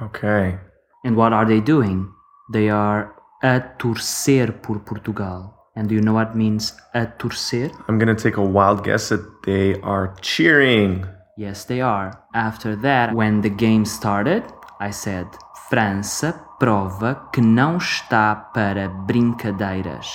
Okay. 0.00 0.58
And 1.04 1.16
what 1.16 1.32
are 1.32 1.44
they 1.44 1.60
doing? 1.60 2.12
They 2.52 2.68
are 2.70 3.14
a 3.42 3.60
torcer 3.78 4.62
por 4.62 4.78
Portugal. 4.80 5.54
And 5.74 5.88
do 5.88 5.94
you 5.94 6.00
know 6.00 6.14
what 6.14 6.34
means 6.34 6.72
a 6.94 7.06
torcer? 7.06 7.70
I'm 7.88 7.98
going 7.98 8.14
to 8.14 8.22
take 8.22 8.36
a 8.38 8.42
wild 8.42 8.82
guess 8.84 9.10
that 9.10 9.42
they 9.44 9.78
are 9.82 10.14
cheering. 10.20 11.06
Yes, 11.36 11.64
they 11.64 11.82
are. 11.82 12.24
After 12.34 12.74
that, 12.76 13.14
when 13.14 13.42
the 13.42 13.50
game 13.50 13.84
started, 13.84 14.42
I 14.80 14.90
said: 14.90 15.26
França 15.70 16.32
prova 16.58 17.28
que 17.32 17.42
não 17.42 17.76
está 17.76 18.34
para 18.54 18.88
brincadeiras. 18.88 20.06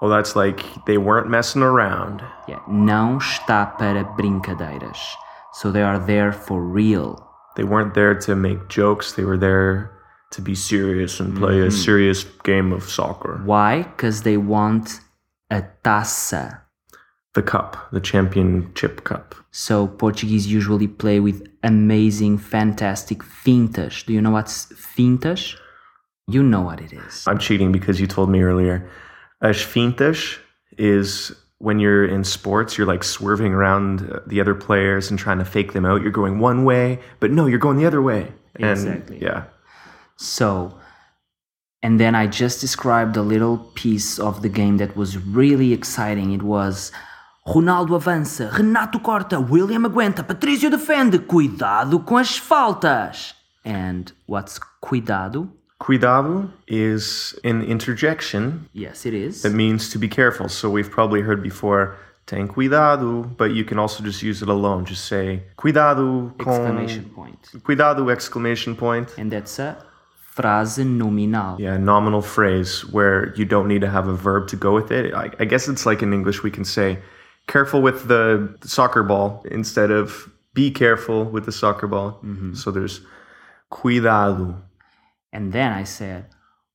Well, 0.00 0.10
that's 0.10 0.36
like 0.36 0.84
they 0.86 0.98
weren't 0.98 1.28
messing 1.28 1.62
around. 1.62 2.22
Yeah, 2.48 2.60
não 2.68 3.18
está 3.18 3.66
para 3.76 4.04
brincadeiras. 4.04 4.98
So 5.52 5.70
they 5.72 5.82
are 5.82 5.98
there 5.98 6.32
for 6.32 6.62
real. 6.62 7.18
They 7.56 7.64
weren't 7.64 7.94
there 7.94 8.14
to 8.14 8.34
make 8.34 8.68
jokes. 8.68 9.12
They 9.12 9.24
were 9.24 9.38
there 9.38 9.90
to 10.30 10.40
be 10.40 10.54
serious 10.54 11.20
and 11.20 11.36
play 11.36 11.60
a 11.60 11.66
mm-hmm. 11.66 11.70
serious 11.70 12.24
game 12.44 12.72
of 12.72 12.84
soccer. 12.84 13.42
Why? 13.44 13.82
Because 13.82 14.22
they 14.22 14.36
want 14.36 15.00
a 15.50 15.62
taça. 15.84 16.61
The 17.34 17.42
cup, 17.42 17.90
the 17.92 18.00
championship 18.00 19.04
cup. 19.04 19.34
So 19.50 19.86
Portuguese 19.86 20.46
usually 20.46 20.86
play 20.88 21.18
with 21.20 21.48
amazing, 21.62 22.38
fantastic 22.38 23.18
fintas. 23.20 24.04
Do 24.04 24.12
you 24.12 24.20
know 24.20 24.30
what's 24.32 24.66
fintas? 24.66 25.56
You 26.28 26.42
know 26.42 26.60
what 26.60 26.80
it 26.80 26.92
is. 26.92 27.26
I'm 27.26 27.38
cheating 27.38 27.72
because 27.72 28.00
you 28.00 28.06
told 28.06 28.28
me 28.30 28.42
earlier. 28.42 28.88
As 29.40 29.56
fintas 29.56 30.38
is 30.78 31.32
when 31.58 31.78
you're 31.78 32.04
in 32.04 32.24
sports, 32.24 32.76
you're 32.76 32.86
like 32.86 33.04
swerving 33.04 33.52
around 33.52 34.10
uh, 34.10 34.20
the 34.26 34.40
other 34.40 34.54
players 34.54 35.10
and 35.10 35.18
trying 35.18 35.38
to 35.38 35.44
fake 35.44 35.72
them 35.72 35.84
out. 35.86 36.02
You're 36.02 36.10
going 36.10 36.38
one 36.38 36.64
way, 36.64 36.98
but 37.20 37.30
no, 37.30 37.46
you're 37.46 37.58
going 37.58 37.76
the 37.78 37.86
other 37.86 38.02
way. 38.02 38.32
And 38.56 38.70
Exactly. 38.70 39.22
yeah. 39.22 39.44
So, 40.16 40.78
and 41.82 41.98
then 41.98 42.14
I 42.14 42.26
just 42.26 42.60
described 42.60 43.16
a 43.16 43.22
little 43.22 43.58
piece 43.74 44.18
of 44.18 44.42
the 44.42 44.48
game 44.48 44.76
that 44.78 44.96
was 44.96 45.16
really 45.18 45.72
exciting. 45.72 46.32
It 46.32 46.42
was 46.42 46.92
Ronaldo 47.44 47.94
avança, 47.96 48.48
Renato 48.52 49.00
corta, 49.00 49.38
William 49.40 49.84
aguenta, 49.84 50.22
Patrício 50.22 50.70
defende, 50.70 51.18
cuidado 51.18 51.98
com 52.00 52.16
as 52.16 52.38
faltas. 52.38 53.34
And 53.64 54.12
what's 54.28 54.60
cuidado? 54.80 55.48
Cuidado 55.78 56.48
is 56.68 57.34
an 57.44 57.62
interjection 57.62 58.60
Yes, 58.72 59.04
it 59.04 59.14
is. 59.14 59.42
that 59.42 59.52
means 59.52 59.88
to 59.90 59.98
be 59.98 60.08
careful. 60.08 60.48
So 60.48 60.70
we've 60.70 60.88
probably 60.90 61.20
heard 61.22 61.42
before, 61.42 61.96
ten 62.26 62.46
cuidado, 62.46 63.24
but 63.36 63.50
you 63.50 63.64
can 63.64 63.78
also 63.80 64.04
just 64.04 64.22
use 64.22 64.40
it 64.42 64.48
alone. 64.48 64.84
Just 64.84 65.06
say 65.06 65.42
cuidado 65.56 66.32
com 66.38 66.52
Exclamation 66.52 67.04
point. 67.12 67.38
cuidado 67.64 68.08
exclamation 68.10 68.76
point. 68.76 69.12
And 69.18 69.32
that's 69.32 69.58
a 69.58 69.76
frase 70.36 70.84
nominal. 70.86 71.60
Yeah, 71.60 71.76
nominal 71.76 72.22
phrase 72.22 72.84
where 72.92 73.34
you 73.34 73.44
don't 73.44 73.66
need 73.66 73.80
to 73.80 73.90
have 73.90 74.06
a 74.06 74.14
verb 74.14 74.46
to 74.48 74.56
go 74.56 74.72
with 74.72 74.92
it. 74.92 75.12
I, 75.12 75.30
I 75.40 75.44
guess 75.44 75.66
it's 75.68 75.84
like 75.84 76.02
in 76.02 76.12
English 76.12 76.44
we 76.44 76.50
can 76.52 76.64
say 76.64 76.98
careful 77.52 77.82
with 77.82 78.06
the 78.08 78.48
soccer 78.64 79.02
ball 79.02 79.42
instead 79.50 79.90
of 79.90 80.30
be 80.54 80.70
careful 80.70 81.24
with 81.24 81.44
the 81.44 81.52
soccer 81.52 81.86
ball. 81.86 82.20
So 82.54 82.70
there's 82.70 83.00
cuidado. 83.70 84.54
And 85.32 85.52
then 85.52 85.72
I 85.72 85.84
said, 85.84 86.26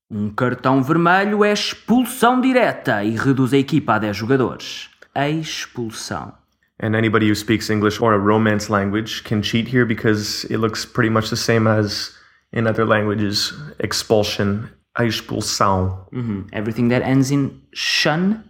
um 0.10 0.30
cartão 0.32 0.82
vermelho 0.84 1.44
é 1.44 1.52
expulsão 1.54 2.42
direta 2.42 3.04
e 3.04 3.16
reduz 3.16 3.54
a 3.54 3.58
equipa 3.58 3.96
a 3.96 4.00
10 4.00 4.16
jogadores. 4.18 4.90
A 5.14 5.30
Expulsão. 5.30 6.34
And 6.80 6.96
anybody 6.96 7.28
who 7.28 7.36
speaks 7.36 7.70
English 7.72 8.00
or 8.02 8.14
a 8.14 8.20
Romance 8.20 8.70
language 8.72 9.24
can 9.24 9.42
cheat 9.42 9.68
here 9.68 9.86
because 9.86 10.46
it 10.46 10.58
looks 10.58 10.86
pretty 10.86 11.10
much 11.10 11.30
the 11.30 11.36
same 11.36 11.68
as 11.68 12.16
in 12.54 12.68
other 12.68 12.86
languages. 12.86 13.52
Expulsion, 13.80 14.70
expulsão, 14.98 16.06
Mhm. 16.14 16.46
Everything 16.52 16.90
that 16.90 17.04
ends 17.04 17.32
in 17.32 17.62
shun, 17.74 18.44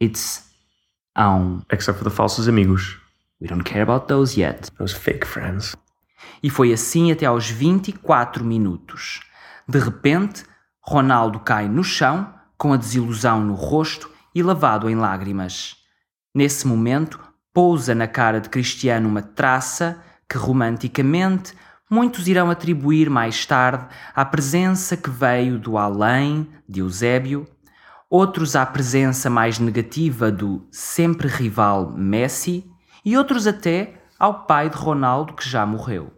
it's 0.00 0.49
ão. 1.16 1.62
except 1.72 1.98
for 1.98 2.08
the 2.08 2.14
falsos 2.14 2.48
amigos, 2.48 2.96
We 3.40 3.48
don't 3.48 3.64
care 3.64 3.82
about 3.82 4.06
those 4.06 4.38
yet. 4.38 4.70
those 4.78 4.94
fake 4.94 5.26
friends. 5.26 5.74
E 6.42 6.50
foi 6.50 6.72
assim 6.72 7.10
até 7.10 7.24
aos 7.26 7.48
24 7.48 8.44
minutos. 8.44 9.20
De 9.66 9.78
repente, 9.78 10.44
Ronaldo 10.82 11.40
cai 11.40 11.68
no 11.68 11.82
chão, 11.82 12.32
com 12.58 12.72
a 12.72 12.76
desilusão 12.76 13.40
no 13.40 13.54
rosto 13.54 14.10
e 14.34 14.42
lavado 14.42 14.90
em 14.90 14.94
lágrimas. 14.94 15.76
Nesse 16.34 16.66
momento, 16.66 17.18
pousa 17.52 17.94
na 17.94 18.06
cara 18.06 18.40
de 18.40 18.50
Cristiano 18.50 19.08
uma 19.08 19.22
traça 19.22 20.02
que, 20.28 20.36
romanticamente, 20.36 21.54
muitos 21.90 22.28
irão 22.28 22.50
atribuir 22.50 23.08
mais 23.08 23.44
tarde 23.46 23.86
à 24.14 24.24
presença 24.24 24.96
que 24.96 25.10
veio 25.10 25.58
do 25.58 25.78
além 25.78 26.46
de 26.68 26.80
Eusébio, 26.80 27.46
outros 28.10 28.56
à 28.56 28.66
presença 28.66 29.30
mais 29.30 29.60
negativa 29.60 30.32
do 30.32 30.66
sempre 30.72 31.28
rival 31.28 31.92
Messi 31.92 32.68
e 33.04 33.16
outros 33.16 33.46
até 33.46 34.02
ao 34.18 34.46
pai 34.46 34.68
de 34.68 34.76
Ronaldo 34.76 35.32
que 35.34 35.48
já 35.48 35.64
morreu. 35.64 36.12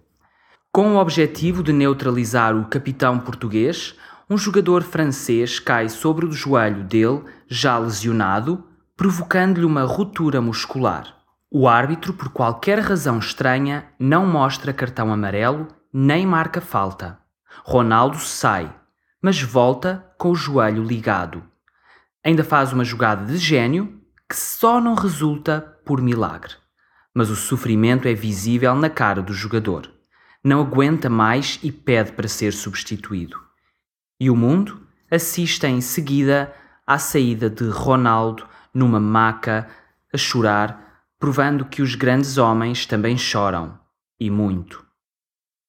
Com 0.73 0.95
o 0.95 0.99
objetivo 0.99 1.63
de 1.63 1.71
neutralizar 1.71 2.57
o 2.57 2.65
capitão 2.65 3.19
português, 3.19 3.95
um 4.29 4.39
jogador 4.39 4.83
francês 4.83 5.61
cai 5.61 5.91
sobre 5.91 6.25
o 6.25 6.33
joelho 6.33 6.83
dele, 6.83 7.23
já 7.47 7.79
lesionado, 7.79 8.65
provocando-lhe 8.97 9.67
uma 9.67 9.85
ruptura 9.85 10.41
muscular. 10.41 11.15
O 11.51 11.69
árbitro, 11.69 12.15
por 12.15 12.31
qualquer 12.31 12.79
razão 12.79 13.19
estranha, 13.19 13.85
não 13.99 14.27
mostra 14.27 14.73
cartão 14.73 15.13
amarelo 15.13 15.69
nem 15.93 16.27
marca 16.27 16.63
falta. 16.63 17.19
Ronaldo 17.63 18.17
sai, 18.17 18.75
mas 19.21 19.43
volta 19.43 20.03
com 20.17 20.31
o 20.31 20.35
joelho 20.35 20.83
ligado. 20.83 21.52
Ainda 22.25 22.45
faz 22.45 22.73
uma 22.73 22.85
jogada 22.85 23.25
de 23.25 23.37
gênio 23.37 24.01
que 24.29 24.37
só 24.37 24.81
não 24.81 24.95
resulta 24.95 25.61
por 25.85 26.01
milagre. 26.01 26.55
Mas 27.15 27.31
o 27.31 27.37
sofrimento 27.37 28.09
é 28.09 28.15
visível 28.15 28.75
na 28.75 28.89
cara 28.89 29.21
do 29.21 29.33
jogador. 29.33 29.91
Não 30.43 30.61
aguenta 30.61 31.11
mais 31.11 31.59
e 31.63 31.71
pede 31.71 32.13
para 32.13 32.29
ser 32.29 32.53
substituído. 32.53 33.39
E 34.19 34.31
o 34.31 34.37
mundo 34.37 34.87
assiste 35.11 35.67
em 35.67 35.81
seguida 35.81 36.55
à 36.87 36.99
saída 36.99 37.51
de 37.51 37.69
Ronaldo 37.69 38.47
numa 38.73 38.99
maca, 38.99 39.69
a 40.13 40.17
chorar, 40.17 41.05
provando 41.19 41.65
que 41.65 41.83
os 41.83 41.95
grandes 41.95 42.39
homens 42.39 42.87
também 42.87 43.17
choram, 43.17 43.79
e 44.19 44.31
muito. 44.31 44.85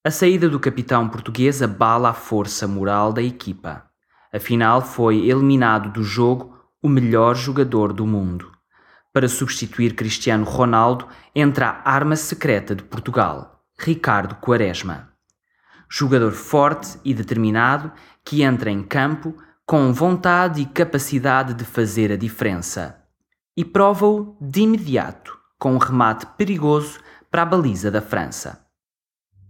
A 0.06 0.12
saída 0.12 0.50
do 0.50 0.60
capitão 0.60 1.08
português 1.08 1.62
abala 1.62 2.10
a 2.10 2.14
força 2.14 2.68
moral 2.68 3.14
da 3.14 3.22
equipa. 3.22 3.90
Afinal, 4.34 4.82
foi 4.82 5.30
eliminado 5.30 5.92
do 5.92 6.04
jogo 6.04 6.58
o 6.82 6.90
melhor 6.90 7.36
jogador 7.36 7.94
do 7.94 8.08
mundo. 8.08 8.52
Para 9.14 9.30
substituir 9.30 9.96
Cristiano 9.96 10.44
Ronaldo, 10.44 11.08
entra 11.36 11.82
a 11.86 11.92
arma 11.92 12.16
secreta 12.16 12.76
de 12.76 12.82
Portugal, 12.82 13.64
Ricardo 13.78 14.36
Quaresma. 14.36 15.10
Jogador 15.88 16.32
forte 16.32 16.98
e 17.06 17.14
determinado 17.14 17.92
que 18.26 18.42
entra 18.42 18.72
em 18.72 18.82
campo 18.82 19.36
com 19.68 19.94
vontade 19.94 20.62
e 20.62 20.66
capacidade 20.66 21.54
de 21.54 21.64
fazer 21.64 22.12
a 22.12 22.18
diferença. 22.18 23.00
E 23.56 23.64
prova-o 23.64 24.36
de 24.42 24.62
imediato 24.62 25.38
com 25.60 25.76
um 25.76 25.78
remate 25.78 26.26
perigoso 26.36 27.00
para 27.30 27.44
a 27.44 27.46
baliza 27.46 27.92
da 27.92 28.02
França. 28.02 28.66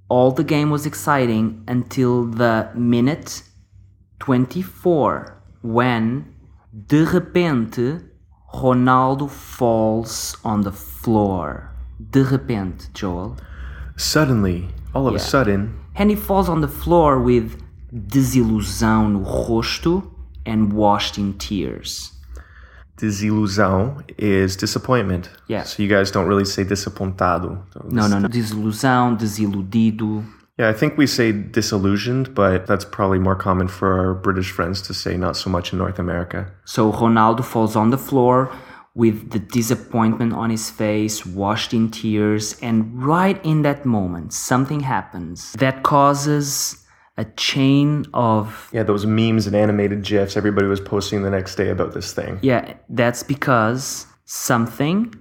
All 0.09 0.33
the 0.33 0.43
game 0.43 0.69
was 0.69 0.85
exciting 0.85 1.63
until 1.69 2.29
the 2.29 2.69
minute 2.75 3.52
24 4.25 5.33
when 5.61 6.23
de 6.71 7.03
repente 7.03 7.99
Ronaldo 8.53 9.27
falls 9.29 10.35
on 10.45 10.61
the 10.61 10.71
floor. 10.71 11.69
De 11.99 12.23
repente, 12.23 12.89
Joel. 12.93 13.35
Suddenly, 13.97 14.69
all 14.93 15.07
of 15.07 15.13
Yeah. 15.15 15.21
a 15.21 15.27
sudden, 15.29 15.73
And 15.95 16.09
he 16.09 16.15
falls 16.15 16.47
on 16.49 16.61
the 16.61 16.67
floor 16.67 17.19
with 17.19 17.57
desilusão 17.91 19.09
no 19.09 19.19
rosto 19.23 20.03
and 20.45 20.71
washed 20.73 21.17
in 21.19 21.33
tears. 21.33 22.11
desilusão 22.97 23.97
is 24.17 24.55
disappointment. 24.55 25.29
Yeah. 25.49 25.63
So 25.65 25.83
you 25.83 25.89
guys 25.89 26.11
don't 26.11 26.27
really 26.27 26.45
say 26.45 26.63
desapontado. 26.63 27.59
No, 27.91 28.07
no, 28.07 28.19
no. 28.21 28.29
Desilusão, 28.29 29.15
desiludido. 29.15 30.23
Yeah, 30.63 30.69
I 30.69 30.73
think 30.73 30.97
we 30.97 31.07
say 31.07 31.33
disillusioned, 31.33 32.33
but 32.33 32.67
that's 32.67 32.85
probably 32.85 33.19
more 33.19 33.35
common 33.35 33.67
for 33.67 33.99
our 33.99 34.13
British 34.13 34.49
friends 34.49 34.81
to 34.83 34.93
say, 34.93 35.17
not 35.17 35.35
so 35.35 35.49
much 35.49 35.73
in 35.73 35.77
North 35.77 35.99
America. 35.99 36.49
So 36.63 36.89
Ronaldo 36.89 37.43
falls 37.43 37.75
on 37.75 37.89
the 37.89 37.97
floor 37.97 38.49
with 38.95 39.31
the 39.31 39.39
disappointment 39.39 40.31
on 40.31 40.49
his 40.49 40.69
face, 40.69 41.25
washed 41.25 41.73
in 41.73 41.91
tears, 41.91 42.57
and 42.61 43.03
right 43.03 43.43
in 43.43 43.63
that 43.63 43.85
moment, 43.85 44.31
something 44.31 44.79
happens 44.79 45.51
that 45.53 45.83
causes 45.83 46.81
a 47.17 47.25
chain 47.35 48.05
of. 48.13 48.69
Yeah, 48.71 48.83
those 48.83 49.05
memes 49.05 49.45
and 49.47 49.57
animated 49.57 50.01
GIFs 50.03 50.37
everybody 50.37 50.67
was 50.67 50.79
posting 50.79 51.23
the 51.23 51.29
next 51.29 51.55
day 51.55 51.71
about 51.71 51.93
this 51.93 52.13
thing. 52.13 52.39
Yeah, 52.41 52.75
that's 52.87 53.21
because 53.21 54.07
something 54.23 55.13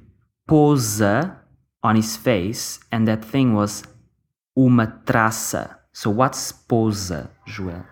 posa 0.46 1.36
on 1.82 1.96
his 1.96 2.16
face, 2.16 2.78
and 2.92 3.08
that 3.08 3.24
thing 3.24 3.54
was 3.54 3.82
uma 4.56 4.86
traça. 5.04 5.76
So 5.92 6.10
what's 6.10 6.52
posa, 6.52 7.30
Joel? 7.46 7.84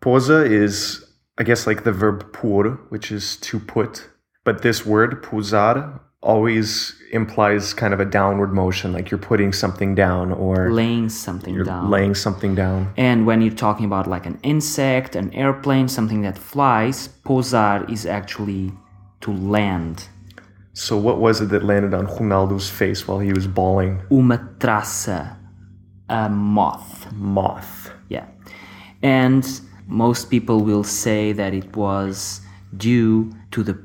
Posa 0.00 0.44
is, 0.44 1.04
I 1.38 1.42
guess, 1.44 1.66
like 1.66 1.84
the 1.84 1.92
verb 1.92 2.32
pôr, 2.32 2.78
which 2.90 3.10
is 3.12 3.36
to 3.36 3.58
put. 3.60 4.08
But 4.44 4.62
this 4.62 4.84
word, 4.86 5.22
posar, 5.22 6.00
always 6.22 6.94
implies 7.12 7.74
kind 7.74 7.92
of 7.94 8.00
a 8.00 8.04
downward 8.04 8.52
motion, 8.52 8.92
like 8.92 9.10
you're 9.10 9.18
putting 9.18 9.52
something 9.52 9.94
down 9.94 10.32
or 10.32 10.70
Laying 10.72 11.08
something 11.08 11.54
you're 11.54 11.64
down. 11.64 11.90
laying 11.90 12.14
something 12.14 12.54
down. 12.54 12.92
And 12.96 13.26
when 13.26 13.40
you're 13.42 13.54
talking 13.54 13.84
about 13.86 14.06
like 14.08 14.24
an 14.26 14.38
insect, 14.42 15.14
an 15.16 15.32
airplane, 15.34 15.88
something 15.88 16.22
that 16.22 16.38
flies, 16.38 17.08
posar 17.24 17.88
is 17.90 18.06
actually 18.06 18.72
to 19.20 19.32
land. 19.32 20.08
So, 20.74 20.96
what 20.96 21.18
was 21.18 21.40
it 21.40 21.50
that 21.50 21.64
landed 21.64 21.92
on 21.92 22.06
Ronaldo's 22.06 22.70
face 22.70 23.06
while 23.06 23.18
he 23.18 23.32
was 23.32 23.46
bawling? 23.46 24.00
Uma 24.10 24.38
traça, 24.58 25.36
a 26.08 26.28
moth. 26.28 27.10
Moth. 27.12 27.90
Yeah. 28.08 28.26
And 29.02 29.44
most 29.86 30.30
people 30.30 30.60
will 30.60 30.84
say 30.84 31.32
that 31.32 31.54
it 31.54 31.74
was 31.76 32.40
due 32.76 33.30
to 33.50 33.62
the 33.62 33.76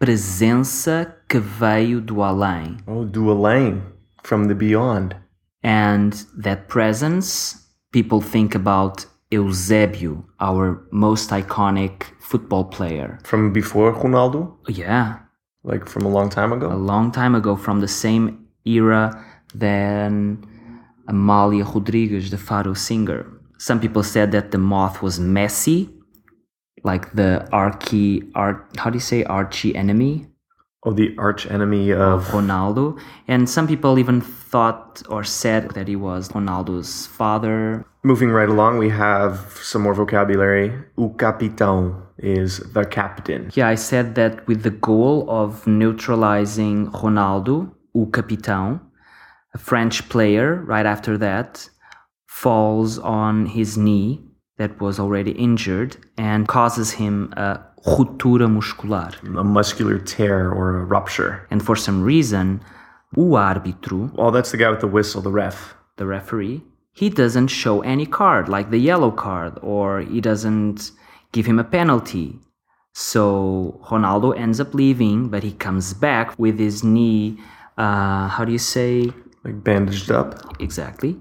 presença 0.00 1.12
que 1.28 1.40
veio 1.40 2.00
do 2.00 2.16
além. 2.16 2.78
Oh, 2.86 3.04
Duolang 3.04 3.82
from 4.22 4.48
the 4.48 4.54
beyond. 4.54 5.16
And 5.62 6.12
that 6.36 6.68
presence, 6.68 7.56
people 7.92 8.20
think 8.20 8.54
about 8.54 9.06
Eusebio, 9.30 10.24
our 10.38 10.86
most 10.92 11.30
iconic 11.30 12.04
football 12.20 12.64
player. 12.64 13.18
From 13.24 13.52
before 13.52 13.92
Ronaldo? 13.92 14.52
Yeah, 14.68 15.18
Like 15.64 15.88
from 15.88 16.04
a 16.06 16.08
long 16.08 16.28
time 16.30 16.52
ago? 16.52 16.68
a 16.72 16.76
long 16.76 17.10
time 17.10 17.34
ago, 17.34 17.56
from 17.56 17.80
the 17.80 17.88
same 17.88 18.46
era 18.64 19.10
than 19.52 20.44
Amalia 21.08 21.64
Rodrigues, 21.64 22.30
the 22.30 22.36
Fado 22.36 22.76
singer. 22.76 23.26
Some 23.58 23.80
people 23.80 24.02
said 24.02 24.32
that 24.32 24.50
the 24.50 24.58
moth 24.58 25.02
was 25.02 25.18
Messi, 25.18 25.90
like 26.84 27.12
the 27.14 27.48
archy, 27.52 28.22
ar, 28.34 28.68
how 28.76 28.90
do 28.90 28.96
you 28.96 29.00
say 29.00 29.24
archie 29.24 29.74
enemy 29.74 30.26
Oh, 30.86 30.92
the 30.92 31.16
arch 31.18 31.50
enemy 31.50 31.92
of. 31.92 32.28
Ronaldo. 32.28 32.96
And 33.26 33.50
some 33.50 33.66
people 33.66 33.98
even 33.98 34.20
thought 34.20 35.02
or 35.08 35.24
said 35.24 35.70
that 35.72 35.88
he 35.88 35.96
was 35.96 36.28
Ronaldo's 36.28 37.08
father. 37.08 37.84
Moving 38.04 38.30
right 38.30 38.48
along, 38.48 38.78
we 38.78 38.90
have 38.90 39.58
some 39.60 39.82
more 39.82 39.94
vocabulary. 39.94 40.72
O 40.96 41.10
capitão 41.10 42.02
is 42.18 42.60
the 42.72 42.84
captain. 42.84 43.50
Yeah, 43.54 43.66
I 43.66 43.74
said 43.74 44.14
that 44.14 44.46
with 44.46 44.62
the 44.62 44.70
goal 44.70 45.28
of 45.28 45.66
neutralizing 45.66 46.86
Ronaldo, 46.92 47.68
o 47.92 48.06
capitão, 48.06 48.80
a 49.56 49.58
French 49.58 49.96
player, 50.14 50.46
right 50.74 50.88
after 50.94 51.14
that, 51.26 51.50
falls 52.42 52.90
on 53.22 53.34
his 53.58 53.70
knee 53.84 54.10
that 54.58 54.72
was 54.84 54.96
already 55.04 55.32
injured 55.48 55.92
and 56.30 56.40
causes 56.58 56.88
him 57.00 57.14
a 57.46 57.48
ruptura 57.94 58.48
muscular. 58.58 59.10
A 59.44 59.44
muscular 59.58 59.98
tear 60.14 60.40
or 60.58 60.66
a 60.80 60.84
rupture. 60.94 61.32
And 61.52 61.60
for 61.68 61.76
some 61.86 61.98
reason, 62.12 62.46
o 63.16 63.24
árbitro, 63.50 63.98
Oh, 64.22 64.30
that's 64.36 64.50
the 64.52 64.60
guy 64.62 64.70
with 64.74 64.82
the 64.86 64.94
whistle, 64.96 65.22
the 65.28 65.36
ref. 65.42 65.58
the 66.00 66.06
referee, 66.16 66.58
he 67.00 67.08
doesn't 67.22 67.50
show 67.62 67.76
any 67.94 68.06
card, 68.20 68.44
like 68.56 68.68
the 68.70 68.82
yellow 68.90 69.12
card, 69.26 69.52
or 69.62 69.86
he 70.14 70.20
doesn't 70.30 70.78
give 71.34 71.46
him 71.50 71.58
a 71.58 71.68
penalty. 71.78 72.28
So 72.92 73.80
Ronaldo 73.90 74.28
ends 74.44 74.58
up 74.64 74.74
leaving, 74.82 75.18
but 75.32 75.42
he 75.48 75.52
comes 75.66 75.86
back 76.06 76.26
with 76.44 76.56
his 76.66 76.76
knee, 76.94 77.38
uh, 77.84 78.28
how 78.34 78.42
do 78.46 78.52
you 78.52 78.64
say 78.76 78.90
Like 79.46 79.62
bandaged 79.62 80.10
up. 80.10 80.34
exactly? 80.58 81.16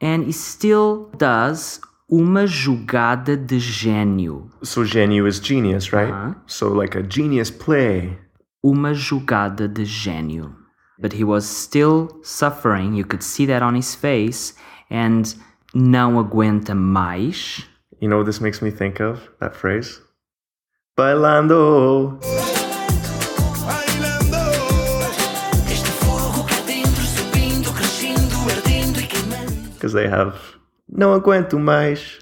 And 0.00 0.24
he 0.26 0.32
still 0.32 1.10
does 1.16 1.80
uma 2.10 2.44
jogada 2.44 3.36
de 3.36 3.58
gênio. 3.60 4.50
So 4.64 4.84
gênio 4.84 5.28
is 5.28 5.38
genius, 5.38 5.92
right? 5.92 6.12
Uh-huh. 6.12 6.34
So 6.46 6.72
like 6.72 6.98
a 6.98 7.02
genius 7.02 7.52
play. 7.52 8.18
Uma 8.64 8.94
jogada 8.94 9.68
de 9.68 9.84
gênio. 9.84 10.52
But 10.98 11.12
he 11.12 11.22
was 11.24 11.46
still 11.46 12.08
suffering, 12.22 12.94
you 12.94 13.04
could 13.04 13.22
see 13.22 13.46
that 13.46 13.62
on 13.62 13.76
his 13.76 13.94
face, 13.94 14.54
and 14.90 15.34
não 15.72 16.18
aguenta 16.18 16.74
mais. 16.74 17.64
You 18.00 18.08
know 18.08 18.18
what 18.18 18.26
this 18.26 18.40
makes 18.40 18.60
me 18.60 18.72
think 18.72 19.00
of? 19.00 19.20
That 19.40 19.54
phrase? 19.54 20.00
Bailando. 20.98 22.18
Because 29.82 29.94
they 29.94 30.06
have. 30.08 30.36
Não 30.88 31.12
aguento 31.12 31.58
mais. 31.58 32.20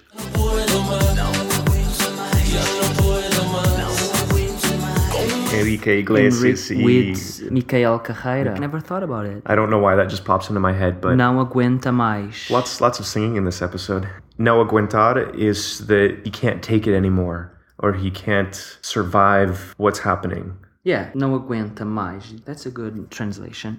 Enrique 5.53 5.99
Iglesias. 5.99 6.71
Enri- 6.71 6.83
with 6.83 7.51
Mickael 7.51 7.99
Carreira. 8.03 8.55
I 8.55 8.59
never 8.59 8.79
thought 8.79 9.03
about 9.03 9.25
it. 9.25 9.43
I 9.45 9.55
don't 9.55 9.69
know 9.69 9.79
why 9.79 9.95
that 9.95 10.09
just 10.09 10.23
pops 10.25 10.49
into 10.49 10.59
my 10.59 10.73
head, 10.73 11.01
but 11.01 11.15
Não 11.15 11.39
aguenta 11.39 11.91
mais. 11.91 12.49
lots 12.49 12.79
lots 12.81 12.99
of 12.99 13.05
singing 13.05 13.35
in 13.35 13.43
this 13.45 13.61
episode. 13.61 14.07
No 14.37 14.63
aguentar 14.65 15.35
is 15.37 15.85
that 15.87 16.21
he 16.23 16.31
can't 16.31 16.63
take 16.63 16.87
it 16.87 16.95
anymore, 16.95 17.51
or 17.79 17.93
he 17.93 18.09
can't 18.09 18.55
survive 18.81 19.75
what's 19.77 19.99
happening. 19.99 20.53
Yeah, 20.83 21.11
não 21.13 21.35
aguenta 21.35 21.85
mais. 21.85 22.33
That's 22.45 22.65
a 22.65 22.71
good 22.71 23.09
translation. 23.11 23.77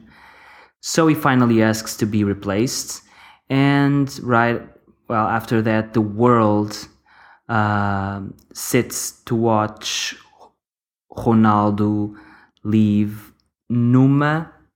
So 0.81 1.07
he 1.09 1.15
finally 1.15 1.63
asks 1.63 1.97
to 1.97 2.07
be 2.07 2.23
replaced, 2.23 3.03
and 3.53 4.09
right, 4.23 4.61
well, 5.09 5.27
after 5.39 5.61
that, 5.69 5.85
the 5.93 6.01
world 6.23 6.73
um 7.49 8.35
sits 8.55 8.99
to 9.27 9.35
watch 9.35 10.17
Ronaldo 11.25 12.15
leave 12.65 13.33
numa 13.69 14.35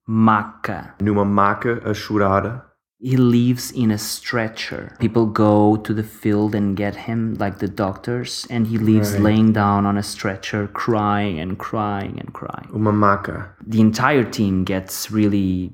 maca. 0.08 0.80
Numa 1.00 1.24
maca 1.24 1.72
a 1.84 1.92
chorar. 1.94 2.62
He 2.98 3.16
leaves 3.16 3.70
in 3.72 3.90
a 3.90 3.98
stretcher. 3.98 4.96
People 4.98 5.26
go 5.26 5.76
to 5.86 5.92
the 5.92 6.02
field 6.02 6.54
and 6.54 6.76
get 6.76 6.94
him, 7.08 7.34
like 7.38 7.58
the 7.58 7.68
doctors, 7.68 8.46
and 8.48 8.66
he 8.66 8.78
leaves 8.78 9.12
Right. 9.12 9.22
laying 9.26 9.52
down 9.52 9.84
on 9.86 9.96
a 9.98 10.02
stretcher, 10.02 10.66
crying 10.84 11.38
and 11.38 11.58
crying 11.58 12.14
and 12.18 12.32
crying. 12.32 12.68
Uma 12.72 12.92
maca. 12.92 13.36
The 13.74 13.80
entire 13.80 14.24
team 14.38 14.64
gets 14.64 15.10
really 15.18 15.72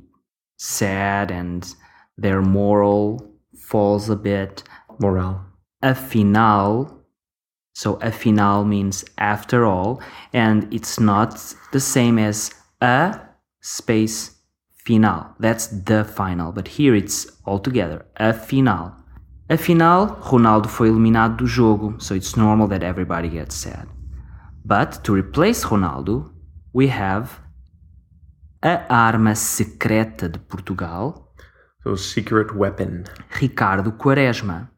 sad 0.59 1.31
and 1.31 1.63
their 2.17 2.43
moral 2.43 3.27
falls 3.57 4.09
a 4.09 4.17
bit. 4.17 4.63
Moral. 4.99 5.41
final. 5.83 7.03
so 7.75 7.95
a 8.03 8.13
final 8.13 8.65
means 8.65 9.05
after 9.19 9.65
all, 9.65 10.01
and 10.33 10.73
it's 10.73 11.01
not 11.01 11.55
the 11.73 11.81
same 11.81 12.19
as 12.19 12.53
a 12.81 13.19
space 13.61 14.33
final. 14.87 15.27
That's 15.39 15.69
the 15.69 16.05
final, 16.05 16.53
but 16.53 16.69
here 16.69 16.95
it's 16.95 17.27
all 17.45 17.59
together. 17.59 18.05
A 18.17 18.33
final. 18.33 18.93
Afinal, 19.49 20.19
Ronaldo 20.23 20.69
foi 20.69 20.89
eliminado 20.89 21.37
do 21.37 21.47
jogo, 21.47 22.01
so 22.01 22.15
it's 22.15 22.37
normal 22.37 22.69
that 22.69 22.83
everybody 22.83 23.29
gets 23.29 23.55
sad. 23.55 23.87
But 24.65 25.03
to 25.05 25.13
replace 25.13 25.65
Ronaldo, 25.65 26.31
we 26.73 26.87
have 26.89 27.41
a 28.63 28.87
arma 28.89 29.35
secreta 29.35 30.29
de 30.29 30.39
Portugal, 30.39 31.32
So 31.85 31.97
secret 31.97 32.55
weapon. 32.55 33.05
Ricardo 33.41 33.91
Quaresma. 33.91 34.69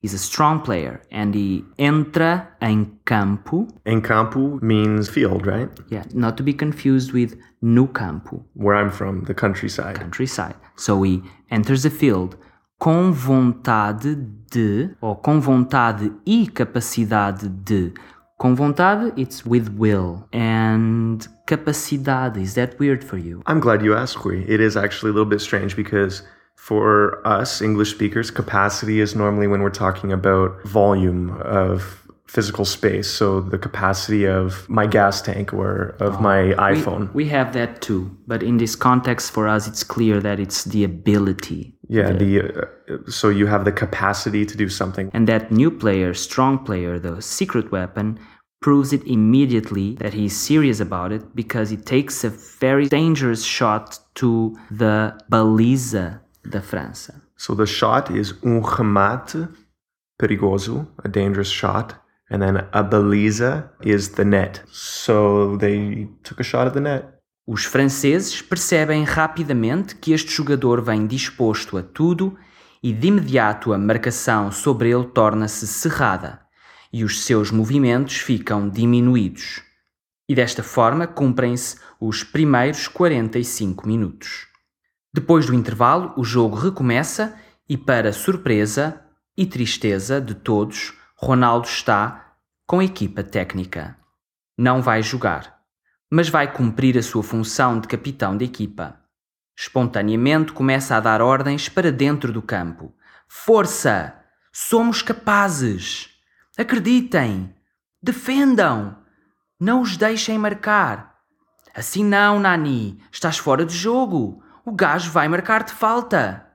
He's 0.00 0.14
a 0.14 0.18
strong 0.18 0.60
player 0.62 1.00
and 1.12 1.32
he 1.32 1.64
entra 1.78 2.48
em 2.60 2.98
campo, 3.06 3.68
Em 3.86 4.00
campo 4.00 4.58
means 4.60 5.08
field, 5.08 5.46
right? 5.46 5.70
yeah, 5.90 6.02
not 6.12 6.36
to 6.38 6.42
be 6.42 6.52
confused 6.52 7.12
with 7.12 7.36
no 7.60 7.86
campo, 7.86 8.44
Where 8.54 8.74
I'm 8.76 8.90
from, 8.90 9.22
the 9.26 9.34
countryside. 9.34 9.94
countryside. 9.94 10.56
So 10.74 11.04
he 11.04 11.22
enters 11.52 11.84
the 11.84 11.90
field 11.90 12.36
com 12.80 13.12
vontade 13.12 14.16
de, 14.50 14.90
ou 15.00 15.14
com 15.14 15.40
vontade 15.40 16.10
e 16.26 16.48
capacidade 16.48 17.48
de. 17.48 17.92
Com 18.42 18.56
vontade, 18.56 19.16
it's 19.16 19.46
with 19.46 19.68
will. 19.78 20.26
And 20.32 21.24
capacidade, 21.46 22.36
is 22.36 22.54
that 22.56 22.76
weird 22.80 23.04
for 23.04 23.16
you? 23.16 23.40
I'm 23.46 23.60
glad 23.60 23.84
you 23.84 23.94
asked, 23.94 24.24
Rui. 24.24 24.44
It 24.48 24.60
is 24.60 24.76
actually 24.76 25.10
a 25.10 25.12
little 25.12 25.30
bit 25.30 25.40
strange 25.40 25.76
because 25.76 26.24
for 26.56 27.24
us 27.24 27.62
English 27.62 27.92
speakers, 27.92 28.32
capacity 28.32 28.98
is 28.98 29.14
normally 29.14 29.46
when 29.46 29.62
we're 29.62 29.70
talking 29.70 30.12
about 30.12 30.60
volume 30.64 31.40
of 31.42 32.02
physical 32.26 32.64
space. 32.64 33.08
So 33.08 33.40
the 33.42 33.58
capacity 33.58 34.26
of 34.26 34.68
my 34.68 34.86
gas 34.86 35.22
tank 35.22 35.52
or 35.52 35.94
of 36.00 36.20
my 36.20 36.54
iPhone. 36.58 37.14
We, 37.14 37.28
have 37.28 37.52
that 37.52 37.80
too, 37.80 38.10
but 38.26 38.42
in 38.42 38.56
this 38.56 38.74
context, 38.74 39.30
for 39.30 39.46
us, 39.46 39.68
it's 39.68 39.84
clear 39.84 40.18
that 40.18 40.40
it's 40.40 40.64
the 40.64 40.82
ability. 40.82 41.76
yeah, 41.88 42.10
the 42.10 42.32
uh, 42.40 43.10
so 43.10 43.28
you 43.28 43.46
have 43.46 43.64
the 43.64 43.72
capacity 43.72 44.46
to 44.46 44.56
do 44.56 44.68
something. 44.68 45.10
And 45.12 45.28
that 45.28 45.52
new 45.52 45.70
player, 45.70 46.14
strong 46.14 46.64
player, 46.64 46.98
the 46.98 47.20
secret 47.20 47.70
weapon, 47.70 48.18
proves 48.62 48.92
it 48.92 49.02
immediately 49.06 49.96
that 49.96 50.14
he's 50.14 50.34
serious 50.34 50.80
about 50.80 51.12
it 51.12 51.22
because 51.34 51.68
he 51.68 51.76
takes 51.76 52.24
a 52.24 52.30
very 52.30 52.88
dangerous 52.88 53.42
shot 53.44 53.98
to 54.14 54.54
the 54.70 55.12
baliza 55.28 56.20
da 56.48 56.60
França. 56.60 57.20
So 57.36 57.54
the 57.54 57.66
shot 57.66 58.10
is 58.10 58.32
um 58.42 58.62
remate 58.62 59.48
perigoso, 60.18 60.86
a 61.04 61.08
dangerous 61.08 61.50
shot, 61.50 61.96
and 62.30 62.40
then 62.40 62.56
a 62.72 62.84
baliza 62.84 63.68
is 63.82 64.10
the 64.10 64.24
net. 64.24 64.62
So 64.70 65.56
they 65.58 66.08
took 66.22 66.40
a 66.40 66.44
shot 66.44 66.68
at 66.68 66.74
the 66.74 66.80
net. 66.80 67.04
Os 67.44 67.64
franceses 67.64 68.40
percebem 68.40 69.02
rapidamente 69.02 69.96
que 69.96 70.12
este 70.12 70.30
jogador 70.30 70.80
vem 70.80 71.08
disposto 71.08 71.76
a 71.76 71.82
tudo 71.82 72.38
e 72.80 72.92
de 72.92 73.08
imediato 73.08 73.72
a 73.72 73.78
marcação 73.78 74.52
sobre 74.52 74.90
ele 74.90 75.06
torna-se 75.06 75.66
cerrada 75.66 76.41
e 76.92 77.04
os 77.04 77.24
seus 77.24 77.50
movimentos 77.50 78.16
ficam 78.16 78.68
diminuídos. 78.68 79.62
E 80.28 80.34
desta 80.34 80.62
forma 80.62 81.06
cumprem-se 81.06 81.76
os 82.00 82.22
primeiros 82.22 82.88
45 82.88 83.86
minutos. 83.86 84.46
Depois 85.12 85.46
do 85.46 85.54
intervalo, 85.54 86.12
o 86.16 86.24
jogo 86.24 86.56
recomeça 86.56 87.36
e, 87.68 87.76
para 87.76 88.12
surpresa 88.12 89.00
e 89.36 89.46
tristeza 89.46 90.20
de 90.20 90.34
todos, 90.34 90.92
Ronaldo 91.16 91.66
está 91.66 92.36
com 92.66 92.80
a 92.80 92.84
equipa 92.84 93.22
técnica. 93.22 93.96
Não 94.58 94.82
vai 94.82 95.02
jogar 95.02 95.62
mas 96.14 96.28
vai 96.28 96.52
cumprir 96.52 96.98
a 96.98 97.02
sua 97.02 97.22
função 97.22 97.80
de 97.80 97.88
capitão 97.88 98.36
da 98.36 98.44
equipa. 98.44 99.00
Espontaneamente 99.58 100.52
começa 100.52 100.94
a 100.94 101.00
dar 101.00 101.22
ordens 101.22 101.70
para 101.70 101.90
dentro 101.90 102.30
do 102.30 102.42
campo. 102.42 102.94
Força! 103.26 104.14
Somos 104.52 105.00
capazes! 105.00 106.10
Acreditem! 106.56 107.54
Defendam! 108.02 108.98
Não 109.58 109.80
os 109.80 109.96
deixem 109.96 110.36
marcar! 110.36 111.16
Assim 111.74 112.04
não, 112.04 112.38
Nani! 112.38 113.02
Estás 113.10 113.38
fora 113.38 113.64
de 113.64 113.74
jogo! 113.74 114.42
O 114.62 114.70
gajo 114.70 115.10
vai 115.10 115.26
marcar-te 115.28 115.72
falta! 115.72 116.46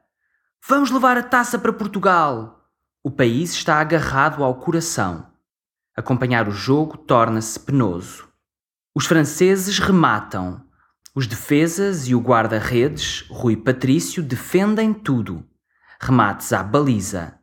Vamos 0.67 0.91
levar 0.91 1.17
a 1.17 1.23
taça 1.23 1.57
para 1.57 1.73
Portugal! 1.73 2.69
O 3.03 3.09
país 3.09 3.53
está 3.53 3.79
agarrado 3.79 4.43
ao 4.43 4.53
coração. 4.55 5.31
Acompanhar 5.95 6.47
o 6.47 6.51
jogo 6.51 6.95
torna-se 6.95 7.59
penoso. 7.59 8.27
Os 8.93 9.07
franceses 9.07 9.79
rematam. 9.79 10.63
Os 11.15 11.25
defesas 11.25 12.07
e 12.07 12.13
o 12.13 12.19
guarda-redes, 12.19 13.25
Rui 13.29 13.57
Patrício, 13.57 14.21
defendem 14.21 14.93
tudo. 14.93 15.43
Remates 15.99 16.53
à 16.53 16.61
baliza, 16.61 17.39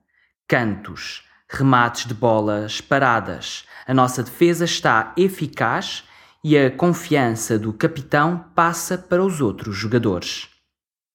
cantos, 0.46 1.23
remates 1.48 2.06
de 2.06 2.14
bolas 2.14 2.80
paradas. 2.80 3.64
A 3.86 3.94
nossa 3.94 4.22
defesa 4.22 4.64
está 4.64 5.12
eficaz 5.16 6.04
e 6.42 6.58
a 6.58 6.70
confiança 6.70 7.58
do 7.58 7.72
capitão 7.72 8.44
passa 8.54 8.98
para 8.98 9.24
os 9.24 9.40
outros 9.40 9.76
jogadores. 9.76 10.48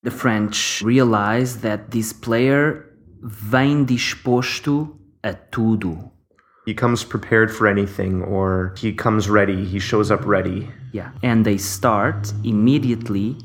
The 0.04 0.12
French 0.12 0.84
realize 0.84 1.60
that 1.60 1.90
this 1.92 2.14
player 2.14 2.86
vem 3.22 3.84
disposto 3.84 4.98
a 5.22 5.34
tudo. 5.34 6.12
He 6.66 6.74
comes 6.74 7.04
prepared 7.04 7.52
for 7.52 7.68
anything, 7.68 8.22
or 8.22 8.74
he 8.78 8.94
comes 8.94 9.28
ready, 9.28 9.66
he 9.66 9.80
shows 9.80 10.12
up 10.12 10.26
ready. 10.26 10.70
Yeah. 10.94 11.12
And 11.24 11.44
they 11.44 11.58
start 11.58 12.32
immediately 12.44 13.38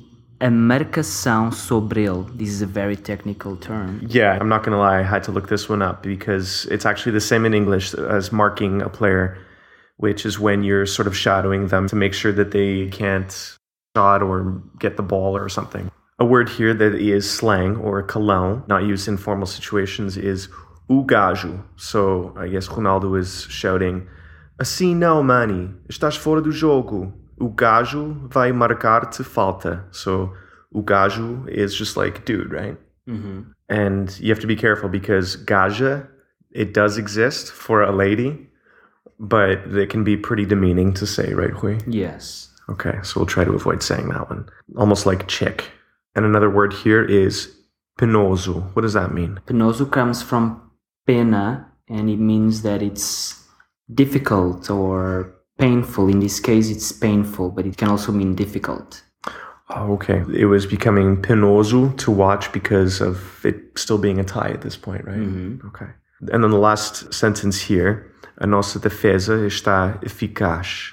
a 0.45 0.51
marcação 0.51 1.51
sobre 1.51 2.05
ele. 2.05 2.25
This 2.37 2.51
is 2.51 2.61
a 2.61 2.67
very 2.67 2.97
technical 2.97 3.57
term. 3.57 4.01
Yeah, 4.07 4.37
I'm 4.39 4.47
not 4.47 4.63
gonna 4.63 4.79
lie, 4.79 5.01
I 5.01 5.03
had 5.03 5.23
to 5.25 5.33
look 5.33 5.49
this 5.49 5.71
one 5.71 5.81
up 5.81 6.03
because 6.03 6.67
it's 6.71 6.85
actually 6.85 7.13
the 7.13 7.21
same 7.21 7.47
in 7.47 7.55
English 7.55 7.95
as 7.95 8.31
marking 8.31 8.83
a 8.83 8.91
player, 8.91 9.39
which 9.97 10.27
is 10.27 10.39
when 10.39 10.63
you're 10.63 10.85
sort 10.85 11.09
of 11.09 11.17
shadowing 11.17 11.69
them 11.69 11.89
to 11.89 11.97
make 11.97 12.13
sure 12.13 12.31
that 12.33 12.51
they 12.51 12.89
can't 12.89 13.57
shot 13.97 14.23
or 14.23 14.63
get 14.79 14.99
the 14.99 15.03
ball 15.03 15.35
or 15.35 15.49
something. 15.49 15.91
A 16.19 16.27
word 16.27 16.51
here 16.51 16.75
that 16.75 16.95
is 16.95 17.29
slang 17.29 17.77
or 17.77 18.03
calão, 18.03 18.69
not 18.69 18.83
used 18.83 19.09
in 19.09 19.17
formal 19.17 19.47
situations, 19.47 20.19
is 20.19 20.51
o 20.91 21.05
gajo. 21.05 21.65
So 21.77 22.35
I 22.37 22.49
guess 22.49 22.69
Ronaldo 22.69 23.19
is 23.19 23.47
shouting, 23.49 24.07
Assim 24.61 24.95
não, 24.95 25.23
Manny, 25.23 25.75
estás 25.89 26.17
fora 26.17 26.43
do 26.43 26.53
jogo. 26.53 27.13
O 27.41 27.49
gajo 27.49 28.15
vai 28.29 28.53
marcar-te 28.53 29.25
falta. 29.25 29.85
So 29.91 30.33
o 30.75 30.83
gajo 30.83 31.47
is 31.49 31.75
just 31.75 31.97
like 31.97 32.25
dude, 32.25 32.53
right? 32.53 32.77
Mm-hmm. 33.09 33.51
And 33.69 34.19
you 34.21 34.29
have 34.31 34.41
to 34.41 34.47
be 34.47 34.57
careful 34.57 34.89
because 34.89 35.37
gaja, 35.37 36.07
it 36.51 36.73
does 36.75 36.99
exist 36.99 37.53
for 37.53 37.83
a 37.83 37.93
lady, 37.93 38.47
but 39.19 39.59
it 39.75 39.91
can 39.91 40.05
be 40.05 40.17
pretty 40.17 40.45
demeaning 40.45 40.93
to 40.95 41.07
say, 41.07 41.33
right, 41.35 41.55
Rui? 41.63 41.81
Yes. 41.87 42.51
Okay, 42.69 42.99
so 43.03 43.21
we'll 43.21 43.27
try 43.27 43.45
to 43.45 43.53
avoid 43.53 43.83
saying 43.83 44.09
that 44.09 44.31
one. 44.31 44.49
Almost 44.77 45.07
like 45.07 45.29
chick. 45.29 45.71
And 46.15 46.25
another 46.25 46.49
word 46.49 46.73
here 46.73 47.05
is 47.05 47.55
penoso. 47.99 48.75
What 48.75 48.83
does 48.83 48.95
that 48.95 49.13
mean? 49.13 49.41
Penoso 49.47 49.91
comes 49.91 50.23
from 50.23 50.71
pena 51.07 51.71
and 51.89 52.09
it 52.09 52.19
means 52.19 52.63
that 52.63 52.83
it's 52.83 53.43
difficult 53.93 54.71
or 54.71 55.35
painful. 55.59 56.09
In 56.09 56.21
this 56.21 56.41
case, 56.41 56.71
it's 56.71 56.93
painful, 56.93 57.51
but 57.51 57.67
it 57.67 57.77
can 57.77 57.89
also 57.89 58.13
mean 58.13 58.35
difficult. 58.35 59.03
Oh, 59.71 59.95
okay. 59.95 60.23
It 60.35 60.47
was 60.47 60.67
becoming 60.67 61.21
penoso 61.23 61.97
to 61.99 62.11
watch 62.11 62.53
because 62.53 63.01
of 63.01 63.45
it 63.45 63.57
still 63.77 63.99
being 63.99 64.19
a 64.19 64.25
tie 64.25 64.51
at 64.51 64.61
this 64.61 64.77
point, 64.77 65.05
right? 65.05 65.19
Okay. 65.67 65.87
And 66.33 66.45
then 66.45 66.51
the 66.51 66.59
last 66.59 67.13
sentence 67.13 67.61
here, 67.61 68.13
a 68.39 68.47
nossa 68.47 68.79
defesa 68.79 69.33
está 69.47 70.03
eficaz. 70.03 70.93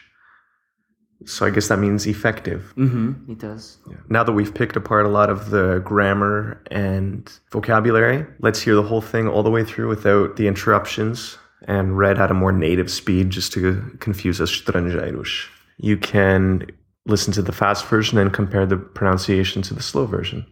So 1.26 1.46
I 1.46 1.52
guess 1.52 1.68
that 1.68 1.78
means 1.78 2.08
effective. 2.08 2.74
Mm-hmm, 2.78 3.32
it 3.32 3.40
does. 3.40 3.78
Now 4.10 4.24
that 4.24 4.32
we've 4.32 4.54
picked 4.54 4.76
apart 4.76 5.06
a 5.06 5.10
lot 5.10 5.30
of 5.30 5.52
the 5.52 5.80
grammar 5.86 6.64
and 6.72 7.32
vocabulary, 7.52 8.26
let's 8.40 8.62
hear 8.62 8.74
the 8.74 8.82
whole 8.84 9.02
thing 9.02 9.28
all 9.28 9.44
the 9.44 9.52
way 9.52 9.64
through 9.64 9.88
without 9.88 10.38
the 10.38 10.48
interruptions 10.48 11.38
and 11.68 11.98
read 11.98 12.20
at 12.20 12.32
a 12.32 12.34
more 12.34 12.52
native 12.52 12.90
speed 12.90 13.30
just 13.30 13.54
to 13.54 13.82
confuse 14.00 14.42
us 14.42 14.52
estrangeiros. 14.52 15.48
You 15.78 15.98
can 15.98 16.68
listen 17.06 17.34
to 17.34 17.42
the 17.42 17.52
fast 17.52 17.86
version 17.88 18.18
and 18.18 18.32
compare 18.32 18.66
the 18.66 18.78
pronunciation 18.78 19.62
to 19.64 19.74
the 19.74 19.84
slow 19.84 20.06
version. 20.06 20.46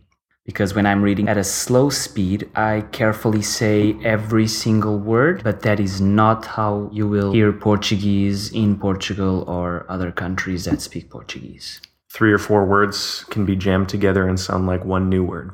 Because 0.46 0.74
when 0.74 0.88
I'm 0.88 1.04
reading 1.04 1.30
at 1.30 1.38
a 1.38 1.44
slow 1.44 1.92
speed, 1.92 2.50
I 2.56 2.82
carefully 2.92 3.44
say 3.44 3.96
every 4.04 4.48
single 4.48 4.98
word, 4.98 5.44
but 5.44 5.62
that 5.62 5.80
is 5.80 6.02
not 6.02 6.44
how 6.46 6.90
you 6.92 7.08
will 7.08 7.32
hear 7.32 7.54
Portuguese 7.54 8.52
in 8.52 8.80
Portugal 8.80 9.44
or 9.48 9.86
other 9.90 10.12
countries 10.12 10.66
that 10.66 10.82
speak 10.82 11.12
Portuguese. 11.12 11.82
Three 12.12 12.34
or 12.34 12.40
four 12.40 12.66
words 12.66 13.26
can 13.26 13.46
be 13.46 13.56
jammed 13.56 13.90
together 13.90 14.28
and 14.28 14.40
sound 14.40 14.66
like 14.66 14.84
one 14.84 15.08
new 15.08 15.24
word. 15.24 15.52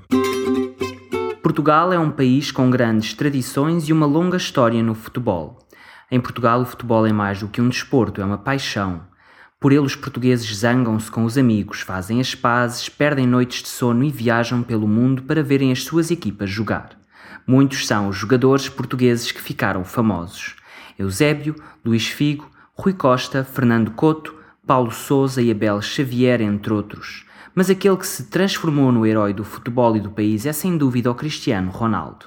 Portugal 1.45 1.93
é 1.93 1.99
um 1.99 2.09
país 2.09 2.49
com 2.49 2.71
grandes 2.71 3.13
tradições 3.13 3.87
e 3.87 3.93
uma 3.93 4.07
longa 4.07 4.35
história 4.35 4.81
no 4.81 4.95
futebol. 4.95 5.59
Em 6.09 6.19
Portugal, 6.19 6.59
o 6.59 6.65
futebol 6.65 7.05
é 7.05 7.13
mais 7.13 7.41
do 7.41 7.47
que 7.47 7.61
um 7.61 7.69
desporto, 7.69 8.19
é 8.19 8.25
uma 8.25 8.39
paixão. 8.39 9.03
Por 9.59 9.71
ele, 9.71 9.85
os 9.85 9.95
portugueses 9.95 10.57
zangam-se 10.57 11.11
com 11.11 11.23
os 11.23 11.37
amigos, 11.37 11.81
fazem 11.81 12.19
as 12.19 12.33
pazes, 12.33 12.89
perdem 12.89 13.27
noites 13.27 13.61
de 13.61 13.67
sono 13.67 14.03
e 14.03 14.09
viajam 14.09 14.63
pelo 14.63 14.87
mundo 14.87 15.21
para 15.21 15.43
verem 15.43 15.71
as 15.71 15.83
suas 15.83 16.09
equipas 16.09 16.49
jogar. 16.49 16.97
Muitos 17.45 17.85
são 17.85 18.07
os 18.07 18.15
jogadores 18.15 18.67
portugueses 18.67 19.31
que 19.31 19.39
ficaram 19.39 19.85
famosos. 19.85 20.55
Eusébio, 20.97 21.55
Luís 21.85 22.07
Figo, 22.07 22.49
Rui 22.73 22.93
Costa, 22.93 23.43
Fernando 23.43 23.91
Couto, 23.91 24.33
Paulo 24.65 24.89
Sousa 24.89 25.43
e 25.43 25.51
Abel 25.51 25.79
Xavier, 25.79 26.41
entre 26.41 26.73
outros. 26.73 27.23
Mas 27.55 27.69
aquele 27.69 27.95
que 27.95 28.05
se 28.05 28.25
transformou 28.25 28.91
no 28.91 29.05
herói 29.05 29.33
do 29.33 29.45
futebol 29.45 29.95
e 29.95 30.01
do 30.01 30.11
país 30.11 30.45
é 30.45 30.51
sem 30.51 30.77
dúvida 30.77 31.09
o 31.09 31.15
Cristiano 31.15 31.71
Ronaldo. 31.71 32.25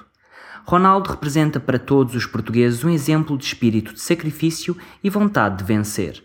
Ronaldo 0.65 1.11
representa 1.11 1.59
para 1.59 1.77
todos 1.77 2.15
os 2.15 2.25
portugueses 2.25 2.83
um 2.83 2.89
exemplo 2.89 3.37
de 3.37 3.45
espírito 3.45 3.93
de 3.93 4.01
sacrifício 4.01 4.75
e 5.03 5.09
vontade 5.09 5.59
de 5.59 5.63
vencer. 5.63 6.23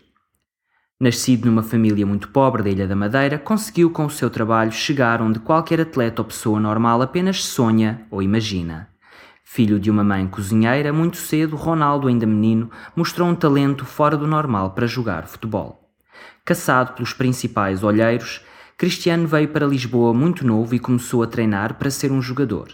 Nascido 0.99 1.45
numa 1.45 1.61
família 1.61 2.05
muito 2.05 2.29
pobre 2.29 2.63
da 2.63 2.69
Ilha 2.69 2.87
da 2.87 2.95
Madeira, 2.95 3.37
conseguiu 3.37 3.91
com 3.91 4.05
o 4.05 4.09
seu 4.09 4.29
trabalho 4.29 4.71
chegar 4.71 5.21
onde 5.21 5.39
qualquer 5.39 5.81
atleta 5.81 6.21
ou 6.21 6.27
pessoa 6.27 6.59
normal 6.59 7.01
apenas 7.01 7.43
sonha 7.43 8.07
ou 8.09 8.23
imagina. 8.23 8.89
Filho 9.43 9.79
de 9.79 9.91
uma 9.91 10.03
mãe 10.03 10.27
cozinheira, 10.27 10.91
muito 10.91 11.17
cedo, 11.17 11.55
Ronaldo, 11.55 12.07
ainda 12.07 12.25
menino, 12.25 12.71
mostrou 12.95 13.27
um 13.27 13.35
talento 13.35 13.85
fora 13.85 14.17
do 14.17 14.25
normal 14.25 14.71
para 14.71 14.87
jogar 14.87 15.27
futebol. 15.27 15.91
Caçado 16.43 16.93
pelos 16.93 17.13
principais 17.13 17.83
olheiros, 17.83 18.41
Cristiano 18.77 19.25
veio 19.25 19.47
para 19.47 19.65
Lisboa 19.65 20.13
muito 20.13 20.45
novo 20.45 20.75
e 20.75 20.79
começou 20.79 21.23
a 21.23 21.27
treinar 21.27 21.75
para 21.75 21.89
ser 21.89 22.11
um 22.11 22.21
jogador. 22.21 22.67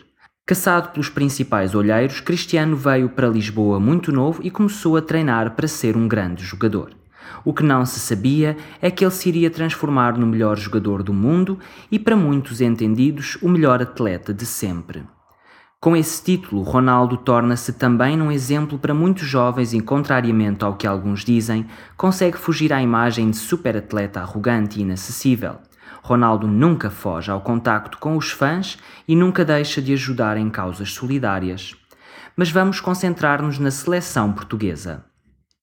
Caçado 0.47 0.89
pelos 0.89 1.09
principais 1.09 1.75
olheiros, 1.75 2.19
Cristiano 2.19 2.75
veio 2.75 3.07
para 3.09 3.27
Lisboa 3.27 3.79
muito 3.79 4.11
novo 4.11 4.41
e 4.43 4.49
começou 4.49 4.97
a 4.97 5.01
treinar 5.03 5.51
para 5.51 5.67
ser 5.67 5.95
um 5.95 6.07
grande 6.07 6.43
jogador. 6.43 6.89
O 7.45 7.53
que 7.53 7.61
não 7.61 7.85
se 7.85 7.99
sabia 7.99 8.57
é 8.81 8.89
que 8.89 9.05
ele 9.05 9.11
se 9.11 9.29
iria 9.29 9.51
transformar 9.51 10.17
no 10.17 10.25
melhor 10.25 10.57
jogador 10.57 11.03
do 11.03 11.13
mundo 11.13 11.59
e, 11.91 11.99
para 11.99 12.15
muitos 12.15 12.61
entendidos, 12.61 13.37
o 13.39 13.47
melhor 13.47 13.79
atleta 13.79 14.33
de 14.33 14.47
sempre. 14.47 15.03
Com 15.79 15.95
esse 15.95 16.23
título, 16.23 16.63
Ronaldo 16.63 17.15
torna-se 17.15 17.73
também 17.73 18.19
um 18.19 18.31
exemplo 18.31 18.79
para 18.79 18.93
muitos 18.93 19.27
jovens 19.27 19.71
e, 19.71 19.79
contrariamente 19.79 20.65
ao 20.65 20.75
que 20.75 20.87
alguns 20.87 21.23
dizem, 21.23 21.67
consegue 21.95 22.39
fugir 22.39 22.73
à 22.73 22.81
imagem 22.81 23.29
de 23.29 23.37
superatleta 23.37 24.19
arrogante 24.19 24.79
e 24.79 24.81
inacessível. 24.81 25.59
Ronaldo 26.01 26.47
nunca 26.47 26.89
foge 26.89 27.29
ao 27.29 27.41
contacto 27.41 27.97
com 27.97 28.17
os 28.17 28.31
fãs 28.31 28.77
e 29.07 29.15
nunca 29.15 29.45
deixa 29.45 29.81
de 29.81 29.93
ajudar 29.93 30.35
em 30.37 30.49
causas 30.49 30.91
solidárias. 30.91 31.75
Mas 32.35 32.49
vamos 32.49 32.79
concentrar-nos 32.79 33.59
na 33.59 33.69
seleção 33.69 34.33
portuguesa. 34.33 35.05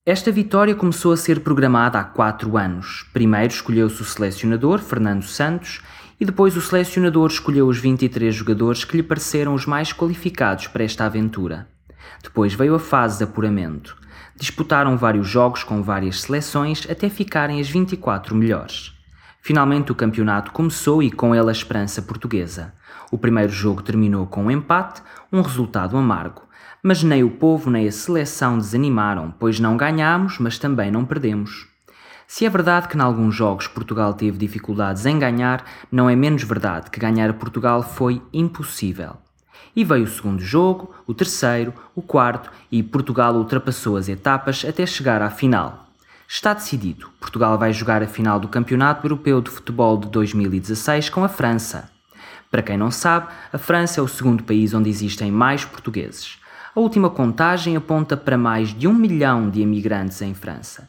Esta 0.06 0.32
vitória 0.32 0.74
começou 0.74 1.12
a 1.12 1.16
ser 1.16 1.40
programada 1.40 1.98
há 1.98 2.04
quatro 2.04 2.56
anos. 2.56 3.06
Primeiro 3.12 3.52
escolheu-se 3.52 4.00
o 4.00 4.04
selecionador, 4.04 4.78
Fernando 4.78 5.24
Santos, 5.24 5.82
e 6.20 6.24
depois 6.24 6.56
o 6.56 6.62
selecionador 6.62 7.30
escolheu 7.30 7.68
os 7.68 7.78
23 7.78 8.34
jogadores 8.34 8.84
que 8.84 8.96
lhe 8.96 9.02
pareceram 9.02 9.54
os 9.54 9.66
mais 9.66 9.92
qualificados 9.92 10.66
para 10.66 10.82
esta 10.82 11.04
aventura. 11.04 11.68
Depois 12.22 12.54
veio 12.54 12.74
a 12.74 12.78
fase 12.78 13.18
de 13.18 13.24
apuramento. 13.24 13.96
Disputaram 14.34 14.96
vários 14.96 15.28
jogos 15.28 15.62
com 15.62 15.82
várias 15.82 16.22
seleções 16.22 16.86
até 16.88 17.08
ficarem 17.08 17.60
as 17.60 17.68
24 17.68 18.34
melhores. 18.34 18.97
Finalmente 19.40 19.92
o 19.92 19.94
campeonato 19.94 20.52
começou 20.52 21.02
e 21.02 21.10
com 21.10 21.34
ele 21.34 21.48
a 21.48 21.52
esperança 21.52 22.02
portuguesa. 22.02 22.74
O 23.10 23.16
primeiro 23.16 23.50
jogo 23.50 23.82
terminou 23.82 24.26
com 24.26 24.44
um 24.44 24.50
empate, 24.50 25.02
um 25.32 25.40
resultado 25.40 25.96
amargo. 25.96 26.42
Mas 26.82 27.02
nem 27.02 27.24
o 27.24 27.30
povo 27.30 27.70
nem 27.70 27.88
a 27.88 27.92
seleção 27.92 28.58
desanimaram, 28.58 29.34
pois 29.38 29.58
não 29.58 29.76
ganhamos, 29.76 30.38
mas 30.38 30.58
também 30.58 30.90
não 30.90 31.04
perdemos. 31.04 31.66
Se 32.26 32.44
é 32.44 32.50
verdade 32.50 32.88
que 32.88 32.96
em 32.96 33.00
alguns 33.00 33.34
jogos 33.34 33.66
Portugal 33.66 34.12
teve 34.12 34.36
dificuldades 34.36 35.06
em 35.06 35.18
ganhar, 35.18 35.64
não 35.90 36.10
é 36.10 36.14
menos 36.14 36.42
verdade 36.42 36.90
que 36.90 37.00
ganhar 37.00 37.30
a 37.30 37.34
Portugal 37.34 37.82
foi 37.82 38.20
impossível. 38.32 39.16
E 39.74 39.82
veio 39.82 40.04
o 40.04 40.08
segundo 40.08 40.42
jogo, 40.42 40.94
o 41.06 41.14
terceiro, 41.14 41.72
o 41.94 42.02
quarto 42.02 42.50
e 42.70 42.82
Portugal 42.82 43.34
ultrapassou 43.34 43.96
as 43.96 44.08
etapas 44.08 44.64
até 44.68 44.84
chegar 44.84 45.22
à 45.22 45.30
final. 45.30 45.87
Está 46.30 46.52
decidido, 46.52 47.08
Portugal 47.18 47.56
vai 47.56 47.72
jogar 47.72 48.02
a 48.02 48.06
final 48.06 48.38
do 48.38 48.48
Campeonato 48.48 49.06
Europeu 49.06 49.40
de 49.40 49.48
Futebol 49.48 49.96
de 49.96 50.08
2016 50.08 51.08
com 51.08 51.24
a 51.24 51.28
França. 51.28 51.90
Para 52.50 52.60
quem 52.60 52.76
não 52.76 52.90
sabe, 52.90 53.28
a 53.50 53.56
França 53.56 53.98
é 53.98 54.02
o 54.02 54.06
segundo 54.06 54.44
país 54.44 54.74
onde 54.74 54.90
existem 54.90 55.32
mais 55.32 55.64
portugueses. 55.64 56.36
A 56.76 56.80
última 56.80 57.08
contagem 57.08 57.76
aponta 57.76 58.14
para 58.14 58.36
mais 58.36 58.74
de 58.74 58.86
um 58.86 58.92
milhão 58.92 59.48
de 59.48 59.62
imigrantes 59.62 60.20
em 60.20 60.34
França. 60.34 60.86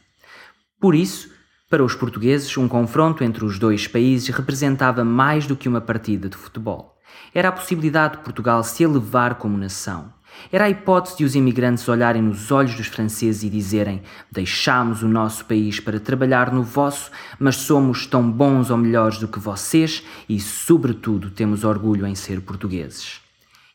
Por 0.78 0.94
isso, 0.94 1.32
para 1.70 1.86
os 1.86 1.96
portugueses, 1.96 2.58
um 2.58 2.68
confronto 2.68 3.24
entre 3.24 3.46
os 3.46 3.58
dois 3.58 3.88
países 3.88 4.28
representava 4.36 5.06
mais 5.06 5.48
do 5.48 5.56
que 5.56 5.70
uma 5.70 5.80
partida 5.80 6.28
de 6.28 6.36
futebol. 6.36 6.98
Era 7.34 7.48
a 7.48 7.54
possibilidade 7.54 8.18
de 8.18 8.24
Portugal 8.24 8.62
se 8.62 8.84
elevar 8.84 9.36
como 9.36 9.58
nação. 9.58 10.14
Era 10.52 10.66
a 10.66 10.70
hipótese 10.70 11.18
de 11.18 11.26
os 11.26 11.36
imigrantes 11.36 11.88
olharem 11.88 12.22
nos 12.22 12.52
olhos 12.52 12.76
dos 12.76 12.88
franceses 12.88 13.44
e 13.44 13.50
dizerem: 13.50 14.02
Deixámos 14.32 15.04
o 15.04 15.08
nosso 15.08 15.46
país 15.46 15.80
para 15.80 16.00
trabalhar 16.00 16.52
no 16.52 16.64
vosso, 16.64 17.12
mas 17.40 17.56
somos 17.56 18.06
tão 18.06 18.30
bons 18.30 18.70
ou 18.70 18.78
melhores 18.78 19.18
do 19.18 19.28
que 19.28 19.40
vocês 19.40 20.04
e, 20.28 20.40
sobretudo, 20.40 21.30
temos 21.30 21.64
orgulho 21.64 22.06
em 22.06 22.16
ser 22.16 22.42
portugueses. 22.42 23.22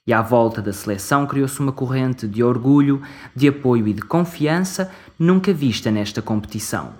E 0.06 0.12
à 0.12 0.20
volta 0.20 0.60
da 0.60 0.72
seleção 0.72 1.26
criou-se 1.26 1.58
uma 1.60 1.72
corrente 1.72 2.28
de 2.28 2.42
orgulho, 2.42 3.00
de 3.34 3.48
apoio 3.48 3.88
e 3.88 3.94
de 3.94 4.02
confiança 4.02 4.92
nunca 5.18 5.52
vista 5.52 5.90
nesta 5.90 6.20
competição. 6.20 6.92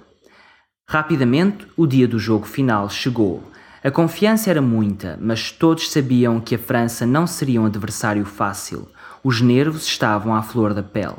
Rapidamente, 0.88 1.66
o 1.76 1.86
dia 1.86 2.08
do 2.08 2.18
jogo 2.18 2.46
final 2.46 2.88
chegou. 2.88 3.42
A 3.82 3.90
confiança 3.90 4.48
era 4.48 4.62
muita, 4.62 5.18
mas 5.20 5.50
todos 5.50 5.90
sabiam 5.90 6.40
que 6.40 6.54
a 6.54 6.58
França 6.58 7.04
não 7.04 7.26
seria 7.26 7.60
um 7.60 7.66
adversário 7.66 8.24
fácil. 8.24 8.88
Os 9.26 9.40
nervos 9.40 9.86
estavam 9.86 10.36
à 10.36 10.42
flor 10.42 10.74
da 10.74 10.82
pele. 10.82 11.16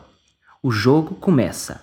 O 0.62 0.70
jogo 0.70 1.16
começa. 1.16 1.82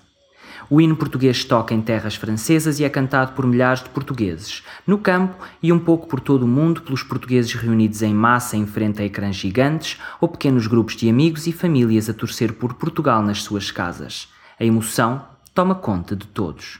O 0.70 0.80
hino 0.80 0.94
português 0.94 1.44
toca 1.44 1.74
em 1.74 1.82
terras 1.82 2.14
francesas 2.14 2.78
e 2.78 2.84
é 2.84 2.88
cantado 2.88 3.32
por 3.32 3.44
milhares 3.44 3.82
de 3.82 3.88
portugueses, 3.88 4.62
no 4.86 4.98
campo 4.98 5.44
e 5.60 5.72
um 5.72 5.80
pouco 5.80 6.06
por 6.06 6.20
todo 6.20 6.44
o 6.44 6.48
mundo 6.48 6.82
pelos 6.82 7.02
portugueses 7.02 7.52
reunidos 7.54 8.02
em 8.02 8.14
massa 8.14 8.56
em 8.56 8.68
frente 8.68 9.02
a 9.02 9.04
ecrãs 9.04 9.34
gigantes 9.34 9.98
ou 10.20 10.28
pequenos 10.28 10.68
grupos 10.68 10.94
de 10.94 11.10
amigos 11.10 11.48
e 11.48 11.52
famílias 11.52 12.08
a 12.08 12.14
torcer 12.14 12.52
por 12.52 12.74
Portugal 12.74 13.20
nas 13.20 13.42
suas 13.42 13.72
casas. 13.72 14.28
A 14.60 14.64
emoção 14.64 15.24
toma 15.52 15.74
conta 15.74 16.14
de 16.14 16.28
todos. 16.28 16.78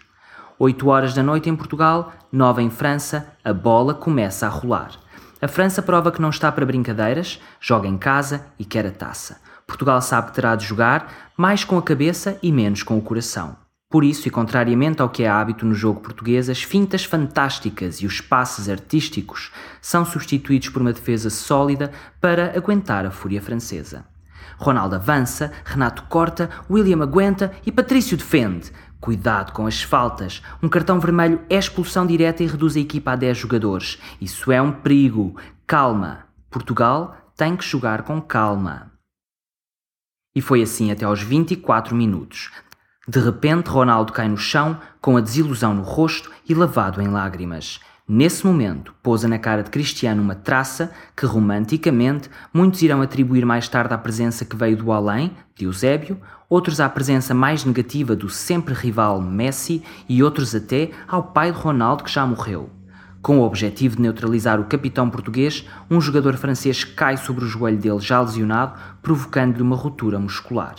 8 0.57 0.88
horas 0.88 1.14
da 1.14 1.22
noite 1.24 1.51
em 1.51 1.57
Portugal, 1.57 2.12
9 2.30 2.62
em 2.62 2.70
França, 2.70 3.26
a 3.45 3.53
bola 3.53 3.93
começa 3.93 4.47
a 4.47 4.49
rolar. 4.49 5.01
A 5.43 5.49
França 5.49 5.82
prova 5.82 6.12
que 6.12 6.22
não 6.22 6.30
está 6.30 6.53
para 6.53 6.64
brincadeiras, 6.64 7.40
joga 7.61 7.88
em 7.88 7.99
casa 7.99 8.47
e 8.61 8.64
quer 8.64 8.86
a 8.86 8.93
taça. 8.93 9.40
Portugal 9.66 10.01
sabe 10.01 10.28
que 10.28 10.34
terá 10.34 10.55
de 10.55 10.64
jogar 10.64 11.32
mais 11.36 11.64
com 11.64 11.76
a 11.76 11.82
cabeça 11.82 12.38
e 12.40 12.53
menos 12.53 12.84
com 12.84 12.97
o 12.97 13.03
coração. 13.03 13.57
Por 13.90 14.05
isso, 14.05 14.28
e 14.28 14.30
contrariamente 14.30 15.03
ao 15.03 15.09
que 15.09 15.24
é 15.24 15.28
hábito 15.28 15.66
no 15.66 15.74
jogo 15.74 15.99
português, 15.99 16.49
as 16.49 16.62
fintas 16.62 17.05
fantásticas 17.05 17.97
e 17.97 18.07
os 18.07 18.20
passes 18.20 18.68
artísticos 18.68 19.51
são 19.80 20.05
substituídos 20.05 20.68
por 20.68 20.80
uma 20.80 20.93
defesa 20.93 21.28
sólida 21.28 21.90
para 22.20 22.57
aguentar 22.57 23.05
a 23.05 23.11
fúria 23.11 23.43
francesa. 23.43 24.07
Ronaldo 24.59 24.95
avança, 24.95 25.51
Renato 25.64 26.05
corta, 26.05 26.49
William 26.70 27.03
aguenta 27.03 27.51
e 27.66 27.72
Patrício 27.72 28.16
defende. 28.16 28.70
Cuidado 29.03 29.53
com 29.53 29.66
as 29.66 29.82
faltas. 29.82 30.40
Um 30.62 30.68
cartão 30.68 31.00
vermelho 31.00 31.40
é 31.50 31.57
expulsão 31.57 32.07
direta 32.07 32.44
e 32.44 32.46
reduz 32.46 32.76
a 32.76 32.78
equipa 32.78 33.11
a 33.11 33.16
10 33.16 33.36
jogadores. 33.36 33.98
Isso 34.20 34.53
é 34.53 34.62
um 34.62 34.70
perigo. 34.70 35.34
Calma. 35.66 36.26
Portugal 36.48 37.16
tem 37.36 37.57
que 37.57 37.64
jogar 37.64 38.03
com 38.03 38.22
calma. 38.22 38.92
E 40.36 40.40
foi 40.40 40.62
assim 40.62 40.92
até 40.92 41.05
aos 41.05 41.20
24 41.20 41.96
minutos. 41.96 42.53
De 43.09 43.18
repente, 43.18 43.70
Ronaldo 43.70 44.12
cai 44.12 44.28
no 44.28 44.36
chão, 44.36 44.78
com 45.00 45.16
a 45.16 45.20
desilusão 45.20 45.74
no 45.74 45.82
rosto 45.82 46.30
e 46.48 46.55
lavado 46.55 47.03
em 47.03 47.09
lágrimas. 47.09 47.80
Nesse 48.07 48.46
momento, 48.46 48.94
pousa 49.03 49.26
na 49.26 49.38
cara 49.38 49.64
de 49.64 49.70
Cristiano 49.70 50.22
uma 50.22 50.36
traça 50.36 50.92
que, 51.16 51.26
romanticamente, 51.26 52.30
muitos 52.55 52.82
irão 52.82 53.03
atribuir 53.03 53.44
mais 53.44 53.68
tarde 53.68 53.94
à 53.94 53.98
presença 53.98 54.44
que 54.44 54.55
veio 54.55 54.76
do 54.76 54.92
além, 54.92 55.36
de 55.57 55.64
Eusébio, 55.64 56.20
outros 56.53 56.80
à 56.80 56.88
presença 56.88 57.32
mais 57.32 57.64
negativa 57.64 58.14
do 58.14 58.28
sempre 58.28 58.74
rival 58.74 59.20
Messi 59.20 59.82
e 60.09 60.22
outros 60.22 60.55
até 60.55 60.90
ao 61.09 61.22
pai 61.22 61.53
de 61.53 61.59
Ronaldo 61.59 62.05
que 62.05 62.11
já 62.11 62.26
morreu. 62.26 62.68
Com 63.22 63.38
o 63.38 63.42
objetivo 63.42 63.96
de 63.96 64.03
neutralizar 64.03 64.61
o 64.61 64.64
capitão 64.64 65.09
português, 65.09 65.64
um 65.90 66.00
jogador 66.00 66.36
francês 66.36 66.82
cai 66.84 67.16
sobre 67.16 67.44
o 67.44 67.48
joelho 67.48 67.78
dele 67.78 68.00
já 68.00 68.20
lesionado, 68.20 68.78
provocando-lhe 69.00 69.62
uma 69.62 69.76
ruptura 69.76 70.18
muscular. 70.18 70.74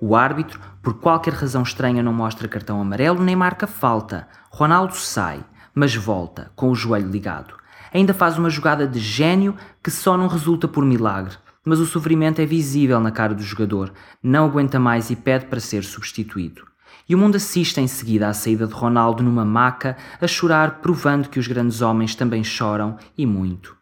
O 0.00 0.14
árbitro, 0.14 0.60
por 0.82 0.94
qualquer 0.94 1.34
razão 1.34 1.62
estranha, 1.62 2.02
não 2.02 2.12
mostra 2.12 2.46
cartão 2.48 2.80
amarelo 2.80 3.22
nem 3.22 3.34
marca 3.34 3.66
falta. 3.66 4.28
Ronaldo 4.50 4.94
sai 4.94 5.44
mas 5.76 5.94
volta, 5.94 6.50
com 6.56 6.70
o 6.70 6.74
joelho 6.74 7.10
ligado. 7.10 7.54
Ainda 7.92 8.14
faz 8.14 8.38
uma 8.38 8.48
jogada 8.48 8.88
de 8.88 8.98
gênio 8.98 9.54
que 9.82 9.90
só 9.90 10.16
não 10.16 10.26
resulta 10.26 10.66
por 10.66 10.86
milagre, 10.86 11.36
mas 11.66 11.80
o 11.80 11.84
sofrimento 11.84 12.40
é 12.40 12.46
visível 12.46 13.00
na 13.00 13.10
cara 13.10 13.34
do 13.34 13.42
jogador, 13.42 13.92
não 14.22 14.46
aguenta 14.46 14.78
mais 14.78 15.10
e 15.10 15.16
pede 15.16 15.46
para 15.46 15.58
ser 15.58 15.82
substituído. 15.82 16.64
E 17.08 17.14
o 17.14 17.18
mundo 17.18 17.34
assiste 17.34 17.80
em 17.80 17.88
seguida 17.88 18.28
à 18.28 18.32
saída 18.32 18.68
de 18.68 18.72
Ronaldo 18.72 19.22
numa 19.22 19.44
maca, 19.44 19.96
a 20.20 20.26
chorar, 20.28 20.80
provando 20.80 21.28
que 21.28 21.40
os 21.40 21.48
grandes 21.48 21.82
homens 21.82 22.14
também 22.14 22.44
choram 22.44 22.96
e 23.18 23.26
muito. 23.26 23.76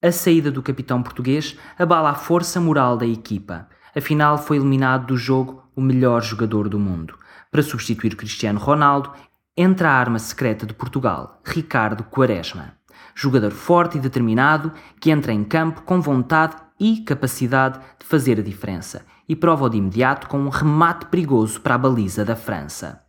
A 0.00 0.12
saída 0.12 0.50
do 0.50 0.62
capitão 0.62 1.02
português 1.02 1.56
abala 1.76 2.10
a 2.10 2.14
força 2.14 2.60
moral 2.60 2.96
da 2.96 3.06
equipa. 3.06 3.68
Afinal, 3.96 4.38
foi 4.38 4.56
eliminado 4.56 5.06
do 5.06 5.16
jogo 5.16 5.62
o 5.74 5.80
melhor 5.80 6.22
jogador 6.22 6.68
do 6.68 6.78
mundo. 6.78 7.18
Para 7.50 7.62
substituir 7.62 8.14
Cristiano 8.14 8.60
Ronaldo, 8.60 9.10
entra 9.56 9.90
a 9.90 9.94
arma 9.94 10.18
secreta 10.18 10.66
de 10.66 10.74
Portugal, 10.74 11.40
Ricardo 11.44 12.04
Quaresma. 12.04 12.74
Jogador 13.14 13.52
forte 13.52 13.96
e 13.96 14.00
determinado 14.00 14.72
que 15.00 15.10
entra 15.10 15.32
em 15.32 15.44
campo 15.44 15.82
com 15.82 16.00
vontade 16.00 16.56
e 16.78 16.98
capacidade 16.98 17.78
de 17.98 18.06
fazer 18.06 18.38
a 18.38 18.42
diferença 18.42 19.04
e 19.28 19.34
prova 19.34 19.70
de 19.70 19.78
imediato 19.78 20.28
com 20.28 20.38
um 20.38 20.48
remate 20.48 21.06
perigoso 21.06 21.60
para 21.60 21.74
a 21.74 21.78
baliza 21.78 22.24
da 22.24 22.36
França. 22.36 23.04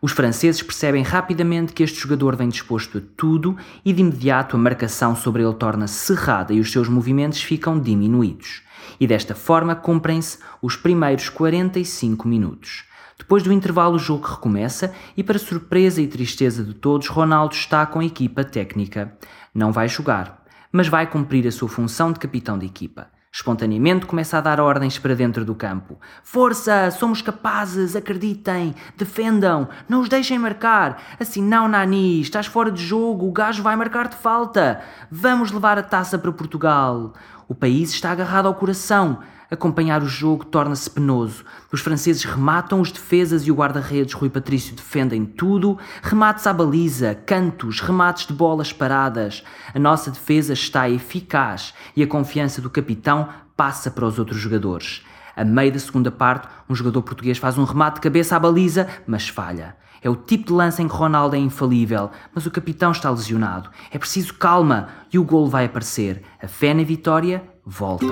Os 0.00 0.12
franceses 0.12 0.62
percebem 0.62 1.02
rapidamente 1.02 1.72
que 1.72 1.82
este 1.82 1.98
jogador 1.98 2.36
vem 2.36 2.48
disposto 2.48 2.98
a 2.98 3.00
tudo 3.16 3.56
e 3.84 3.92
de 3.92 4.02
imediato 4.02 4.56
a 4.56 4.58
marcação 4.58 5.16
sobre 5.16 5.42
ele 5.42 5.54
torna-se 5.54 5.94
cerrada 5.94 6.52
e 6.52 6.60
os 6.60 6.70
seus 6.70 6.88
movimentos 6.88 7.42
ficam 7.42 7.80
diminuídos. 7.80 8.62
E 9.00 9.06
desta 9.06 9.34
forma 9.34 9.74
cumprem-se 9.74 10.38
os 10.60 10.76
primeiros 10.76 11.28
45 11.28 12.28
minutos. 12.28 12.84
Depois 13.18 13.42
do 13.42 13.52
intervalo, 13.52 13.96
o 13.96 13.98
jogo 13.98 14.26
recomeça 14.26 14.92
e, 15.16 15.22
para 15.22 15.38
surpresa 15.38 16.02
e 16.02 16.06
tristeza 16.06 16.62
de 16.62 16.74
todos, 16.74 17.08
Ronaldo 17.08 17.54
está 17.54 17.86
com 17.86 18.00
a 18.00 18.04
equipa 18.04 18.44
técnica. 18.44 19.16
Não 19.54 19.72
vai 19.72 19.88
jogar, 19.88 20.44
mas 20.76 20.88
vai 20.88 21.06
cumprir 21.06 21.46
a 21.46 21.50
sua 21.50 21.70
função 21.70 22.12
de 22.12 22.20
capitão 22.20 22.58
de 22.58 22.66
equipa. 22.66 23.08
Espontaneamente 23.32 24.04
começa 24.04 24.36
a 24.36 24.42
dar 24.42 24.60
ordens 24.60 24.98
para 24.98 25.14
dentro 25.14 25.42
do 25.42 25.54
campo. 25.54 25.98
Força! 26.22 26.90
Somos 26.90 27.22
capazes! 27.22 27.96
Acreditem! 27.96 28.74
Defendam! 28.94 29.70
Não 29.88 30.02
os 30.02 30.08
deixem 30.10 30.38
marcar! 30.38 31.02
Assim 31.18 31.42
não, 31.42 31.66
Nani! 31.66 32.20
Estás 32.20 32.44
fora 32.44 32.70
de 32.70 32.84
jogo! 32.84 33.26
O 33.26 33.32
gajo 33.32 33.62
vai 33.62 33.74
marcar-te 33.74 34.16
falta! 34.16 34.82
Vamos 35.10 35.50
levar 35.50 35.78
a 35.78 35.82
taça 35.82 36.18
para 36.18 36.30
Portugal! 36.30 37.14
O 37.48 37.54
país 37.54 37.88
está 37.90 38.10
agarrado 38.10 38.44
ao 38.44 38.54
coração. 38.54 39.20
Acompanhar 39.50 40.02
o 40.02 40.08
jogo 40.08 40.44
torna-se 40.44 40.90
penoso. 40.90 41.44
Os 41.72 41.80
franceses 41.80 42.24
rematam 42.24 42.80
os 42.80 42.90
defesas 42.90 43.46
e 43.46 43.52
o 43.52 43.54
guarda-redes 43.54 44.14
Rui 44.14 44.28
Patrício 44.28 44.74
defendem 44.74 45.24
tudo. 45.24 45.78
Remates 46.02 46.46
à 46.46 46.52
baliza, 46.52 47.14
cantos, 47.14 47.80
remates 47.80 48.26
de 48.26 48.32
bolas 48.32 48.72
paradas. 48.72 49.44
A 49.72 49.78
nossa 49.78 50.10
defesa 50.10 50.52
está 50.52 50.90
eficaz 50.90 51.72
e 51.94 52.02
a 52.02 52.06
confiança 52.06 52.60
do 52.60 52.68
capitão 52.68 53.28
passa 53.56 53.90
para 53.90 54.04
os 54.04 54.18
outros 54.18 54.38
jogadores. 54.38 55.04
A 55.36 55.44
meio 55.44 55.72
da 55.72 55.78
segunda 55.78 56.10
parte, 56.10 56.48
um 56.68 56.74
jogador 56.74 57.02
português 57.02 57.38
faz 57.38 57.56
um 57.56 57.64
remate 57.64 57.96
de 57.96 58.00
cabeça 58.00 58.34
à 58.34 58.38
baliza, 58.38 58.88
mas 59.06 59.28
falha. 59.28 59.76
É 60.02 60.10
o 60.10 60.16
tipo 60.16 60.46
de 60.46 60.52
lance 60.52 60.82
em 60.82 60.88
que 60.88 60.94
Ronaldo 60.94 61.36
é 61.36 61.38
infalível, 61.38 62.10
mas 62.34 62.46
o 62.46 62.50
capitão 62.50 62.90
está 62.90 63.10
lesionado. 63.10 63.70
É 63.90 63.98
preciso 63.98 64.34
calma 64.34 64.88
e 65.12 65.18
o 65.18 65.24
golo 65.24 65.48
vai 65.48 65.66
aparecer. 65.66 66.22
A 66.42 66.48
fé 66.48 66.74
na 66.74 66.82
vitória 66.82 67.42
volta. 67.64 68.06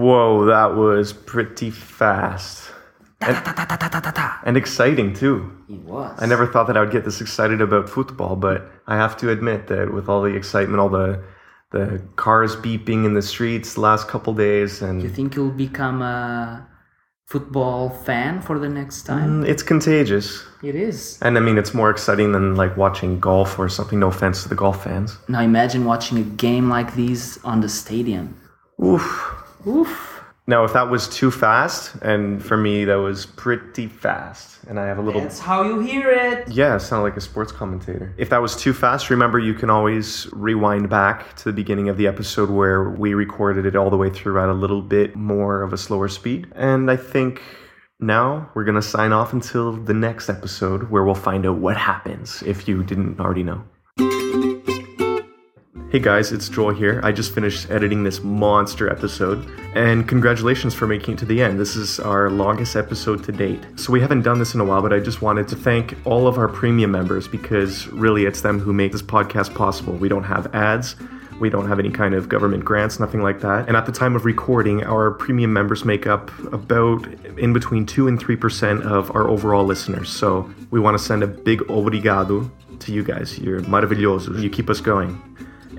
Whoa, 0.00 0.46
that 0.46 0.76
was 0.76 1.12
pretty 1.12 1.70
fast. 1.70 2.70
Ta. 3.20 4.40
And 4.46 4.56
exciting 4.56 5.12
too. 5.12 5.52
It 5.68 5.80
was. 5.80 6.18
I 6.22 6.26
never 6.26 6.46
thought 6.46 6.66
that 6.68 6.76
I 6.76 6.80
would 6.80 6.90
get 6.90 7.04
this 7.04 7.20
excited 7.20 7.60
about 7.60 7.88
football, 7.88 8.34
but 8.34 8.70
I 8.86 8.96
have 8.96 9.16
to 9.18 9.30
admit 9.30 9.66
that 9.66 9.92
with 9.92 10.08
all 10.08 10.22
the 10.22 10.34
excitement, 10.34 10.80
all 10.80 10.88
the 10.88 11.22
the 11.70 12.02
cars 12.16 12.56
beeping 12.56 13.04
in 13.04 13.14
the 13.14 13.22
streets 13.22 13.74
the 13.74 13.80
last 13.80 14.08
couple 14.08 14.32
days, 14.34 14.82
and 14.82 15.02
You 15.02 15.08
think 15.08 15.36
you'll 15.36 15.50
become 15.50 16.02
a 16.02 16.66
football 17.26 17.90
fan 17.90 18.40
for 18.40 18.58
the 18.58 18.68
next 18.68 19.02
time? 19.04 19.44
Mm, 19.44 19.48
it's 19.48 19.62
contagious. 19.62 20.42
It 20.64 20.74
is. 20.74 21.18
And 21.22 21.36
I 21.38 21.40
mean, 21.40 21.58
it's 21.58 21.72
more 21.72 21.90
exciting 21.90 22.32
than 22.32 22.56
like 22.56 22.76
watching 22.76 23.20
golf 23.20 23.58
or 23.58 23.68
something. 23.68 24.00
No 24.00 24.08
offense 24.08 24.42
to 24.42 24.48
the 24.48 24.56
golf 24.56 24.82
fans. 24.82 25.18
Now 25.28 25.42
imagine 25.42 25.84
watching 25.84 26.18
a 26.18 26.24
game 26.24 26.68
like 26.68 26.94
these 26.94 27.38
on 27.44 27.60
the 27.60 27.68
stadium. 27.68 28.34
Oof. 28.82 29.36
Oof. 29.66 30.20
Now, 30.46 30.64
if 30.64 30.72
that 30.72 30.90
was 30.90 31.08
too 31.08 31.30
fast, 31.30 31.94
and 32.02 32.44
for 32.44 32.56
me, 32.56 32.84
that 32.84 32.96
was 32.96 33.24
pretty 33.24 33.86
fast, 33.86 34.58
and 34.66 34.80
I 34.80 34.86
have 34.86 34.98
a 34.98 35.00
little. 35.00 35.20
That's 35.20 35.38
how 35.38 35.62
you 35.62 35.78
hear 35.78 36.10
it. 36.10 36.48
Yeah, 36.48 36.74
I 36.74 36.78
sound 36.78 37.04
like 37.04 37.16
a 37.16 37.20
sports 37.20 37.52
commentator. 37.52 38.12
If 38.18 38.30
that 38.30 38.42
was 38.42 38.56
too 38.56 38.72
fast, 38.72 39.10
remember 39.10 39.38
you 39.38 39.54
can 39.54 39.70
always 39.70 40.26
rewind 40.32 40.90
back 40.90 41.36
to 41.36 41.44
the 41.44 41.52
beginning 41.52 41.88
of 41.88 41.98
the 41.98 42.08
episode 42.08 42.50
where 42.50 42.90
we 42.90 43.14
recorded 43.14 43.64
it 43.64 43.76
all 43.76 43.90
the 43.90 43.96
way 43.96 44.10
through 44.10 44.40
at 44.40 44.48
a 44.48 44.52
little 44.52 44.82
bit 44.82 45.14
more 45.14 45.62
of 45.62 45.72
a 45.72 45.78
slower 45.78 46.08
speed. 46.08 46.48
And 46.56 46.90
I 46.90 46.96
think 46.96 47.42
now 48.00 48.50
we're 48.54 48.64
going 48.64 48.74
to 48.74 48.82
sign 48.82 49.12
off 49.12 49.32
until 49.32 49.72
the 49.72 49.94
next 49.94 50.28
episode 50.28 50.90
where 50.90 51.04
we'll 51.04 51.14
find 51.14 51.46
out 51.46 51.58
what 51.58 51.76
happens 51.76 52.42
if 52.44 52.66
you 52.66 52.82
didn't 52.82 53.20
already 53.20 53.44
know. 53.44 54.49
Hey 55.90 55.98
guys, 55.98 56.30
it's 56.30 56.48
Joel 56.48 56.72
here. 56.72 57.00
I 57.02 57.10
just 57.10 57.34
finished 57.34 57.68
editing 57.68 58.04
this 58.04 58.22
monster 58.22 58.88
episode, 58.88 59.44
and 59.74 60.06
congratulations 60.06 60.72
for 60.72 60.86
making 60.86 61.14
it 61.14 61.16
to 61.18 61.26
the 61.26 61.42
end. 61.42 61.58
This 61.58 61.74
is 61.74 61.98
our 61.98 62.30
longest 62.30 62.76
episode 62.76 63.24
to 63.24 63.32
date. 63.32 63.60
So, 63.74 63.92
we 63.92 64.00
haven't 64.00 64.22
done 64.22 64.38
this 64.38 64.54
in 64.54 64.60
a 64.60 64.64
while, 64.64 64.82
but 64.82 64.92
I 64.92 65.00
just 65.00 65.20
wanted 65.20 65.48
to 65.48 65.56
thank 65.56 65.96
all 66.06 66.28
of 66.28 66.38
our 66.38 66.46
premium 66.46 66.92
members 66.92 67.26
because 67.26 67.88
really 67.88 68.24
it's 68.24 68.40
them 68.40 68.60
who 68.60 68.72
make 68.72 68.92
this 68.92 69.02
podcast 69.02 69.52
possible. 69.52 69.94
We 69.94 70.08
don't 70.08 70.22
have 70.22 70.54
ads. 70.54 70.94
We 71.40 71.50
don't 71.50 71.66
have 71.66 71.80
any 71.80 71.90
kind 71.90 72.14
of 72.14 72.28
government 72.28 72.64
grants, 72.64 73.00
nothing 73.00 73.22
like 73.22 73.40
that. 73.40 73.66
And 73.66 73.76
at 73.76 73.84
the 73.84 73.92
time 73.92 74.14
of 74.14 74.24
recording, 74.24 74.84
our 74.84 75.10
premium 75.10 75.52
members 75.52 75.84
make 75.84 76.06
up 76.06 76.30
about 76.52 77.04
in 77.36 77.52
between 77.52 77.84
2 77.84 78.06
and 78.06 78.16
3% 78.16 78.82
of 78.82 79.10
our 79.16 79.28
overall 79.28 79.64
listeners. 79.64 80.08
So 80.08 80.48
we 80.70 80.78
want 80.78 80.96
to 80.96 81.02
send 81.02 81.24
a 81.24 81.26
big 81.26 81.62
obrigado 81.62 82.48
to 82.78 82.92
you 82.92 83.02
guys. 83.02 83.40
You're 83.40 83.62
maravilhosos. 83.62 84.40
You 84.40 84.50
keep 84.50 84.70
us 84.70 84.80
going. 84.80 85.20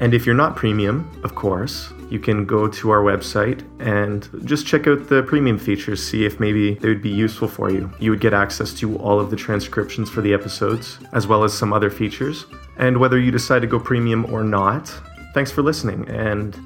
And 0.01 0.15
if 0.15 0.25
you're 0.25 0.33
not 0.35 0.55
premium, 0.55 1.07
of 1.23 1.35
course, 1.35 1.93
you 2.09 2.17
can 2.17 2.43
go 2.43 2.67
to 2.67 2.89
our 2.89 3.03
website 3.03 3.63
and 3.79 4.27
just 4.45 4.65
check 4.65 4.87
out 4.87 5.07
the 5.07 5.21
premium 5.21 5.59
features, 5.59 6.03
see 6.03 6.25
if 6.25 6.39
maybe 6.39 6.73
they 6.73 6.87
would 6.89 7.03
be 7.03 7.11
useful 7.11 7.47
for 7.47 7.69
you. 7.69 7.87
You 7.99 8.09
would 8.09 8.19
get 8.19 8.33
access 8.33 8.73
to 8.79 8.97
all 8.97 9.19
of 9.19 9.29
the 9.29 9.35
transcriptions 9.35 10.09
for 10.09 10.21
the 10.21 10.33
episodes, 10.33 10.97
as 11.13 11.27
well 11.27 11.43
as 11.43 11.53
some 11.53 11.71
other 11.71 11.91
features. 11.91 12.47
And 12.77 12.97
whether 12.97 13.19
you 13.19 13.29
decide 13.29 13.61
to 13.61 13.67
go 13.67 13.79
premium 13.79 14.25
or 14.33 14.43
not, 14.43 14.91
thanks 15.35 15.51
for 15.51 15.61
listening 15.61 16.09
and 16.09 16.57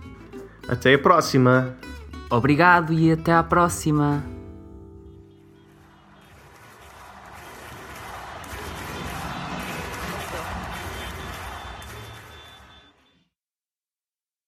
até 0.70 0.96
a 0.96 0.98
próxima! 0.98 1.76
Obrigado 2.32 2.94
e 2.94 3.12
até 3.12 3.34
à 3.34 3.44
próxima. 3.44 4.24